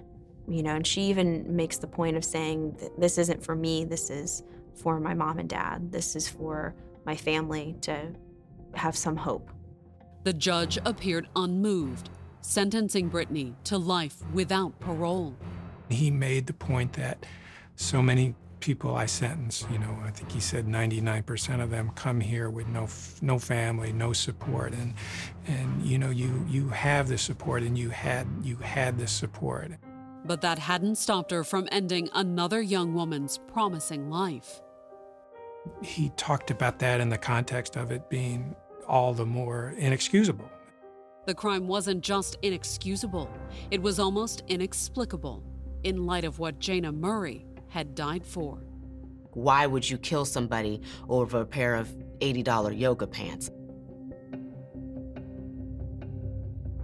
you 0.48 0.64
know, 0.64 0.76
and 0.76 0.86
she 0.86 1.04
even 1.04 1.56
makes 1.56 1.78
the 1.78 1.88
point 1.88 2.18
of 2.18 2.26
saying 2.26 2.76
that 2.80 3.00
this 3.00 3.18
isn't 3.18 3.44
for 3.44 3.56
me, 3.56 3.86
this 3.86 4.10
is 4.10 4.44
for 4.76 5.00
my 5.00 5.14
mom 5.14 5.40
and 5.40 5.48
dad, 5.48 5.92
this 5.92 6.16
is 6.16 6.28
for 6.28 6.76
my 7.06 7.16
family 7.16 7.76
to 7.82 8.14
have 8.74 8.98
some 8.98 9.16
hope. 9.16 9.52
The 10.24 10.34
judge 10.34 10.80
appeared 10.86 11.28
unmoved, 11.36 12.10
sentencing 12.44 13.10
Brittany 13.10 13.56
to 13.66 13.78
life 13.78 14.18
without 14.34 14.80
parole. 14.80 15.36
He 15.89 16.12
made 16.12 16.48
the 16.48 16.54
point 16.54 16.94
that 16.94 17.26
so 17.76 18.02
many 18.02 18.36
people 18.60 18.96
I 18.96 19.08
sentence, 19.08 19.66
you 19.70 19.78
know, 19.78 19.98
I 20.06 20.12
think 20.12 20.32
he 20.32 20.39
said 20.39 20.68
99% 20.68 21.62
of 21.62 21.70
them 21.70 21.91
come 21.96 22.22
here 22.22 22.50
with 22.50 22.68
no 22.68 22.88
no 23.22 23.38
family, 23.38 23.91
no 23.91 24.14
support, 24.14 24.74
and 24.74 24.94
and 25.48 25.84
you 25.84 25.98
know 25.98 26.10
you 26.10 26.46
you 26.50 26.70
have 26.70 27.10
the 27.10 27.18
support, 27.18 27.64
and 27.64 27.78
you 27.78 27.89
had 27.89 28.26
you 28.41 28.56
had 28.58 28.98
the 28.98 29.08
support. 29.08 29.72
But 30.26 30.41
that 30.41 30.60
hadn't 30.60 30.96
stopped 30.96 31.32
her 31.32 31.44
from 31.44 31.68
ending 31.72 32.10
another 32.14 32.62
young 32.62 32.94
woman's 32.94 33.38
promising 33.52 34.10
life. 34.10 34.62
He 35.82 36.12
talked 36.16 36.50
about 36.50 36.80
that 36.80 37.02
in 37.02 37.10
the 37.10 37.18
context 37.18 37.76
of 37.76 37.91
it 37.91 38.10
being 38.10 38.56
all 38.88 39.14
the 39.14 39.26
more 39.26 39.74
inexcusable. 39.78 40.50
The 41.26 41.34
crime 41.34 41.68
wasn't 41.68 42.04
just 42.04 42.38
inexcusable, 42.42 43.30
it 43.72 43.82
was 43.82 43.98
almost 43.98 44.44
inexplicable 44.48 45.42
in 45.84 46.06
light 46.06 46.26
of 46.26 46.38
what 46.38 46.60
Jayna 46.60 46.94
Murray 46.94 47.46
had 47.70 47.96
died 47.96 48.26
for. 48.26 48.62
Why 49.32 49.66
would 49.66 49.90
you 49.90 49.98
kill 49.98 50.26
somebody 50.26 50.82
over 51.08 51.40
a 51.40 51.46
pair 51.46 51.76
of 51.76 51.88
$80 52.20 52.78
yoga 52.78 53.08
pants? 53.08 53.50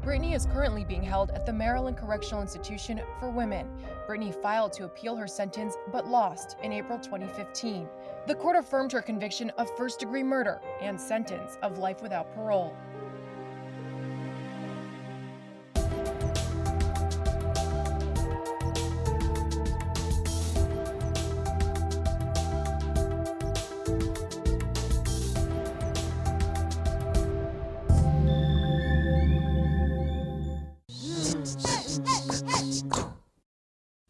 Brittany 0.02 0.34
is 0.34 0.46
currently 0.46 0.86
being 0.86 1.04
held 1.04 1.32
at 1.32 1.46
the 1.46 1.52
Maryland 1.54 1.98
Correctional 1.98 2.42
Institution 2.42 3.02
for 3.20 3.30
Women. 3.30 3.68
Brittany 4.08 4.32
filed 4.32 4.72
to 4.74 4.86
appeal 4.86 5.18
her 5.18 5.28
sentence 5.28 5.76
but 5.92 6.08
lost 6.08 6.56
in 6.64 6.72
April 6.72 6.98
2015. 6.98 7.88
The 8.26 8.36
court 8.36 8.56
affirmed 8.56 8.92
her 8.94 9.02
conviction 9.02 9.50
of 9.52 9.70
first 9.78 10.00
degree 10.00 10.24
murder 10.24 10.62
and 10.82 11.00
sentence 11.00 11.58
of 11.62 11.78
life 11.78 12.02
without 12.02 12.34
parole. 12.34 12.74